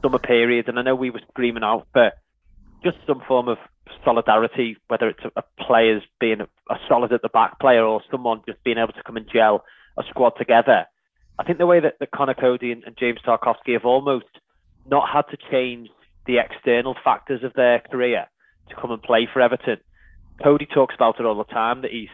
summer 0.00 0.18
period, 0.18 0.68
and 0.68 0.78
I 0.78 0.82
know 0.82 0.94
we 0.94 1.10
were 1.10 1.22
screaming 1.30 1.64
out 1.64 1.86
for 1.92 2.12
just 2.84 2.98
some 3.06 3.22
form 3.26 3.48
of 3.48 3.58
solidarity, 4.04 4.76
whether 4.88 5.08
it's 5.08 5.24
a, 5.24 5.32
a 5.36 5.64
players 5.64 6.02
being 6.20 6.40
a, 6.40 6.48
a, 6.72 6.78
solid 6.88 7.12
at 7.12 7.22
the 7.22 7.28
back 7.28 7.58
player 7.58 7.84
or 7.84 8.02
someone 8.10 8.42
just 8.46 8.62
being 8.62 8.78
able 8.78 8.92
to 8.92 9.02
come 9.02 9.16
and 9.16 9.26
gel 9.32 9.64
a 9.98 10.02
squad 10.10 10.32
together. 10.38 10.84
I 11.38 11.44
think 11.44 11.58
the 11.58 11.66
way 11.66 11.80
that, 11.80 11.94
that 12.00 12.10
Conor 12.10 12.34
Coady 12.34 12.72
and, 12.72 12.84
and 12.84 12.96
James 12.96 13.18
Tarkowski 13.26 13.72
have 13.72 13.84
almost 13.84 14.26
not 14.86 15.08
had 15.12 15.22
to 15.30 15.36
change 15.50 15.88
the 16.26 16.38
external 16.38 16.94
factors 17.02 17.42
of 17.42 17.52
their 17.54 17.80
career 17.80 18.26
to 18.68 18.74
come 18.74 18.90
and 18.90 19.02
play 19.02 19.28
for 19.32 19.40
Everton. 19.40 19.78
Coady 20.42 20.66
talks 20.66 20.94
about 20.94 21.20
it 21.20 21.26
all 21.26 21.36
the 21.36 21.44
time 21.44 21.82
that 21.82 21.90
he's 21.90 22.08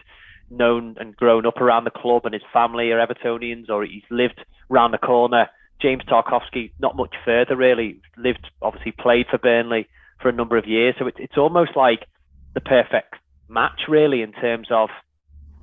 known 0.49 0.95
and 0.99 1.15
grown 1.15 1.45
up 1.45 1.57
around 1.57 1.85
the 1.85 1.91
club 1.91 2.25
and 2.25 2.33
his 2.33 2.43
family 2.51 2.91
are 2.91 3.05
Evertonians 3.05 3.69
or 3.69 3.85
he's 3.85 4.03
lived 4.09 4.43
round 4.69 4.93
the 4.93 4.97
corner. 4.97 5.47
James 5.81 6.03
Tarkowski, 6.03 6.71
not 6.79 6.95
much 6.95 7.15
further 7.23 7.55
really, 7.55 8.01
lived, 8.17 8.49
obviously 8.61 8.91
played 8.91 9.27
for 9.29 9.37
Burnley 9.37 9.87
for 10.21 10.29
a 10.29 10.33
number 10.33 10.57
of 10.57 10.67
years. 10.67 10.95
So 10.99 11.07
it's, 11.07 11.17
it's 11.19 11.37
almost 11.37 11.71
like 11.75 12.05
the 12.53 12.61
perfect 12.61 13.15
match 13.47 13.81
really 13.87 14.21
in 14.21 14.33
terms 14.33 14.67
of 14.71 14.89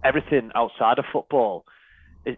everything 0.02 0.50
outside 0.54 0.98
of 0.98 1.04
football 1.12 1.64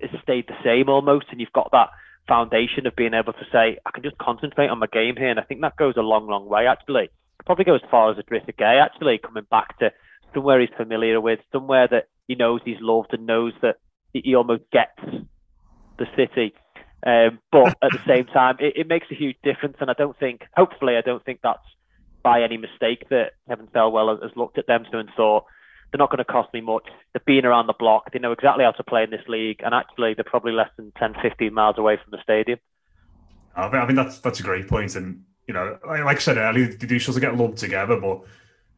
has 0.01 0.21
stayed 0.23 0.47
the 0.47 0.57
same 0.65 0.89
almost. 0.89 1.27
And 1.31 1.41
you've 1.41 1.53
got 1.53 1.71
that 1.73 1.91
foundation 2.29 2.87
of 2.87 2.97
being 2.97 3.15
able 3.15 3.33
to 3.33 3.45
say, 3.53 3.79
I 3.85 3.91
can 3.93 4.03
just 4.03 4.19
concentrate 4.19 4.69
on 4.69 4.79
my 4.79 4.87
game 4.87 5.17
here. 5.17 5.29
And 5.29 5.41
I 5.41 5.43
think 5.43 5.61
that 5.63 5.77
goes 5.77 5.95
a 5.97 6.03
long, 6.03 6.27
long 6.29 6.49
way 6.49 6.67
actually. 6.67 7.11
Probably 7.47 7.65
go 7.65 7.75
as 7.75 7.81
far 7.91 8.11
as 8.11 8.19
Idrissa 8.19 8.55
Gueye 8.55 8.83
actually, 8.83 9.19
coming 9.19 9.47
back 9.51 9.79
to 9.79 9.93
somewhere 10.35 10.61
he's 10.61 10.71
familiar 10.77 11.21
with, 11.21 11.41
somewhere 11.53 11.89
that 11.89 12.09
he 12.29 12.35
knows 12.35 12.61
he's 12.65 12.81
loved 12.81 13.13
and 13.13 13.27
knows 13.27 13.53
that 13.63 13.77
he 14.13 14.35
almost 14.35 14.63
gets 14.71 15.01
the 15.99 16.07
city. 16.17 16.55
Um, 17.05 17.39
but 17.51 17.69
at 17.83 17.93
the 17.93 18.03
same 18.07 18.27
time, 18.27 18.57
it, 18.61 18.75
it, 18.77 18.89
makes 18.89 19.07
a 19.11 19.15
huge 19.15 19.37
difference. 19.43 19.77
And 19.81 19.91
I 19.91 19.95
don't 19.95 20.19
think, 20.19 20.43
hopefully, 20.57 20.97
I 20.97 21.01
don't 21.01 21.25
think 21.25 21.41
that's 21.43 21.59
by 22.23 22.43
any 22.43 22.59
mistake 22.59 23.09
that 23.09 23.33
Kevin 23.49 23.69
Thelwell 23.69 24.23
has 24.23 24.33
looked 24.37 24.59
at 24.59 24.67
them 24.67 24.85
to 24.91 24.99
and 24.99 25.09
thought 25.17 25.45
they're 25.91 25.99
not 25.99 26.11
going 26.11 26.19
to 26.19 26.25
cost 26.25 26.53
me 26.55 26.61
much. 26.61 26.87
They've 27.13 27.25
been 27.25 27.45
around 27.45 27.67
the 27.67 27.75
block. 27.79 28.13
They 28.13 28.19
know 28.19 28.33
exactly 28.33 28.65
how 28.65 28.73
to 28.73 28.85
play 28.85 29.03
in 29.03 29.11
this 29.11 29.27
league. 29.27 29.61
And 29.65 29.75
actually, 29.75 30.15
they're 30.15 30.25
probably 30.25 30.53
less 30.53 30.71
than 30.77 30.93
10, 30.99 31.15
15 31.21 31.53
miles 31.53 31.79
away 31.79 31.97
from 31.97 32.11
the 32.13 32.23
stadium. 32.23 32.59
I 33.57 33.63
think, 33.63 33.75
I 33.75 33.87
think 33.87 33.97
that's 33.97 34.19
that's 34.21 34.41
a 34.41 34.45
great 34.45 34.69
point. 34.69 34.95
And, 34.95 35.25
you 35.49 35.55
know, 35.55 35.79
like 35.87 36.17
I 36.17 36.21
said 36.21 36.37
earlier, 36.37 36.69
do 36.69 36.99
sort 36.99 37.17
of 37.17 37.23
get 37.23 37.37
lumped 37.37 37.59
together, 37.59 37.99
but 38.01 38.23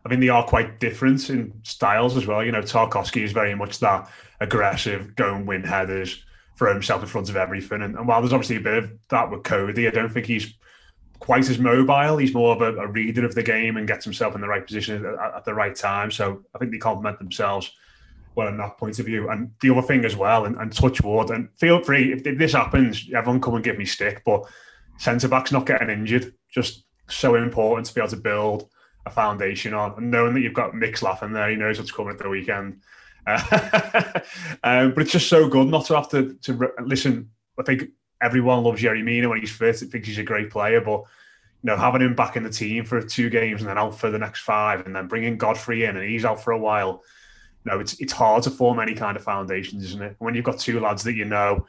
I 0.05 0.09
mean, 0.09 0.21
they 0.21 0.31
are 0.31 0.45
quite 0.45 0.81
different 0.81 1.29
in 1.31 1.53
styles 1.63 2.17
as 2.17 2.27
well. 2.27 2.43
You 2.43 2.53
know, 2.53 2.63
Tarkowski 2.63 3.23
is 3.23 3.33
very 3.33 3.55
much 3.55 3.79
that 3.81 4.11
aggressive, 4.41 5.15
go 5.15 5.35
and 5.35 5.47
win 5.47 5.63
headers, 5.63 6.25
throw 6.57 6.73
himself 6.73 7.03
in 7.03 7.09
front 7.09 7.29
of 7.29 7.37
everything. 7.37 7.83
And, 7.83 7.97
and 7.97 8.09
while 8.09 8.21
there's 8.21 8.33
obviously 8.33 8.57
a 8.57 8.61
bit 8.61 8.79
of 8.85 8.91
that 9.11 9.31
with 9.31 9.45
Coady, 9.45 9.87
I 9.87 9.91
don't 9.91 10.09
think 10.09 10.27
he's 10.27 10.55
quite 11.23 11.49
as 11.49 11.61
mobile. 11.61 12.17
He's 12.17 12.35
more 12.35 12.53
of 12.53 12.63
a, 12.63 12.81
a, 12.81 12.89
reader 12.89 13.25
of 13.25 13.37
the 13.37 13.45
game 13.45 13.77
and 13.77 13.87
gets 13.87 14.05
himself 14.05 14.35
in 14.35 14.41
the 14.41 14.49
right 14.49 14.67
position 14.67 15.07
at, 15.07 15.37
at, 15.37 15.45
the 15.45 15.55
right 15.55 15.75
time. 15.75 16.11
So 16.11 16.43
I 16.53 16.59
think 16.59 16.73
they 16.73 16.79
complement 16.79 17.21
themselves 17.21 17.71
well 18.35 18.49
in 18.49 18.57
that 18.57 18.77
point 18.77 18.99
of 18.99 19.07
view. 19.07 19.31
And 19.31 19.53
the 19.61 19.71
other 19.71 19.87
thing 19.87 20.05
as 20.05 20.17
well, 20.17 20.47
and, 20.47 20.57
and 20.57 20.73
touch 20.73 21.01
wood, 21.01 21.31
and 21.31 21.49
feel 21.61 21.81
free 21.81 22.13
if, 22.13 22.27
if 22.27 22.39
this 22.39 22.55
happens, 22.55 23.09
everyone 23.15 23.41
come 23.41 23.55
and 23.55 23.63
give 23.63 23.79
me 23.79 23.85
stick. 23.85 24.23
But 24.27 24.43
centre 24.99 25.29
backs 25.29 25.53
not 25.53 25.65
getting 25.65 25.91
injured, 25.91 26.35
just 26.53 26.87
so 27.09 27.37
important 27.37 27.87
to 27.87 27.95
be 27.95 28.01
able 28.01 28.11
to 28.11 28.17
build 28.17 28.69
a 29.07 29.11
foundation 29.11 29.75
on. 29.75 29.95
And 29.97 30.11
knowing 30.11 30.35
that 30.35 30.41
you've 30.41 30.55
got 30.55 30.73
Mixlaf 30.73 31.23
in 31.23 31.33
there, 31.33 31.51
he 31.51 31.55
knows 31.55 31.79
what's 31.79 31.93
coming 31.93 32.15
at 32.15 32.19
the 32.19 32.29
weekend. 32.29 32.81
Uh, 33.29 33.41
um, 34.65 34.93
but 34.93 35.03
it's 35.03 35.13
just 35.13 35.29
so 35.29 35.49
good 35.49 35.69
not 35.69 35.87
to 35.87 35.95
have 35.95 36.09
to 36.09 36.35
to 36.43 36.55
re- 36.55 36.69
listen. 36.85 37.31
I 37.61 37.63
think 37.63 37.91
everyone 38.23 38.63
loves 38.63 38.83
Yerry 38.83 39.03
Mina 39.03 39.29
when 39.29 39.41
he's 39.41 39.51
fit. 39.51 39.83
It 39.83 39.91
thinks 39.91 40.09
he's 40.09 40.19
a 40.19 40.23
great 40.23 40.51
player, 40.51 40.81
but 40.81 41.01
you 41.63 41.69
know 41.69 41.77
having 41.77 42.03
him 42.03 42.15
back 42.15 42.37
in 42.37 42.43
the 42.43 42.51
team 42.51 42.85
for 42.85 43.01
two 43.03 43.31
games 43.31 43.61
and 43.61 43.69
then 43.69 43.79
out 43.79 43.99
for 43.99 44.11
the 44.11 44.19
next 44.19 44.41
five, 44.41 44.87
and 44.87 44.95
then 44.95 45.09
bringing 45.09 45.37
Godfrey 45.37 45.85
in 45.85 45.97
and 45.97 46.09
he's 46.09 46.25
out 46.25 46.43
for 46.43 46.53
a 46.53 46.59
while. 46.59 47.03
You 47.65 47.73
know, 47.73 47.81
it's 47.81 47.95
it's 48.01 48.13
hard 48.13 48.43
to 48.45 48.51
form 48.51 48.81
any 48.81 48.95
kind 48.95 49.17
of 49.17 49.25
foundations, 49.25 49.85
isn't 49.85 50.03
it? 50.03 50.17
When 50.19 50.35
you've 50.35 50.45
got 50.45 50.59
two 50.59 50.81
lads 50.81 51.03
that 51.05 51.15
you 51.15 51.25
know, 51.25 51.67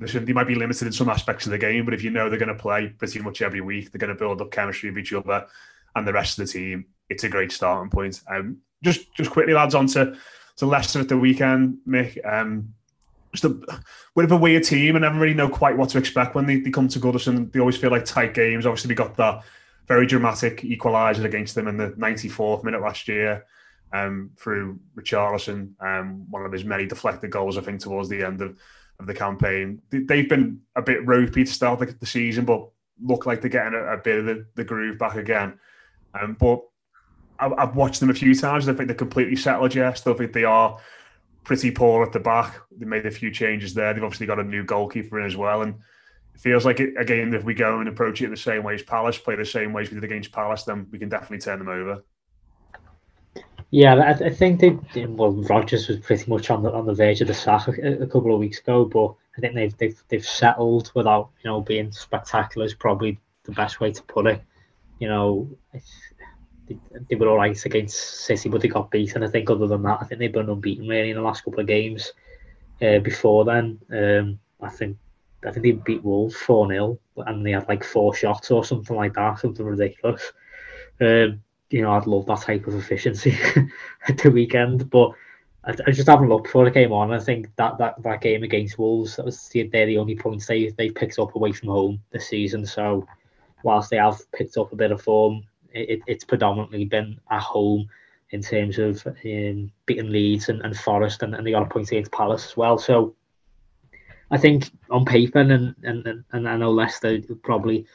listen, 0.00 0.24
they 0.24 0.32
might 0.32 0.46
be 0.46 0.54
limited 0.54 0.86
in 0.86 0.92
some 0.92 1.08
aspects 1.08 1.46
of 1.46 1.52
the 1.52 1.58
game, 1.58 1.84
but 1.84 1.94
if 1.94 2.02
you 2.02 2.10
know 2.10 2.28
they're 2.28 2.38
going 2.38 2.48
to 2.48 2.62
play 2.62 2.88
pretty 2.98 3.20
much 3.20 3.42
every 3.42 3.60
week, 3.60 3.90
they're 3.90 3.98
going 3.98 4.12
to 4.12 4.18
build 4.18 4.40
up 4.40 4.50
chemistry 4.50 4.90
with 4.90 4.98
each 4.98 5.12
other 5.12 5.46
and 5.94 6.06
the 6.06 6.12
rest 6.12 6.38
of 6.38 6.46
the 6.46 6.52
team. 6.52 6.86
It's 7.08 7.24
a 7.24 7.28
great 7.28 7.52
starting 7.52 7.90
point. 7.90 8.20
Um, 8.28 8.58
just 8.82 9.14
just 9.14 9.30
quickly, 9.30 9.54
lads, 9.54 9.74
on 9.74 9.86
to, 9.88 10.16
to 10.56 10.66
Leicester 10.66 11.00
at 11.00 11.08
the 11.08 11.16
weekend, 11.16 11.78
Mick. 11.86 12.18
Um, 12.26 12.74
just 13.32 13.44
a 13.44 13.48
bit 13.48 14.24
of 14.24 14.32
a 14.32 14.36
weird 14.36 14.64
team 14.64 14.94
and 14.94 15.02
never 15.02 15.18
really 15.18 15.34
know 15.34 15.48
quite 15.48 15.76
what 15.76 15.88
to 15.90 15.98
expect 15.98 16.34
when 16.34 16.46
they, 16.46 16.60
they 16.60 16.70
come 16.70 16.88
to 16.88 17.00
Goodison. 17.00 17.50
They 17.50 17.60
always 17.60 17.76
feel 17.76 17.90
like 17.90 18.04
tight 18.04 18.34
games. 18.34 18.66
Obviously, 18.66 18.90
we 18.90 18.94
got 18.94 19.16
that 19.16 19.42
very 19.88 20.06
dramatic 20.06 20.60
equaliser 20.60 21.24
against 21.24 21.54
them 21.54 21.68
in 21.68 21.76
the 21.76 21.90
94th 21.92 22.62
minute 22.64 22.80
last 22.80 23.08
year 23.08 23.44
um, 23.92 24.30
through 24.38 24.78
Richarlison, 24.96 25.72
um, 25.80 26.30
one 26.30 26.44
of 26.44 26.52
his 26.52 26.64
many 26.64 26.86
deflected 26.86 27.30
goals, 27.30 27.58
I 27.58 27.62
think, 27.62 27.80
towards 27.80 28.08
the 28.08 28.22
end 28.22 28.40
of, 28.40 28.58
of 28.98 29.06
the 29.06 29.14
campaign. 29.14 29.82
They, 29.90 30.18
have 30.18 30.28
been 30.28 30.60
a 30.76 30.82
bit 30.82 31.06
ropey 31.06 31.44
to 31.44 31.52
start 31.52 31.80
the, 31.80 31.86
the 31.86 32.06
season, 32.06 32.44
but 32.44 32.68
look 33.02 33.26
like 33.26 33.40
they're 33.40 33.50
getting 33.50 33.74
a, 33.74 33.94
a 33.94 33.96
bit 33.98 34.18
of 34.18 34.24
the, 34.26 34.46
the, 34.54 34.64
groove 34.64 34.98
back 34.98 35.16
again. 35.16 35.58
Um, 36.18 36.36
but 36.38 36.62
I, 37.38 37.50
have 37.58 37.76
watched 37.76 38.00
them 38.00 38.10
a 38.10 38.14
few 38.14 38.34
times. 38.34 38.68
I 38.68 38.72
think 38.72 38.88
they're 38.88 38.96
completely 38.96 39.36
settled 39.36 39.74
yes. 39.74 40.06
I 40.06 40.12
think 40.14 40.32
they 40.32 40.44
are 40.44 40.78
pretty 41.44 41.70
poor 41.70 42.04
at 42.04 42.12
the 42.12 42.20
back. 42.20 42.60
They 42.76 42.86
made 42.86 43.06
a 43.06 43.10
few 43.10 43.30
changes 43.30 43.74
there. 43.74 43.92
They've 43.92 44.02
obviously 44.02 44.26
got 44.26 44.38
a 44.38 44.44
new 44.44 44.64
goalkeeper 44.64 45.20
in 45.20 45.26
as 45.26 45.36
well. 45.36 45.62
And 45.62 45.74
it 46.34 46.40
feels 46.40 46.64
like, 46.64 46.80
it, 46.80 46.94
again, 46.98 47.34
if 47.34 47.44
we 47.44 47.54
go 47.54 47.80
and 47.80 47.88
approach 47.88 48.22
it 48.22 48.30
the 48.30 48.36
same 48.36 48.62
way 48.62 48.74
as 48.74 48.82
Palace, 48.82 49.18
play 49.18 49.36
the 49.36 49.44
same 49.44 49.72
way 49.72 49.82
as 49.82 49.90
we 49.90 49.94
did 49.94 50.04
against 50.04 50.32
Palace, 50.32 50.64
then 50.64 50.86
we 50.90 50.98
can 50.98 51.08
definitely 51.08 51.38
turn 51.38 51.58
them 51.58 51.68
over. 51.68 52.02
Yeah, 53.72 53.94
I, 53.94 54.26
I 54.26 54.30
think 54.30 54.60
they 54.60 55.06
well 55.06 55.32
Rodgers 55.32 55.88
was 55.88 55.98
pretty 55.98 56.30
much 56.30 56.50
on 56.50 56.62
the 56.62 56.70
on 56.70 56.84
the 56.84 56.92
verge 56.92 57.22
of 57.22 57.28
the 57.28 57.32
sack 57.32 57.68
a, 57.68 58.02
a, 58.02 58.06
couple 58.06 58.34
of 58.34 58.38
weeks 58.38 58.58
ago, 58.58 58.84
but 58.84 59.14
I 59.38 59.40
think 59.40 59.54
they've 59.54 59.76
they've 59.78 60.02
they've 60.08 60.26
settled 60.26 60.92
without 60.94 61.30
you 61.42 61.50
know 61.50 61.62
being 61.62 61.90
spectacular 61.90 62.66
is 62.66 62.74
probably 62.74 63.18
the 63.44 63.52
best 63.52 63.80
way 63.80 63.90
to 63.90 64.02
put 64.02 64.26
it. 64.26 64.42
You 64.98 65.08
know, 65.08 65.48
they 67.08 67.16
were 67.16 67.28
all 67.28 67.36
right 67.36 67.64
against 67.64 68.24
City, 68.24 68.48
but 68.48 68.60
they 68.60 68.68
got 68.68 68.90
beaten. 68.90 69.22
I 69.22 69.28
think 69.28 69.50
other 69.50 69.66
than 69.66 69.82
that, 69.82 69.98
I 70.00 70.04
think 70.04 70.18
they've 70.18 70.32
been 70.32 70.48
unbeaten 70.48 70.88
really 70.88 71.10
in 71.10 71.16
the 71.16 71.22
last 71.22 71.44
couple 71.44 71.60
of 71.60 71.66
games. 71.66 72.12
Uh, 72.80 72.98
before 72.98 73.44
then, 73.44 73.78
um, 73.92 74.38
I 74.60 74.68
think 74.68 74.96
I 75.46 75.50
think 75.50 75.62
they 75.64 75.72
beat 75.72 76.04
Wolves 76.04 76.36
four 76.36 76.68
0 76.68 76.98
and 77.16 77.44
they 77.44 77.52
had 77.52 77.68
like 77.68 77.84
four 77.84 78.14
shots 78.14 78.50
or 78.50 78.64
something 78.64 78.96
like 78.96 79.14
that, 79.14 79.38
something 79.38 79.64
ridiculous. 79.64 80.32
Um, 81.00 81.42
you 81.70 81.82
know, 81.82 81.92
I'd 81.92 82.06
love 82.06 82.26
that 82.26 82.42
type 82.42 82.66
of 82.66 82.74
efficiency 82.74 83.36
at 84.08 84.18
the 84.18 84.30
weekend, 84.30 84.90
but 84.90 85.12
I, 85.64 85.74
I 85.86 85.90
just 85.90 86.08
haven't 86.08 86.28
looked 86.28 86.44
before 86.44 86.66
it 86.66 86.74
came 86.74 86.92
on. 86.92 87.12
I 87.12 87.18
think 87.18 87.54
that, 87.56 87.78
that, 87.78 88.02
that 88.02 88.20
game 88.20 88.42
against 88.42 88.78
Wolves, 88.78 89.16
that 89.16 89.24
was 89.24 89.50
they're 89.52 89.86
the 89.86 89.98
only 89.98 90.16
points 90.16 90.46
they 90.46 90.70
they 90.70 90.90
picked 90.90 91.18
up 91.18 91.34
away 91.34 91.52
from 91.52 91.70
home 91.70 92.00
this 92.10 92.28
season. 92.28 92.66
So, 92.66 93.06
whilst 93.62 93.90
they 93.90 93.96
have 93.96 94.20
picked 94.32 94.56
up 94.56 94.72
a 94.72 94.76
bit 94.76 94.92
of 94.92 95.02
form, 95.02 95.44
it, 95.74 96.02
it's 96.06 96.24
predominantly 96.24 96.84
been 96.84 97.20
at 97.30 97.40
home 97.40 97.88
in 98.30 98.40
terms 98.40 98.78
of 98.78 99.06
um, 99.06 99.70
beating 99.86 100.10
Leeds 100.10 100.48
and, 100.48 100.62
and 100.62 100.76
Forest, 100.76 101.22
and, 101.22 101.34
and 101.34 101.46
they 101.46 101.50
got 101.50 101.62
a 101.62 101.66
point 101.66 101.88
against 101.88 102.12
Palace 102.12 102.46
as 102.46 102.56
well. 102.56 102.78
So 102.78 103.14
I 104.30 104.38
think 104.38 104.70
on 104.90 105.04
paper, 105.04 105.40
and 105.40 105.74
and, 105.82 106.24
and 106.32 106.48
I 106.48 106.56
know 106.56 106.70
Leicester 106.70 107.20
probably 107.42 107.86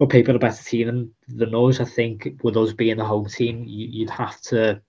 on 0.00 0.08
paper 0.08 0.32
a 0.32 0.38
better 0.38 0.62
team 0.62 0.86
than, 0.86 1.14
than 1.28 1.54
us. 1.54 1.80
I 1.80 1.84
think 1.84 2.40
with 2.42 2.56
us 2.56 2.72
being 2.72 2.96
the 2.96 3.04
home 3.04 3.26
team, 3.26 3.64
you, 3.66 4.04
would 4.04 4.10
have 4.10 4.40
to 4.42 4.80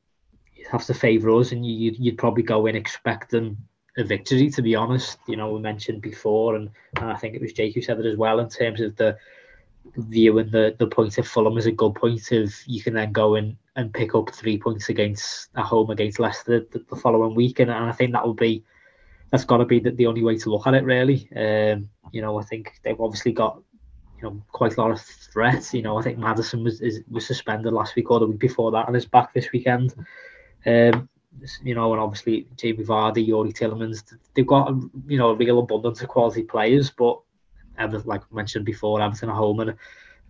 you'd 0.55 0.67
have 0.67 0.85
to 0.85 0.93
favour 0.93 1.29
us, 1.31 1.51
and 1.51 1.65
you, 1.65 1.95
you'd 1.97 2.17
probably 2.17 2.43
go 2.43 2.65
in 2.65 2.75
expecting 2.75 3.57
a 3.97 4.03
victory. 4.03 4.49
To 4.49 4.61
be 4.63 4.75
honest, 4.75 5.19
you 5.27 5.35
know 5.35 5.51
we 5.51 5.61
mentioned 5.61 6.01
before, 6.01 6.55
and, 6.55 6.71
and 6.97 7.11
I 7.11 7.15
think 7.15 7.35
it 7.35 7.41
was 7.41 7.53
Jake 7.53 7.75
who 7.75 7.81
said 7.81 7.99
it 7.99 8.05
as 8.07 8.17
well 8.17 8.39
in 8.39 8.49
terms 8.49 8.81
of 8.81 8.95
the 8.95 9.17
viewing 9.97 10.51
the, 10.51 10.75
the 10.79 10.87
point 10.87 11.17
of 11.17 11.27
Fulham 11.27 11.57
as 11.57 11.65
a 11.65 11.71
good 11.71 11.95
point 11.95 12.31
of 12.31 12.53
you 12.65 12.81
can 12.81 12.93
then 12.93 13.11
go 13.11 13.35
in 13.35 13.57
and 13.75 13.93
pick 13.93 14.15
up 14.15 14.33
three 14.33 14.57
points 14.57 14.89
against 14.89 15.49
at 15.55 15.65
home 15.65 15.89
against 15.89 16.19
Leicester 16.19 16.65
the, 16.71 16.83
the 16.89 16.95
following 16.95 17.35
week. 17.35 17.59
And, 17.59 17.71
and 17.71 17.85
I 17.85 17.91
think 17.91 18.11
that 18.13 18.25
will 18.25 18.33
be 18.33 18.63
that's 19.31 19.45
got 19.45 19.57
to 19.57 19.65
be 19.65 19.79
the, 19.79 19.91
the 19.91 20.07
only 20.07 20.23
way 20.23 20.37
to 20.37 20.49
look 20.49 20.67
at 20.67 20.73
it 20.73 20.83
really. 20.83 21.29
Um, 21.35 21.89
you 22.11 22.21
know 22.21 22.39
I 22.39 22.43
think 22.43 22.73
they've 22.83 22.99
obviously 22.99 23.31
got 23.31 23.61
you 24.17 24.23
know 24.23 24.43
quite 24.51 24.77
a 24.77 24.81
lot 24.81 24.91
of 24.91 25.01
threats. 25.01 25.73
You 25.73 25.81
know 25.81 25.97
I 25.97 26.03
think 26.03 26.17
Maddison 26.17 26.63
was 26.63 26.81
is, 26.81 27.01
was 27.09 27.25
suspended 27.25 27.73
last 27.73 27.95
week 27.95 28.11
or 28.11 28.19
the 28.19 28.27
week 28.27 28.39
before 28.39 28.71
that 28.71 28.87
and 28.87 28.95
is 28.95 29.05
back 29.05 29.33
this 29.33 29.51
weekend. 29.51 29.93
Um, 30.65 31.09
you 31.63 31.73
know 31.75 31.91
and 31.93 32.01
obviously 32.01 32.47
Jamie 32.57 32.83
Vardy 32.83 33.27
Youri 33.27 33.53
Tielemans 33.53 34.03
they've 34.35 34.45
got 34.45 34.73
you 35.07 35.17
know 35.17 35.29
a 35.29 35.35
real 35.35 35.59
abundance 35.59 36.01
of 36.01 36.09
quality 36.09 36.43
players 36.43 36.91
but 36.91 37.21
Everton, 37.81 38.07
like 38.07 38.31
mentioned 38.31 38.65
before, 38.65 39.01
Everton 39.01 39.29
at 39.29 39.35
home 39.35 39.59
and 39.59 39.75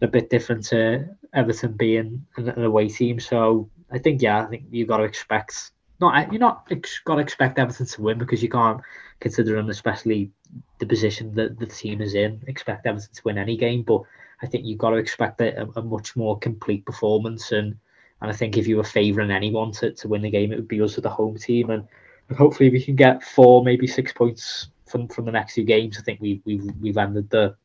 a 0.02 0.08
bit 0.08 0.30
different 0.30 0.66
to 0.66 1.08
Everton 1.34 1.74
being 1.74 2.26
an, 2.38 2.49
an 2.49 2.64
away 2.64 2.89
team. 2.89 3.20
So 3.20 3.70
I 3.91 3.99
think, 3.99 4.22
yeah, 4.22 4.43
I 4.43 4.45
think 4.47 4.66
you've 4.72 4.88
got 4.88 4.97
to 4.97 5.04
expect 5.04 5.72
not 5.99 6.32
you're 6.32 6.39
not 6.39 6.66
ex- 6.72 7.02
got 7.06 7.16
to 7.16 7.22
expect 7.22 7.60
Everton 7.60 7.86
to 7.86 8.02
win 8.02 8.18
because 8.18 8.41
you 8.41 8.49
can't, 8.49 8.82
considering 9.20 9.70
especially 9.70 10.32
the 10.80 10.86
position 10.86 11.36
that 11.36 11.60
the 11.60 11.68
team 11.68 12.02
is 12.02 12.16
in, 12.16 12.41
expect 12.47 12.88
Everton 12.88 13.14
to 13.14 13.22
win 13.24 13.38
any 13.38 13.56
game. 13.56 13.84
But 13.84 14.02
I 14.41 14.47
think 14.47 14.66
you've 14.66 14.80
got 14.80 14.89
to 14.91 14.95
expect 14.95 15.39
a, 15.41 15.70
a 15.76 15.82
much 15.82 16.16
more 16.16 16.39
complete 16.39 16.86
performance 16.86 17.52
and. 17.52 17.78
And 18.24 18.30
I 18.30 18.36
think 18.36 18.56
if 18.56 18.68
you 18.68 18.78
were 18.78 18.84
favouring 18.84 19.32
anyone 19.32 19.72
to, 19.72 19.93
to 19.93 20.08
win 20.08 20.22
the 20.22 20.30
game, 20.30 20.52
it 20.52 20.56
would 20.56 20.68
be 20.68 20.80
us 20.80 20.95
as 20.95 21.02
the 21.02 21.10
home 21.10 21.39
team. 21.39 21.72
And, 21.72 21.88
and 22.30 22.38
hopefully 22.38 22.70
we 22.70 22.80
can 22.80 22.95
get 22.95 23.24
four, 23.24 23.64
maybe 23.64 23.88
six 23.88 24.14
points 24.14 24.68
from, 24.92 25.08
from 25.08 25.26
the 25.26 25.32
next 25.32 25.54
few 25.54 25.64
games. 25.64 25.98
I 25.98 26.02
think 26.02 26.20
we, 26.22 26.42
we've, 26.46 26.70
we've 26.82 26.98
ended 26.98 27.30
the, 27.30 27.56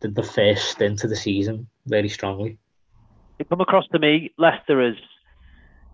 the, 0.00 0.08
the 0.08 0.22
first 0.22 0.70
stint 0.70 1.04
of 1.04 1.10
the 1.10 1.16
season 1.16 1.68
really 1.86 2.08
strongly. 2.08 2.58
It 3.38 3.48
come 3.48 3.60
across 3.60 3.86
to 3.88 3.98
me, 3.98 4.32
Leicester 4.38 4.80
as 4.80 4.94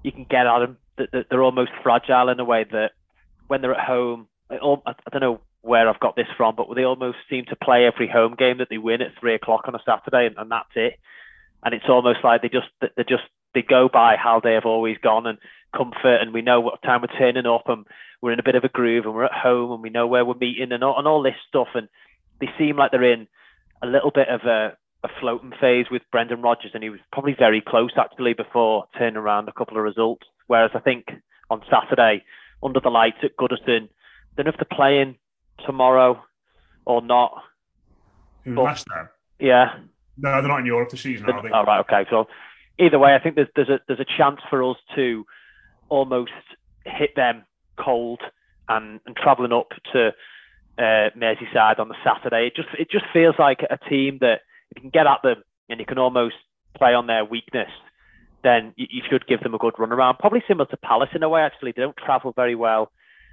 you 0.03 0.13
can 0.13 0.25
get 0.25 0.47
at 0.47 0.59
them. 0.61 0.79
That 0.97 1.27
they're 1.31 1.43
almost 1.43 1.71
fragile 1.83 2.29
in 2.29 2.41
a 2.41 2.45
way 2.45 2.65
that 2.73 2.91
when 3.47 3.61
they're 3.61 3.75
at 3.75 3.87
home, 3.87 4.27
I 4.51 4.57
don't 4.57 5.21
know 5.21 5.41
where 5.63 5.89
I've 5.89 6.01
got 6.01 6.17
this 6.17 6.27
from, 6.37 6.57
but 6.57 6.67
they 6.75 6.85
almost 6.85 7.19
seem 7.31 7.45
to 7.47 7.57
play 7.57 7.87
every 7.87 8.09
home 8.09 8.35
game 8.37 8.59
that 8.59 8.69
they 8.69 8.79
win 8.79 9.03
at 9.03 9.13
three 9.21 9.35
o'clock 9.35 9.63
on 9.69 9.75
a 9.75 9.83
Saturday, 9.85 10.27
and, 10.27 10.37
and 10.39 10.51
that's 10.51 10.71
it. 10.75 10.99
And 11.63 11.75
it's 11.75 11.89
almost 11.89 12.19
like 12.25 12.43
they 12.43 12.49
just 12.49 12.69
they're 12.81 13.05
just 13.05 13.25
they 13.55 13.63
go 13.63 13.89
by 13.93 14.17
how 14.17 14.41
they 14.41 14.55
have 14.55 14.67
always 14.67 14.97
gone 15.03 15.27
and 15.27 15.39
comfort, 15.75 16.19
and 16.21 16.33
we 16.33 16.43
know 16.43 16.61
what 16.61 16.83
time 16.83 17.03
we're 17.03 17.19
turning 17.19 17.47
up, 17.47 17.69
and 17.69 17.87
we're 18.21 18.33
in 18.33 18.41
a 18.41 18.45
bit 18.45 18.55
of 18.55 18.65
a 18.65 18.69
groove, 18.69 19.05
and 19.05 19.15
we're 19.15 19.25
at 19.25 19.33
home, 19.33 19.73
and 19.73 19.83
we 19.83 19.91
know 19.91 20.07
where 20.07 20.25
we're 20.25 20.35
meeting, 20.35 20.73
and 20.73 20.83
all, 20.83 20.99
and 20.99 21.07
all 21.07 21.23
this 21.23 21.35
stuff, 21.49 21.69
and 21.75 21.89
they 22.41 22.49
seem 22.59 22.77
like 22.77 22.91
they're 22.91 23.13
in 23.13 23.27
a 23.83 23.87
little 23.87 24.11
bit 24.11 24.29
of 24.29 24.43
a, 24.43 24.77
a 25.05 25.09
floating 25.21 25.53
phase 25.61 25.87
with 25.91 26.03
Brendan 26.11 26.43
Rodgers, 26.43 26.73
and 26.75 26.83
he 26.83 26.91
was 26.91 27.01
probably 27.13 27.35
very 27.39 27.61
close 27.61 27.93
actually 27.97 28.35
before 28.35 28.87
turning 28.97 29.17
around 29.17 29.49
a 29.49 29.53
couple 29.53 29.77
of 29.77 29.85
results. 29.85 30.27
Whereas 30.47 30.71
I 30.75 30.81
think 30.81 31.07
on 31.51 31.63
Saturday, 31.71 32.25
under 32.63 32.81
the 32.81 32.89
lights 32.89 33.19
at 33.23 33.37
Goodison, 33.37 33.89
don't 34.37 34.47
know 34.47 34.53
if 34.53 34.57
they're 34.57 34.77
playing 34.77 35.17
tomorrow 35.67 36.23
or 36.85 37.03
not. 37.03 37.43
But, 38.45 38.85
Yeah. 39.39 39.79
No, 40.17 40.33
they're 40.33 40.49
not 40.49 40.61
in 40.61 40.67
Europe 40.67 40.91
this 40.91 41.03
season? 41.03 41.29
All 41.31 41.43
oh, 41.45 41.65
right, 41.65 41.81
okay. 41.81 42.07
So 42.11 42.27
either 42.79 42.99
way, 42.99 43.15
I 43.15 43.19
think 43.19 43.37
there's 43.37 43.49
there's 43.55 43.69
a 43.69 43.81
there's 43.87 44.01
a 44.01 44.17
chance 44.17 44.41
for 44.49 44.63
us 44.71 44.77
to 44.95 45.25
almost 45.89 46.33
hit 46.85 47.15
them 47.17 47.45
cold 47.77 48.21
and, 48.69 49.01
and 49.07 49.17
travelling 49.17 49.53
up 49.53 49.69
to 49.93 50.09
uh, 50.79 51.11
Merseyside 51.17 51.79
on 51.79 51.89
the 51.89 51.97
Saturday. 52.05 52.47
It 52.47 52.57
just 52.57 52.69
it 52.79 52.91
just 52.91 53.05
feels 53.13 53.35
like 53.39 53.61
a 53.69 53.79
team 53.89 54.19
that 54.21 54.41
if 54.71 54.77
you 54.77 54.83
can 54.83 54.91
get 54.91 55.07
at 55.07 55.23
them 55.23 55.43
and 55.69 55.81
you 55.81 55.87
can 55.87 55.99
almost 55.99 56.37
play 56.77 56.95
on 56.95 57.07
their 57.07 57.25
weakness. 57.25 57.71
Then 58.45 58.73
you, 58.77 58.87
you 58.91 59.03
should 59.09 59.27
give 59.27 59.41
them 59.41 59.55
a 59.55 59.59
good 59.59 59.75
run 59.79 59.93
around. 59.93 60.19
Probably 60.19 60.43
similar 60.47 60.67
to 60.67 60.77
Palace 60.77 61.11
in 61.15 61.23
a 61.23 61.29
way. 61.29 61.43
Actually, 61.43 61.73
they 61.73 61.83
don't 61.83 61.97
travel 61.97 62.33
very 62.33 62.55
well, 62.55 62.93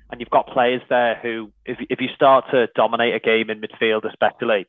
and 0.09 0.19
you've 0.19 0.31
got 0.31 0.47
players 0.47 0.81
there 0.89 1.19
who, 1.21 1.51
if 1.65 1.77
if 1.89 2.01
you 2.01 2.07
start 2.15 2.45
to 2.51 2.67
dominate 2.75 3.13
a 3.13 3.19
game 3.19 3.49
in 3.49 3.61
midfield, 3.61 4.05
especially, 4.09 4.65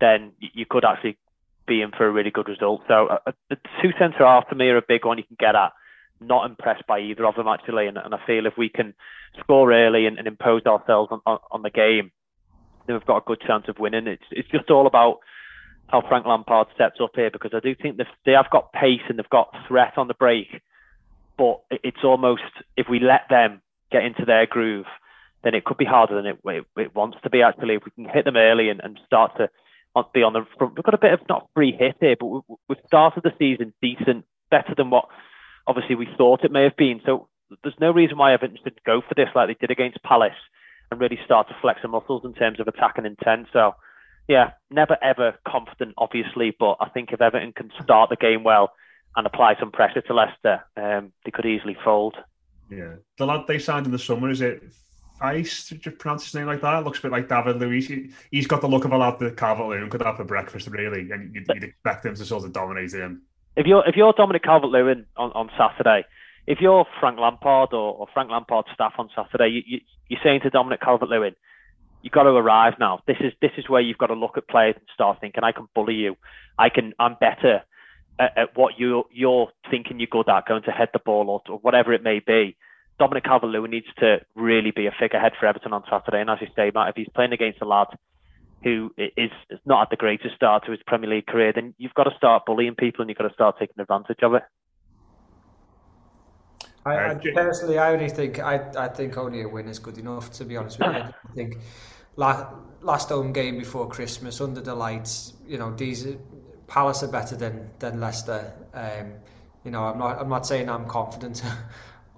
then 0.00 0.32
you 0.38 0.66
could 0.66 0.84
actually 0.84 1.18
be 1.66 1.82
in 1.82 1.90
for 1.90 2.06
a 2.06 2.10
really 2.10 2.30
good 2.30 2.48
result. 2.48 2.82
So 2.88 3.06
uh, 3.08 3.18
uh, 3.26 3.32
the 3.50 3.56
two 3.80 3.90
centre 3.98 4.26
half 4.26 4.48
to 4.48 4.54
me 4.54 4.68
are 4.68 4.76
a 4.76 4.82
big 4.86 5.04
one 5.04 5.18
you 5.18 5.24
can 5.24 5.36
get 5.38 5.54
at. 5.54 5.72
Not 6.20 6.48
impressed 6.48 6.86
by 6.86 7.00
either 7.00 7.26
of 7.26 7.34
them 7.34 7.48
actually, 7.48 7.88
and, 7.88 7.98
and 7.98 8.14
I 8.14 8.18
feel 8.26 8.46
if 8.46 8.54
we 8.56 8.68
can 8.68 8.94
score 9.40 9.72
early 9.72 10.06
and, 10.06 10.18
and 10.18 10.28
impose 10.28 10.64
ourselves 10.66 11.08
on, 11.10 11.20
on, 11.26 11.38
on, 11.50 11.62
the 11.62 11.70
game, 11.70 12.12
then 12.86 12.94
we've 12.94 13.06
got 13.06 13.18
a 13.18 13.26
good 13.26 13.40
chance 13.40 13.64
of 13.68 13.78
winning. 13.80 14.06
It's 14.06 14.22
it's 14.30 14.48
just 14.48 14.70
all 14.70 14.86
about 14.86 15.18
how 15.88 16.00
Frank 16.08 16.24
Lampard 16.24 16.68
steps 16.74 17.00
up 17.02 17.10
here 17.14 17.30
because 17.30 17.50
I 17.54 17.60
do 17.60 17.74
think 17.74 17.98
they 18.24 18.32
have 18.32 18.50
got 18.50 18.72
pace 18.72 19.02
and 19.08 19.18
they've 19.18 19.28
got 19.28 19.54
threat 19.66 19.98
on 19.98 20.06
the 20.06 20.14
break, 20.14 20.62
but 21.36 21.60
it's 21.70 22.04
almost 22.04 22.42
if 22.76 22.86
we 22.88 23.00
let 23.00 23.22
them 23.28 23.60
get 23.90 24.04
into 24.04 24.24
their 24.24 24.46
groove, 24.46 24.86
then 25.42 25.54
it 25.54 25.64
could 25.64 25.76
be 25.76 25.84
harder 25.84 26.14
than 26.14 26.26
it, 26.26 26.38
it, 26.44 26.64
it 26.76 26.94
wants 26.94 27.18
to 27.24 27.30
be 27.30 27.42
actually. 27.42 27.74
If 27.74 27.84
we 27.84 27.90
can 27.90 28.12
hit 28.12 28.24
them 28.24 28.36
early 28.36 28.68
and, 28.68 28.80
and 28.80 28.98
start 29.06 29.36
to 29.38 29.50
be 30.12 30.22
on 30.22 30.32
the 30.32 30.44
front. 30.58 30.74
We've 30.76 30.84
got 30.84 30.94
a 30.94 30.98
bit 30.98 31.12
of 31.12 31.20
not 31.28 31.48
free 31.54 31.72
hit 31.72 31.96
here, 32.00 32.16
but 32.18 32.26
we've 32.68 32.86
started 32.86 33.22
the 33.22 33.32
season 33.38 33.72
decent, 33.82 34.24
better 34.50 34.74
than 34.76 34.90
what 34.90 35.06
obviously 35.66 35.94
we 35.94 36.08
thought 36.16 36.44
it 36.44 36.52
may 36.52 36.64
have 36.64 36.76
been. 36.76 37.00
So 37.04 37.28
there's 37.62 37.78
no 37.80 37.90
reason 37.90 38.18
why 38.18 38.32
Everton 38.32 38.58
should 38.62 38.80
go 38.84 39.00
for 39.00 39.14
this 39.14 39.28
like 39.34 39.48
they 39.48 39.66
did 39.66 39.70
against 39.70 40.02
Palace 40.02 40.32
and 40.90 41.00
really 41.00 41.18
start 41.24 41.48
to 41.48 41.56
flex 41.60 41.80
their 41.82 41.90
muscles 41.90 42.22
in 42.24 42.34
terms 42.34 42.60
of 42.60 42.68
attack 42.68 42.94
and 42.96 43.06
intent. 43.06 43.48
So 43.52 43.74
yeah, 44.28 44.52
never 44.70 44.96
ever 45.02 45.34
confident, 45.46 45.94
obviously, 45.98 46.54
but 46.58 46.76
I 46.80 46.88
think 46.88 47.12
if 47.12 47.20
Everton 47.20 47.52
can 47.52 47.70
start 47.82 48.10
the 48.10 48.16
game 48.16 48.44
well 48.44 48.72
and 49.16 49.26
apply 49.26 49.56
some 49.58 49.72
pressure 49.72 50.00
to 50.02 50.14
Leicester, 50.14 50.64
um, 50.76 51.12
they 51.24 51.30
could 51.30 51.46
easily 51.46 51.76
fold. 51.84 52.16
Yeah, 52.70 52.94
the 53.18 53.26
lad 53.26 53.46
they 53.46 53.58
signed 53.58 53.86
in 53.86 53.92
the 53.92 53.98
summer 53.98 54.30
is 54.30 54.40
it 54.40 54.62
Ice, 55.20 55.70
you 55.70 55.90
pronounce 55.92 56.24
his 56.24 56.34
name 56.34 56.46
like 56.46 56.60
that? 56.62 56.84
Looks 56.84 56.98
a 56.98 57.02
bit 57.02 57.12
like 57.12 57.28
David 57.28 57.58
Luiz. 57.58 57.86
He, 57.86 58.10
has 58.32 58.46
got 58.46 58.60
the 58.60 58.66
look 58.66 58.84
of 58.84 58.92
a 58.92 58.96
lad 58.96 59.18
that 59.20 59.36
Calvert 59.36 59.66
Lewin 59.66 59.88
could 59.88 60.02
have 60.02 60.16
for 60.16 60.24
breakfast, 60.24 60.66
really, 60.68 61.10
and 61.12 61.34
you'd, 61.34 61.46
you'd, 61.54 61.64
expect 61.64 62.04
him 62.04 62.14
to 62.16 62.24
sort 62.24 62.44
of 62.44 62.52
dominate 62.52 62.92
him. 62.92 63.22
If 63.56 63.66
you're 63.66 63.86
if 63.86 63.94
you're 63.96 64.12
Dominic 64.14 64.42
Calvert 64.42 64.70
Lewin 64.70 65.06
on, 65.16 65.30
on 65.32 65.50
Saturday, 65.56 66.04
if 66.46 66.58
you're 66.60 66.86
Frank 66.98 67.18
Lampard 67.18 67.72
or, 67.72 67.94
or 67.94 68.06
Frank 68.12 68.30
Lampard's 68.30 68.68
staff 68.74 68.94
on 68.98 69.10
Saturday, 69.14 69.48
you, 69.48 69.62
you, 69.66 69.80
you're 70.08 70.20
saying 70.24 70.40
to 70.42 70.50
Dominic 70.50 70.80
Calvert 70.80 71.08
Lewin, 71.08 71.36
you've 72.02 72.12
got 72.12 72.24
to 72.24 72.30
arrive 72.30 72.74
now. 72.80 73.00
This 73.06 73.18
is 73.20 73.32
this 73.40 73.52
is 73.56 73.68
where 73.68 73.80
you've 73.80 73.98
got 73.98 74.08
to 74.08 74.14
look 74.14 74.36
at 74.36 74.48
players 74.48 74.74
and 74.76 74.86
start 74.92 75.20
thinking, 75.20 75.44
I 75.44 75.52
can 75.52 75.68
bully 75.74 75.94
you. 75.94 76.16
I 76.58 76.68
can. 76.68 76.94
I'm 76.98 77.16
better 77.20 77.62
at, 78.18 78.36
at 78.36 78.56
what 78.56 78.78
you 78.78 79.04
you're 79.12 79.50
thinking 79.70 80.00
you're 80.00 80.08
good 80.08 80.28
at, 80.28 80.46
going 80.46 80.62
to 80.64 80.70
head 80.70 80.88
the 80.92 80.98
ball 80.98 81.28
or, 81.30 81.42
or 81.52 81.58
whatever 81.58 81.92
it 81.92 82.02
may 82.02 82.20
be. 82.20 82.56
Dominic 83.02 83.24
Calvert-Lewin 83.24 83.72
needs 83.72 83.88
to 83.98 84.20
really 84.36 84.70
be 84.70 84.86
a 84.86 84.92
figurehead 84.96 85.32
for 85.38 85.46
Everton 85.46 85.72
on 85.72 85.82
Saturday. 85.90 86.20
And 86.20 86.30
as 86.30 86.38
you 86.40 86.46
say, 86.54 86.70
Matt, 86.72 86.90
if 86.90 86.94
he's 86.94 87.08
playing 87.12 87.32
against 87.32 87.60
a 87.60 87.64
lad 87.64 87.88
who 88.62 88.94
is 88.96 89.32
not 89.66 89.82
at 89.82 89.90
the 89.90 89.96
greatest 89.96 90.36
start 90.36 90.64
to 90.66 90.70
his 90.70 90.78
Premier 90.86 91.10
League 91.10 91.26
career, 91.26 91.52
then 91.52 91.74
you've 91.78 91.94
got 91.94 92.04
to 92.04 92.16
start 92.16 92.46
bullying 92.46 92.76
people 92.76 93.02
and 93.02 93.10
you've 93.10 93.18
got 93.18 93.26
to 93.26 93.34
start 93.34 93.56
taking 93.58 93.74
advantage 93.80 94.20
of 94.22 94.34
it. 94.34 94.44
I, 96.86 97.10
I 97.10 97.14
personally, 97.34 97.76
I 97.76 97.92
only 97.92 98.08
think 98.08 98.38
I, 98.38 98.70
I 98.78 98.86
think 98.86 99.16
only 99.16 99.42
a 99.42 99.48
win 99.48 99.66
is 99.66 99.80
good 99.80 99.98
enough. 99.98 100.30
To 100.34 100.44
be 100.44 100.56
honest 100.56 100.78
with 100.78 100.94
you, 100.94 101.02
I 101.02 101.12
think 101.34 101.58
last, 102.14 102.54
last 102.82 103.08
home 103.08 103.32
game 103.32 103.58
before 103.58 103.88
Christmas 103.88 104.40
under 104.40 104.60
the 104.60 104.76
lights, 104.76 105.32
you 105.44 105.58
know, 105.58 105.74
these 105.74 106.06
Palace 106.68 107.02
are 107.02 107.08
better 107.08 107.34
than 107.34 107.68
than 107.80 107.98
Leicester. 107.98 108.52
Um, 108.72 109.14
you 109.64 109.72
know, 109.72 109.82
I'm 109.82 109.98
not 109.98 110.20
I'm 110.20 110.28
not 110.28 110.46
saying 110.46 110.68
I'm 110.68 110.86
confident 110.86 111.42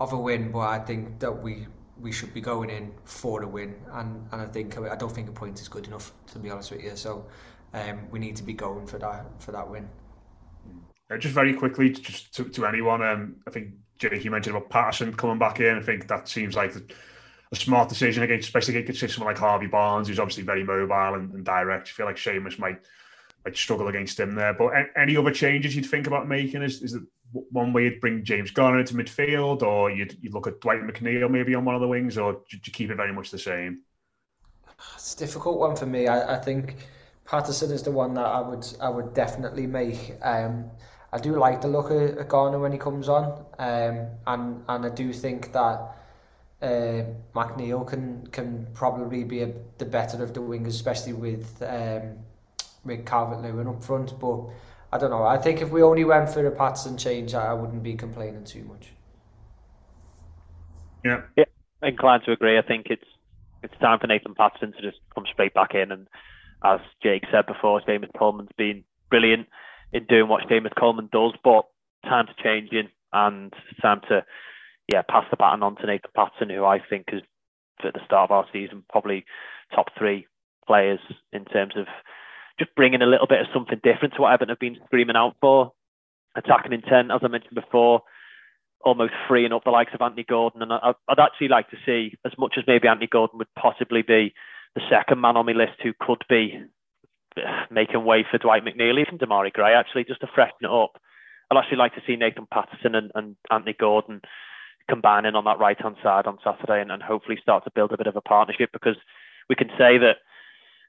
of 0.01 0.13
a 0.13 0.19
win, 0.19 0.51
but 0.51 0.61
I 0.61 0.79
think 0.79 1.21
that 1.21 1.43
we 1.43 1.67
we 2.01 2.11
should 2.11 2.35
be 2.35 2.41
going 2.41 2.71
in 2.71 2.93
for 3.05 3.43
a 3.43 3.49
win, 3.49 3.75
and 3.93 4.27
and 4.33 4.43
I 4.43 4.47
think 4.47 4.77
I 4.79 4.97
don't 4.97 5.13
think 5.13 5.29
a 5.29 5.33
point 5.33 5.61
is 5.61 5.69
good 5.69 5.87
enough 5.87 6.13
to 6.33 6.39
be 6.39 6.51
honest 6.51 6.71
with 6.73 6.83
you. 6.83 6.97
So 6.97 7.27
um, 7.73 8.09
we 8.11 8.19
need 8.19 8.37
to 8.37 8.43
be 8.43 8.53
going 8.53 8.87
for 8.87 8.99
that 8.99 9.27
for 9.39 9.53
that 9.53 9.69
win. 9.69 9.89
Uh, 11.11 11.19
just 11.19 11.35
very 11.35 11.55
quickly, 11.55 11.91
just 11.91 12.35
to, 12.35 12.45
to 12.45 12.67
anyone, 12.67 13.03
um, 13.03 13.37
I 13.47 13.51
think 13.51 13.75
Jake, 13.99 14.25
you 14.25 14.31
mentioned 14.31 14.57
about 14.57 14.71
Patterson 14.71 15.13
coming 15.13 15.39
back 15.39 15.61
in. 15.61 15.77
I 15.77 15.83
think 15.83 16.09
that 16.09 16.29
seems 16.29 16.57
like 16.57 16.75
a 17.53 17.57
smart 17.57 17.89
decision 17.89 18.23
against, 18.23 18.49
especially 18.49 18.77
against 18.79 19.01
someone 19.15 19.33
like 19.33 19.39
Harvey 19.39 19.67
Barnes, 19.67 20.09
who's 20.09 20.19
obviously 20.19 20.45
very 20.45 20.65
mobile 20.65 21.15
and, 21.15 21.33
and 21.35 21.45
direct. 21.45 21.89
I 21.89 21.91
feel 21.91 22.07
like 22.07 22.17
Seamus 22.17 22.59
might 22.59 22.81
might 23.45 23.57
struggle 23.57 23.89
against 23.89 24.19
him 24.19 24.35
there. 24.35 24.55
But 24.55 24.73
any 24.97 25.17
other 25.17 25.31
changes 25.31 25.77
you'd 25.77 25.87
think 25.87 26.07
about 26.07 26.27
making? 26.27 26.63
Is, 26.63 26.83
is 26.83 26.95
it 26.95 27.03
one 27.51 27.73
way 27.73 27.85
you'd 27.85 28.01
bring 28.01 28.25
James 28.25 28.51
Garner 28.51 28.81
into 28.81 28.95
midfield, 28.95 29.63
or 29.63 29.91
you'd, 29.91 30.17
you'd 30.23 30.35
look 30.35 30.47
at 30.47 30.61
Dwight 30.61 30.83
McNeil 30.83 31.31
maybe 31.31 31.55
on 31.55 31.65
one 31.65 31.75
of 31.75 31.81
the 31.81 31.89
wings, 31.89 32.17
or 32.17 32.33
do 32.33 32.41
you 32.53 32.73
keep 32.73 32.91
it 32.91 32.97
very 32.97 33.13
much 33.13 33.31
the 33.31 33.39
same? 33.39 33.83
It's 34.95 35.15
a 35.15 35.19
difficult 35.19 35.59
one 35.59 35.77
for 35.77 35.87
me. 35.87 36.07
I, 36.07 36.37
I 36.37 36.39
think 36.39 36.77
Patterson 37.25 37.71
is 37.71 37.83
the 37.83 37.91
one 37.91 38.15
that 38.15 38.27
I 38.27 38.41
would 38.41 38.67
I 38.81 38.89
would 38.89 39.15
definitely 39.15 39.67
make. 39.67 40.15
Um, 40.23 40.71
I 41.13 41.19
do 41.19 41.39
like 41.39 41.61
the 41.61 41.69
look 41.69 41.91
of, 41.91 42.19
of 42.19 42.29
Garner 42.29 42.59
when 42.59 42.73
he 42.73 42.79
comes 42.79 43.09
on, 43.09 43.45
um, 43.59 44.07
and 44.27 44.65
and 44.69 44.87
I 44.87 44.89
do 44.91 45.13
think 45.13 45.53
that 45.53 45.97
uh, 46.61 47.05
McNeil 47.35 47.87
can 47.87 48.27
can 48.29 48.67
probably 48.75 49.25
be 49.25 49.43
a, 49.43 49.53
the 49.79 49.87
better 49.87 50.23
of 50.23 50.35
the 50.35 50.41
wingers, 50.41 50.69
especially 50.69 51.13
with 51.13 51.63
um, 51.63 52.19
with 52.85 53.07
Calvert 53.07 53.43
Lewin 53.43 53.69
up 53.69 53.83
front. 53.83 54.19
But 54.19 54.51
I 54.95 54.97
don't 54.97 55.11
know. 55.11 55.25
I 55.25 55.39
think 55.39 55.61
if 55.61 55.71
we 55.71 55.83
only 55.83 56.05
went 56.05 56.29
for 56.29 56.47
a 56.47 56.53
Patterson 56.53 56.97
change, 56.97 57.35
I 57.35 57.53
wouldn't 57.53 57.83
be 57.83 57.97
complaining 57.97 58.45
too 58.45 58.63
much. 58.63 58.91
Yeah. 61.05 61.23
Yeah, 61.37 61.47
inclined 61.83 62.23
to 62.27 62.33
agree. 62.33 62.57
I 62.57 62.63
think 62.63 62.87
it's 62.91 63.05
it's 63.65 63.75
time 63.81 63.99
for 63.99 64.07
Nathan 64.07 64.37
Patterson 64.37 64.73
to 64.73 64.81
just 64.81 64.99
come 65.13 65.25
straight 65.33 65.53
back 65.53 65.75
in. 65.75 65.91
And 65.91 66.07
as 66.65 66.79
Jake 67.03 67.25
said 67.33 67.47
before, 67.47 67.81
Seamus 67.81 68.17
Coleman's 68.17 68.53
been 68.57 68.85
brilliant 69.11 69.49
in 69.93 70.05
doing 70.05 70.29
what 70.29 70.45
Seamus 70.49 70.79
Coleman 70.79 71.09
does, 71.11 71.33
but 71.43 71.65
time 72.05 72.29
to 72.29 72.43
change 72.43 72.71
in 72.71 72.89
and 73.13 73.53
time 73.83 74.01
to 74.11 74.25
yeah 74.93 75.03
pass 75.03 75.25
the 75.29 75.37
baton 75.37 75.65
on 75.65 75.75
to 75.77 75.87
Nathan 75.89 76.11
Patterson, 76.15 76.51
who 76.51 76.65
I 76.65 76.79
think 76.79 77.07
is 77.13 77.23
at 77.85 77.95
the 77.95 78.05
start 78.07 78.31
of 78.31 78.37
our 78.37 78.47
season 78.53 78.85
probably 78.89 79.25
top 79.75 79.87
three 79.99 80.29
players 80.69 81.01
in 81.33 81.45
terms 81.47 81.75
of 81.77 81.87
just 82.59 82.75
bringing 82.75 83.03
a 83.03 83.07
little 83.07 83.27
bit 83.27 83.41
of 83.41 83.47
something 83.53 83.81
different 83.83 84.15
to 84.15 84.23
what 84.23 84.33
Everton 84.33 84.51
have 84.51 84.59
been 84.59 84.79
screaming 84.87 85.17
out 85.17 85.37
for. 85.41 85.73
Attacking 86.37 86.73
intent, 86.73 87.11
as 87.13 87.21
I 87.23 87.29
mentioned 87.29 87.55
before, 87.55 88.03
almost 88.85 89.13
freeing 89.29 89.53
up 89.53 89.65
the 89.65 89.71
likes 89.71 89.93
of 89.95 90.03
Anthony 90.03 90.25
Gordon. 90.25 90.63
And 90.63 90.73
I, 90.73 90.93
I'd 91.09 91.19
actually 91.19 91.49
like 91.49 91.71
to 91.71 91.77
see, 91.87 92.17
as 92.25 92.33
much 92.39 92.55
as 92.59 92.65
maybe 92.67 92.89
Anthony 92.89 93.09
Gordon 93.11 93.39
would 93.39 93.55
possibly 93.59 94.03
be 94.03 94.35
the 94.75 94.83
second 94.91 95.21
man 95.21 95.37
on 95.37 95.47
my 95.47 95.53
list 95.53 95.81
who 95.83 95.93
could 95.99 96.25
be 96.29 96.61
making 97.71 98.05
way 98.05 98.25
for 98.29 98.39
Dwight 98.39 98.65
McNeil 98.65 99.09
and 99.09 99.19
Demarai 99.19 99.53
Gray, 99.53 99.75
actually, 99.75 100.05
just 100.05 100.21
to 100.21 100.29
freshen 100.33 100.57
it 100.63 100.71
up. 100.71 101.01
I'd 101.51 101.59
actually 101.59 101.79
like 101.79 101.95
to 101.95 102.03
see 102.07 102.17
Nathan 102.17 102.47
Patterson 102.53 102.95
and, 102.95 103.11
and 103.15 103.37
Anthony 103.51 103.75
Gordon 103.79 104.21
combining 104.89 105.35
on 105.35 105.45
that 105.45 105.59
right 105.59 105.81
hand 105.81 105.97
side 106.03 106.27
on 106.27 106.39
Saturday 106.45 106.81
and, 106.81 106.93
and 106.93 107.03
hopefully 107.03 107.39
start 107.41 107.65
to 107.65 107.71
build 107.75 107.93
a 107.93 107.99
bit 107.99 108.07
of 108.07 108.17
a 108.17 108.21
partnership 108.21 108.71
because 108.73 108.97
we 109.49 109.55
can 109.55 109.69
say 109.79 109.99
that 109.99 110.17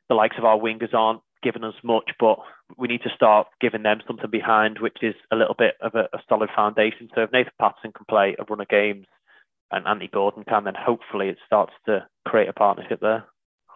the 0.09 0.15
likes 0.15 0.37
of 0.37 0.45
our 0.45 0.57
wingers 0.57 0.93
aren't 0.93 1.21
giving 1.45 1.63
us 1.63 1.75
much, 1.83 2.09
but 2.19 2.39
we 2.75 2.87
need 2.87 3.03
to 3.03 3.15
start 3.15 3.47
giving 3.61 3.83
them 3.83 4.01
something 4.07 4.31
behind, 4.31 4.79
which 4.79 4.97
is 5.03 5.13
a 5.31 5.35
little 5.35 5.53
bit 5.53 5.75
of 5.79 5.93
a, 5.93 6.09
a 6.11 6.19
solid 6.27 6.49
foundation. 6.55 7.07
So 7.13 7.21
if 7.21 7.31
Nathan 7.31 7.53
Patterson 7.61 7.93
can 7.93 8.05
play 8.09 8.35
a 8.39 8.43
run 8.49 8.61
of 8.61 8.67
games 8.67 9.05
and 9.71 9.87
Anthony 9.87 10.09
Gordon 10.11 10.43
can, 10.43 10.63
then 10.63 10.73
hopefully 10.75 11.29
it 11.29 11.37
starts 11.45 11.73
to 11.85 12.07
create 12.27 12.49
a 12.49 12.53
partnership 12.53 12.99
there. 12.99 13.25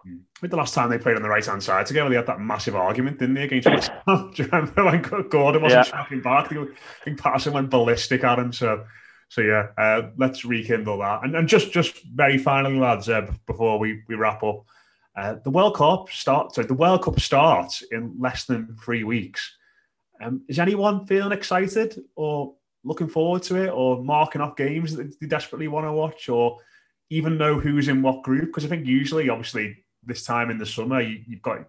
I 0.06 0.40
think 0.40 0.52
the 0.52 0.58
last 0.58 0.74
time 0.74 0.90
they 0.90 0.98
played 0.98 1.18
on 1.18 1.22
the 1.22 1.30
right 1.30 1.46
hand 1.46 1.62
side 1.62 1.86
together, 1.86 2.10
they 2.10 2.16
had 2.16 2.26
that 2.26 2.40
massive 2.40 2.76
argument, 2.76 3.20
didn't 3.20 3.36
they, 3.36 3.44
against 3.44 3.70
West 3.70 3.92
Ham? 4.08 4.32
Do 4.36 4.44
you 4.44 4.50
remember 4.50 4.86
when 4.86 5.02
Gordon 5.30 5.62
wasn't 5.62 5.86
yeah. 5.86 5.92
tracking 5.92 6.22
back? 6.22 6.52
I 6.52 6.66
think 7.04 7.20
Patterson 7.20 7.54
went 7.54 7.70
ballistic 7.70 8.24
at 8.24 8.40
him. 8.40 8.52
So, 8.52 8.86
so 9.28 9.42
yeah, 9.42 9.68
uh, 9.78 10.10
let's 10.18 10.46
rekindle 10.46 11.00
that. 11.00 11.24
And, 11.24 11.36
and 11.36 11.48
just, 11.48 11.72
just 11.72 12.02
very 12.16 12.38
finally, 12.38 12.80
lads, 12.80 13.10
uh, 13.10 13.30
before 13.46 13.78
we, 13.78 14.02
we 14.08 14.16
wrap 14.16 14.42
up, 14.42 14.66
uh, 15.16 15.36
the 15.44 15.50
World 15.50 15.76
Cup 15.76 16.10
starts. 16.10 16.56
The 16.56 16.74
World 16.74 17.04
Cup 17.04 17.20
starts 17.20 17.82
in 17.92 18.16
less 18.20 18.46
than 18.46 18.76
three 18.84 19.04
weeks. 19.04 19.56
Um, 20.22 20.42
is 20.48 20.60
anyone 20.60 21.06
feeling 21.06 21.32
excited 21.32 22.02
or 22.16 22.56
looking 22.84 23.08
forward 23.08 23.44
to 23.44 23.56
it, 23.56 23.70
or 23.70 24.04
marking 24.04 24.42
off 24.42 24.56
games 24.56 24.96
that 24.96 25.20
they 25.20 25.28
desperately 25.28 25.68
want 25.68 25.86
to 25.86 25.92
watch, 25.92 26.30
or 26.30 26.60
even 27.10 27.38
know 27.38 27.60
who's 27.60 27.88
in 27.88 28.02
what 28.02 28.24
group? 28.24 28.46
Because 28.46 28.66
I 28.66 28.70
think 28.70 28.86
usually, 28.86 29.30
obviously, 29.30 29.84
this 30.06 30.24
time 30.24 30.50
in 30.50 30.58
the 30.58 30.66
summer, 30.66 31.02
you, 31.02 31.22
have 31.32 31.42
got 31.42 31.60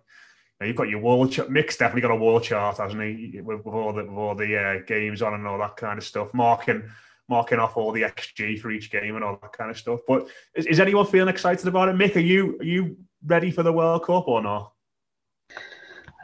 you 0.60 0.66
have 0.68 0.76
got 0.76 0.88
your 0.88 1.00
wall 1.00 1.26
chart. 1.26 1.50
Mick's 1.50 1.76
definitely 1.76 2.02
got 2.02 2.12
a 2.12 2.16
wall 2.16 2.40
chart, 2.40 2.78
hasn't 2.78 3.02
he, 3.02 3.40
with, 3.40 3.64
with 3.64 3.74
all 3.74 3.92
the 3.92 4.04
with 4.04 4.16
all 4.16 4.34
the 4.34 4.56
uh, 4.56 4.78
games 4.86 5.22
on 5.22 5.34
and 5.34 5.46
all 5.46 5.58
that 5.58 5.76
kind 5.76 5.98
of 5.98 6.04
stuff, 6.04 6.32
marking 6.34 6.88
marking 7.28 7.60
off 7.60 7.76
all 7.76 7.92
the 7.92 8.02
XG 8.02 8.60
for 8.60 8.72
each 8.72 8.90
game 8.90 9.14
and 9.14 9.24
all 9.24 9.38
that 9.40 9.52
kind 9.52 9.70
of 9.70 9.78
stuff. 9.78 10.00
But 10.06 10.28
is, 10.54 10.66
is 10.66 10.80
anyone 10.80 11.06
feeling 11.06 11.32
excited 11.32 11.66
about 11.66 11.88
it? 11.88 11.96
Mick, 11.96 12.16
are 12.16 12.20
you 12.20 12.58
are 12.60 12.64
you 12.64 12.96
ready 13.24 13.50
for 13.50 13.62
the 13.62 13.72
World 13.72 14.04
Cup 14.04 14.28
or 14.28 14.42
not? 14.42 14.72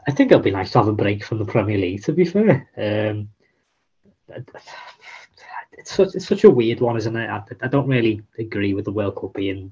I 0.09 0.13
think 0.13 0.31
it'll 0.31 0.43
be 0.43 0.51
nice 0.51 0.71
to 0.73 0.79
have 0.79 0.89
a 0.89 0.93
break 0.93 1.25
from 1.25 1.39
the 1.39 1.45
Premier 1.45 1.79
League. 1.79 2.05
To 2.05 2.13
be 2.13 2.25
fair, 2.25 2.69
um, 2.77 3.29
it's 5.73 5.93
such 5.93 6.15
it's 6.15 6.29
such 6.29 6.45
a 6.45 6.51
weird 6.51 6.81
one, 6.81 6.97
isn't 6.97 7.17
it? 7.17 7.29
I, 7.29 7.43
I 7.63 7.69
don't 7.69 7.89
really 7.89 8.23
agree 8.39 8.75
with 8.75 8.85
the 8.85 8.93
World 8.93 9.17
Cup 9.17 9.35
being 9.35 9.71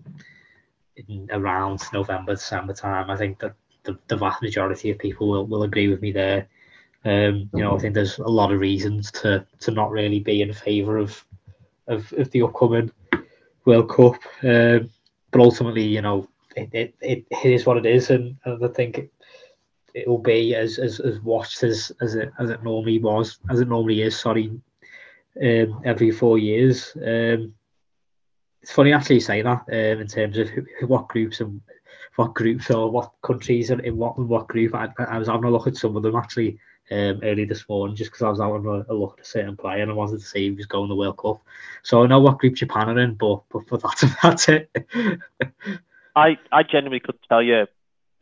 in 1.08 1.28
around 1.32 1.80
November, 1.92 2.34
December 2.34 2.72
time. 2.72 3.10
I 3.10 3.16
think 3.16 3.38
that 3.40 3.54
the, 3.84 3.98
the 4.08 4.16
vast 4.16 4.42
majority 4.42 4.90
of 4.90 4.98
people 4.98 5.28
will, 5.28 5.46
will 5.46 5.62
agree 5.62 5.88
with 5.88 6.02
me 6.02 6.12
there. 6.12 6.48
Um, 7.04 7.50
you 7.52 7.62
know, 7.62 7.76
I 7.76 7.78
think 7.78 7.94
there's 7.94 8.18
a 8.18 8.28
lot 8.28 8.52
of 8.52 8.60
reasons 8.60 9.10
to 9.12 9.46
to 9.60 9.70
not 9.70 9.90
really 9.90 10.20
be 10.20 10.42
in 10.42 10.52
favour 10.52 10.98
of, 10.98 11.24
of 11.86 12.12
of 12.14 12.30
the 12.30 12.42
upcoming 12.42 12.90
World 13.64 13.90
Cup. 13.90 14.16
Um, 14.42 14.90
but 15.30 15.40
ultimately, 15.40 15.84
you 15.84 16.00
know, 16.00 16.28
it, 16.56 16.94
it, 17.00 17.26
it, 17.30 17.44
is 17.44 17.66
what 17.66 17.76
it 17.76 17.86
is, 17.86 18.10
and, 18.10 18.36
and 18.44 18.64
I 18.64 18.68
think 18.68 18.98
it, 18.98 19.12
it 19.94 20.08
will 20.08 20.18
be 20.18 20.54
as, 20.54 20.78
as, 20.78 21.00
as 21.00 21.20
watched 21.20 21.62
as, 21.62 21.92
as 22.00 22.14
it 22.14 22.32
as 22.38 22.50
it 22.50 22.62
normally 22.62 22.98
was, 22.98 23.38
as 23.50 23.60
it 23.60 23.68
normally 23.68 24.02
is. 24.02 24.18
Sorry, 24.18 24.50
um, 25.42 25.80
every 25.84 26.10
four 26.10 26.38
years. 26.38 26.92
Um, 26.96 27.54
it's 28.62 28.72
funny 28.72 28.94
actually 28.94 29.16
you 29.16 29.20
say 29.20 29.42
that 29.42 29.64
um, 29.68 30.00
in 30.00 30.06
terms 30.06 30.38
of 30.38 30.48
who, 30.48 30.64
what 30.86 31.08
groups 31.08 31.40
and 31.40 31.60
what 32.16 32.32
groups 32.32 32.70
or 32.70 32.90
what 32.90 33.12
countries 33.22 33.70
are 33.70 33.80
in 33.80 33.96
what 33.96 34.16
in 34.16 34.26
what 34.26 34.48
group. 34.48 34.74
I, 34.74 34.88
I 34.98 35.18
was 35.18 35.28
having 35.28 35.44
a 35.44 35.50
look 35.50 35.66
at 35.66 35.76
some 35.76 35.96
of 35.96 36.02
them 36.02 36.16
actually 36.16 36.58
um, 36.90 37.20
early 37.22 37.44
this 37.44 37.68
morning 37.68 37.96
just 37.96 38.10
because 38.10 38.22
I 38.22 38.30
was 38.30 38.40
having 38.40 38.66
a, 38.66 38.92
a, 38.92 38.94
look 38.94 39.18
at 39.18 39.26
a 39.26 39.28
certain 39.28 39.56
player 39.56 39.82
and 39.82 39.90
I 39.90 39.94
wanted 39.94 40.20
to 40.20 40.26
see 40.26 40.44
he 40.44 40.50
was 40.50 40.66
going 40.66 40.88
to 40.88 40.92
the 40.92 40.98
World 40.98 41.18
Cup. 41.18 41.42
So 41.82 42.02
I 42.02 42.06
know 42.06 42.20
what 42.20 42.38
group 42.38 42.54
Japan 42.54 42.88
are 42.90 42.98
in, 42.98 43.14
but 43.14 43.42
but, 43.50 43.62
but 43.68 43.82
that's 43.82 44.04
that's 44.22 44.48
it. 44.48 44.70
I 46.14 46.38
I 46.52 46.62
genuinely 46.62 47.00
couldn't 47.00 47.24
tell 47.28 47.42
you 47.42 47.66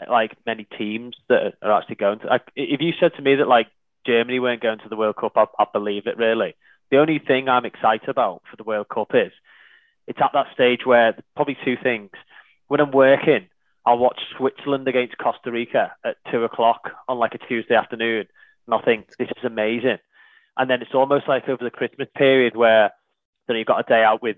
like 0.09 0.37
many 0.47 0.65
teams 0.65 1.17
that 1.29 1.55
are 1.63 1.73
actually 1.73 1.97
going 1.97 2.21
to. 2.21 2.41
If 2.57 2.81
you 2.81 2.93
said 2.99 3.13
to 3.17 3.23
me 3.23 3.37
that 3.37 3.49
like 3.49 3.69
Germany 4.07 4.41
weren't 4.41 4.63
going 4.63 4.79
to 4.81 4.89
the 4.89 4.97
World 4.97 5.17
Cup, 5.17 5.33
I, 5.37 5.47
I 5.59 5.67
believe 5.73 6.07
it 6.07 6.17
really. 6.17 6.55
The 6.91 6.99
only 6.99 7.19
thing 7.19 7.49
I'm 7.49 7.65
excited 7.65 8.09
about 8.09 8.43
for 8.51 8.57
the 8.57 8.65
World 8.65 8.89
Cup 8.89 9.09
is 9.15 9.33
it's 10.07 10.19
at 10.21 10.33
that 10.35 10.47
stage 10.53 10.81
where 10.85 11.17
probably 11.37 11.57
two 11.65 11.77
things. 11.83 12.11
When 12.69 12.81
I'm 12.81 12.91
working, 12.91 13.49
I'll 13.85 13.99
watch 13.99 14.21
Switzerland 14.37 14.89
against 14.89 15.19
Costa 15.19 15.51
Rica 15.51 15.93
at 16.05 16.17
two 16.31 16.45
o'clock 16.45 16.91
on 17.09 17.19
like 17.19 17.35
a 17.35 17.39
Tuesday 17.39 17.75
afternoon, 17.75 18.27
and 18.67 18.75
I 18.75 18.79
think 18.83 19.09
this 19.19 19.29
is 19.29 19.45
amazing. 19.45 19.99
And 20.57 20.69
then 20.69 20.83
it's 20.83 20.95
almost 20.95 21.29
like 21.29 21.49
over 21.49 21.65
the 21.65 21.71
Christmas 21.71 22.09
period 22.17 22.57
where 22.57 22.91
then 23.47 23.57
you've 23.57 23.67
got 23.67 23.81
a 23.81 23.89
day 23.89 24.03
out 24.03 24.23
with 24.23 24.37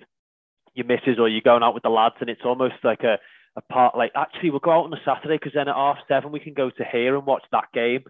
your 0.75 0.87
missus 0.87 1.19
or 1.19 1.29
you're 1.29 1.41
going 1.41 1.63
out 1.63 1.75
with 1.75 1.83
the 1.83 1.91
lads, 1.91 2.17
and 2.21 2.31
it's 2.31 2.45
almost 2.45 2.75
like 2.83 3.03
a 3.03 3.19
a 3.57 3.63
part 3.63 3.97
like 3.97 4.13
actually 4.17 4.51
we'll 4.51 4.61
go 4.61 4.73
out 4.73 4.85
on 4.85 4.93
a 4.93 5.01
Saturday 5.05 5.37
because 5.37 5.53
then 5.55 5.69
at 5.69 5.77
half 5.77 5.99
seven 6.09 6.33
we 6.33 6.41
can 6.41 6.55
go 6.55 6.71
to 6.71 6.85
here 6.91 7.17
and 7.17 7.27
watch 7.27 7.45
that 7.53 7.73
game, 7.73 8.05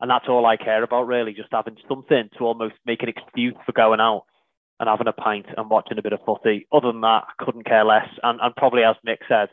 and 0.00 0.10
that's 0.10 0.28
all 0.28 0.46
I 0.46 0.56
care 0.56 0.82
about 0.82 1.06
really, 1.06 1.32
just 1.32 1.48
having 1.52 1.76
something 1.88 2.28
to 2.36 2.44
almost 2.44 2.74
make 2.86 3.02
an 3.02 3.08
excuse 3.08 3.54
for 3.64 3.72
going 3.72 4.00
out 4.00 4.24
and 4.78 4.88
having 4.88 5.06
a 5.08 5.12
pint 5.12 5.46
and 5.56 5.70
watching 5.70 5.98
a 5.98 6.02
bit 6.02 6.12
of 6.12 6.20
footy. 6.24 6.66
Other 6.72 6.92
than 6.92 7.02
that, 7.02 7.24
I 7.28 7.44
couldn't 7.44 7.66
care 7.66 7.84
less, 7.84 8.08
and 8.22 8.40
and 8.40 8.54
probably 8.56 8.82
as 8.82 8.96
Mick 9.06 9.18
said, 9.28 9.48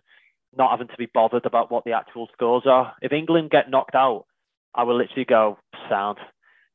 not 0.58 0.72
having 0.72 0.88
to 0.88 0.98
be 0.98 1.10
bothered 1.14 1.46
about 1.46 1.72
what 1.72 1.84
the 1.84 1.92
actual 1.92 2.28
scores 2.34 2.64
are. 2.66 2.94
If 3.02 3.12
England 3.12 3.52
get 3.52 3.70
knocked 3.70 3.96
out, 3.96 4.26
I 4.74 4.84
will 4.84 4.98
literally 4.98 5.26
go 5.26 5.58
sound. 5.90 6.18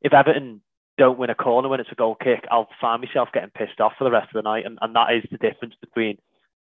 If 0.02 0.12
Everton 0.12 0.60
don't 0.98 1.18
win 1.18 1.30
a 1.30 1.34
corner 1.34 1.68
when 1.68 1.80
it's 1.80 1.92
a 1.92 1.96
goal 1.96 2.14
kick, 2.14 2.44
I'll 2.50 2.68
find 2.80 3.02
myself 3.02 3.30
getting 3.32 3.50
pissed 3.50 3.80
off 3.80 3.94
for 3.96 4.04
the 4.04 4.10
rest 4.10 4.28
of 4.34 4.42
the 4.42 4.48
night, 4.48 4.66
and, 4.66 4.78
and 4.80 4.94
that 4.94 5.14
is 5.14 5.24
the 5.30 5.38
difference 5.38 5.74
between 5.80 6.18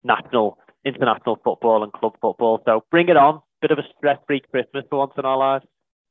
national 0.03 0.59
international 0.85 1.39
football 1.45 1.83
and 1.83 1.93
club 1.93 2.15
football. 2.21 2.63
So 2.65 2.85
bring 2.91 3.09
it 3.09 3.17
on. 3.17 3.41
Bit 3.61 3.71
of 3.71 3.79
a 3.79 3.85
stress-free 3.97 4.43
Christmas 4.51 4.85
for 4.91 4.99
once 4.99 5.13
in 5.17 5.25
our 5.25 5.39
lives. 5.39 5.65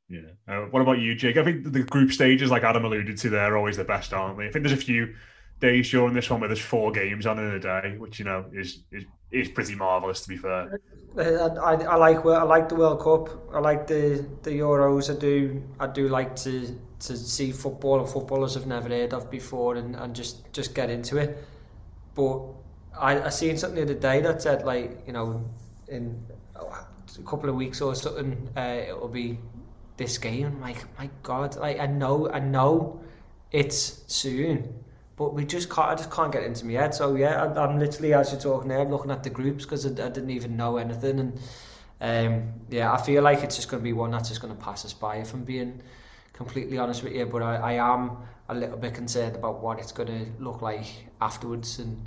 Yeah. 0.10 0.22
Uh, 0.48 0.62
what 0.72 0.82
about 0.82 1.00
you, 1.00 1.16
Jake? 1.16 1.38
I 1.38 1.44
think 1.44 1.72
the 1.72 1.84
group 1.84 2.12
stages, 2.12 2.52
like 2.52 2.64
Adam 2.64 2.86
alluded 2.86 3.18
to, 3.18 3.30
they're 3.30 3.58
always 3.58 3.78
the 3.78 3.84
best, 3.84 4.14
aren't 4.14 4.38
they? 4.38 4.48
I 4.48 4.52
think 4.52 4.66
there's 4.66 4.78
a 4.78 4.84
few 4.84 5.14
days 5.60 5.90
during 5.90 6.14
this 6.14 6.30
one 6.30 6.40
where 6.42 6.50
there's 6.50 6.60
four 6.60 6.92
games 6.92 7.26
on 7.26 7.40
in 7.40 7.46
a 7.46 7.60
day, 7.60 7.96
which 7.98 8.20
you 8.20 8.26
know 8.26 8.46
is 8.54 8.84
is, 8.92 9.06
is 9.32 9.48
pretty 9.50 9.76
marvelous. 9.76 10.22
To 10.22 10.30
be 10.30 10.38
fair, 10.38 10.80
uh, 11.18 11.50
I, 11.62 11.74
I 11.76 11.96
like 11.96 12.26
I 12.26 12.44
like 12.44 12.70
the 12.70 12.76
World 12.76 13.02
Cup. 13.02 13.54
I 13.54 13.60
like 13.60 13.88
the 13.88 14.26
the 14.42 14.52
Euros. 14.52 15.16
I 15.16 15.18
do 15.18 15.64
I 15.80 15.88
do 15.88 16.10
like 16.10 16.36
to 16.38 16.78
to 17.00 17.18
see 17.18 17.52
football 17.52 18.00
and 18.00 18.10
footballers 18.10 18.58
I've 18.58 18.68
never 18.68 18.90
heard 18.90 19.14
of 19.14 19.32
before 19.32 19.76
and, 19.76 19.96
and 19.96 20.14
just 20.16 20.52
just 20.54 20.76
get 20.76 20.90
into 20.90 21.18
it. 21.18 21.38
But 22.14 22.42
I, 22.98 23.24
I 23.24 23.30
seen 23.30 23.58
something 23.58 23.86
the 23.86 23.94
other 23.94 24.00
day 24.00 24.22
that 24.22 24.42
said 24.42 24.66
like 24.66 25.04
you 25.06 25.14
know 25.14 25.44
in 25.88 26.24
a 26.56 27.22
couple 27.24 27.50
of 27.50 27.56
weeks 27.56 27.82
or 27.82 27.96
something 27.96 28.50
uh, 28.56 28.82
it'll 28.88 29.08
be 29.08 29.38
this 29.98 30.18
game. 30.18 30.60
Like 30.62 30.86
my 30.98 31.10
God, 31.22 31.56
like 31.58 31.80
I 31.80 31.88
know 31.88 32.30
I 32.30 32.40
know 32.40 33.02
it's 33.52 34.04
soon, 34.08 34.74
but 35.16 35.34
we 35.34 35.46
just 35.46 35.70
can't. 35.70 35.90
I 35.90 35.96
just 35.96 36.12
can't 36.12 36.32
get 36.32 36.44
into 36.44 36.66
my 36.66 36.74
head. 36.74 36.94
So 36.94 37.16
yeah, 37.16 37.44
I, 37.44 37.64
I'm 37.64 37.80
literally 37.80 38.14
as 38.14 38.32
you're 38.32 38.42
talking 38.42 38.70
there, 38.70 38.86
looking 38.86 39.12
at 39.12 39.24
the 39.24 39.30
groups 39.30 39.66
because 39.66 39.86
I, 39.86 39.90
I 39.90 40.10
didn't 40.10 40.32
even 40.32 40.58
know 40.58 40.78
anything 40.78 41.20
and. 41.20 41.40
Um, 42.02 42.52
yeah, 42.70 42.92
I 42.92 43.02
feel 43.02 43.24
like 43.24 43.44
it's 43.44 43.56
just 43.56 43.70
going 43.70 43.82
to 43.82 43.84
be 43.84 43.94
one 43.94 44.12
that's 44.12 44.28
just 44.28 44.42
going 44.42 44.54
to 44.54 44.62
pass 44.62 44.84
us 44.84 44.92
by 44.92 45.18
if 45.18 45.34
I'm 45.34 45.46
being 45.46 45.82
completely 46.34 46.78
honest 46.78 47.02
with 47.02 47.14
you. 47.14 47.26
But 47.26 47.42
I, 47.44 47.56
I 47.56 47.94
am 47.94 48.18
a 48.50 48.54
little 48.54 48.76
bit 48.76 48.94
concerned 48.94 49.38
about 49.38 49.62
what 49.62 49.80
it's 49.80 49.94
going 49.94 50.10
to 50.10 50.44
look 50.44 50.62
like 50.62 50.86
afterwards 51.22 51.80
and 51.80 52.06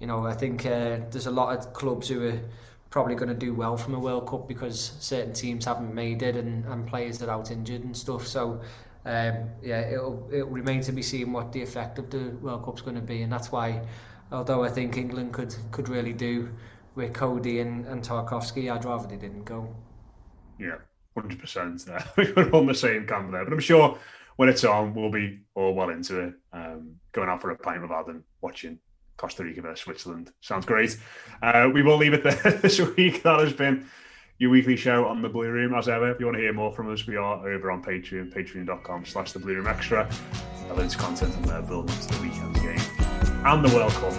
you 0.00 0.06
know, 0.06 0.26
I 0.26 0.32
think 0.32 0.64
uh, 0.66 0.98
there's 1.10 1.26
a 1.26 1.30
lot 1.30 1.56
of 1.56 1.72
clubs 1.74 2.08
who 2.08 2.26
are 2.28 2.40
probably 2.88 3.14
going 3.14 3.28
to 3.28 3.34
do 3.34 3.54
well 3.54 3.76
from 3.76 3.94
a 3.94 3.98
World 3.98 4.26
Cup 4.26 4.48
because 4.48 4.92
certain 4.98 5.32
teams 5.32 5.66
haven't 5.66 5.94
made 5.94 6.22
it 6.22 6.36
and, 6.36 6.64
and 6.64 6.86
players 6.86 7.22
are 7.22 7.30
out 7.30 7.50
injured 7.50 7.84
and 7.84 7.96
stuff. 7.96 8.26
So, 8.26 8.60
um, 9.04 9.50
yeah, 9.62 9.80
it'll, 9.80 10.28
it'll 10.32 10.48
remain 10.48 10.80
to 10.82 10.92
be 10.92 11.02
seen 11.02 11.32
what 11.32 11.52
the 11.52 11.62
effect 11.62 11.98
of 11.98 12.10
the 12.10 12.30
World 12.40 12.64
Cup's 12.64 12.80
going 12.80 12.96
to 12.96 13.02
be. 13.02 13.22
And 13.22 13.32
that's 13.32 13.52
why, 13.52 13.82
although 14.32 14.64
I 14.64 14.70
think 14.70 14.96
England 14.96 15.34
could, 15.34 15.54
could 15.70 15.88
really 15.88 16.14
do 16.14 16.48
with 16.94 17.12
Coady 17.12 17.60
and, 17.60 17.86
and 17.86 18.02
Tarkowski, 18.02 18.72
I'd 18.72 18.84
rather 18.84 19.06
they 19.06 19.16
didn't 19.16 19.44
go. 19.44 19.72
Yeah, 20.58 20.78
100%. 21.16 21.84
There. 21.84 22.04
We're 22.36 22.50
on 22.52 22.66
the 22.66 22.74
same 22.74 23.06
camp 23.06 23.32
there. 23.32 23.44
But 23.44 23.52
I'm 23.52 23.60
sure 23.60 23.98
when 24.36 24.48
it's 24.48 24.64
on, 24.64 24.94
we'll 24.94 25.10
be 25.10 25.40
all 25.54 25.74
well 25.74 25.90
into 25.90 26.20
it, 26.20 26.34
um, 26.54 26.96
going 27.12 27.28
out 27.28 27.42
for 27.42 27.50
a 27.50 27.56
pint 27.56 27.82
with 27.82 27.90
Adam, 27.90 28.24
watching 28.40 28.78
Costa 29.20 29.44
Rica 29.44 29.60
versus 29.60 29.84
Switzerland. 29.84 30.32
Sounds 30.40 30.64
great. 30.64 30.96
Uh, 31.42 31.68
we 31.72 31.82
will 31.82 31.98
leave 31.98 32.14
it 32.14 32.22
there 32.22 32.52
this 32.62 32.80
week. 32.80 33.22
That 33.22 33.40
has 33.40 33.52
been 33.52 33.86
your 34.38 34.48
weekly 34.48 34.76
show 34.76 35.06
on 35.06 35.20
the 35.20 35.28
Blue 35.28 35.50
Room. 35.50 35.74
As 35.74 35.88
ever, 35.88 36.10
if 36.10 36.18
you 36.18 36.24
want 36.24 36.36
to 36.36 36.42
hear 36.42 36.54
more 36.54 36.72
from 36.72 36.90
us, 36.90 37.06
we 37.06 37.16
are 37.16 37.46
over 37.46 37.70
on 37.70 37.82
Patreon, 37.82 38.32
patreon.com 38.34 39.04
slash 39.04 39.32
the 39.32 39.38
Blue 39.38 39.56
Room 39.56 39.66
Extra. 39.66 40.08
Loads 40.74 40.94
of 40.94 41.00
content 41.00 41.36
on 41.36 41.42
there 41.42 41.62
building 41.62 41.94
to 41.98 42.08
the 42.14 42.22
weekend's 42.22 42.60
game. 42.60 43.44
and 43.44 43.64
the 43.64 43.74
World 43.76 43.92
Cup. 43.92 44.12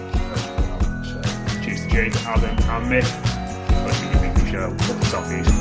So, 1.06 1.62
cheers 1.64 1.82
to 1.84 1.90
Jake, 1.90 2.16
Adam, 2.28 2.50
and 2.50 2.92
Mick. 2.92 3.86
Let's 3.86 4.00
give 4.02 4.24
you 4.24 4.30
a 4.30 4.52
show 4.52 4.72
up 4.72 5.00
the 5.00 5.06
southeast. 5.06 5.61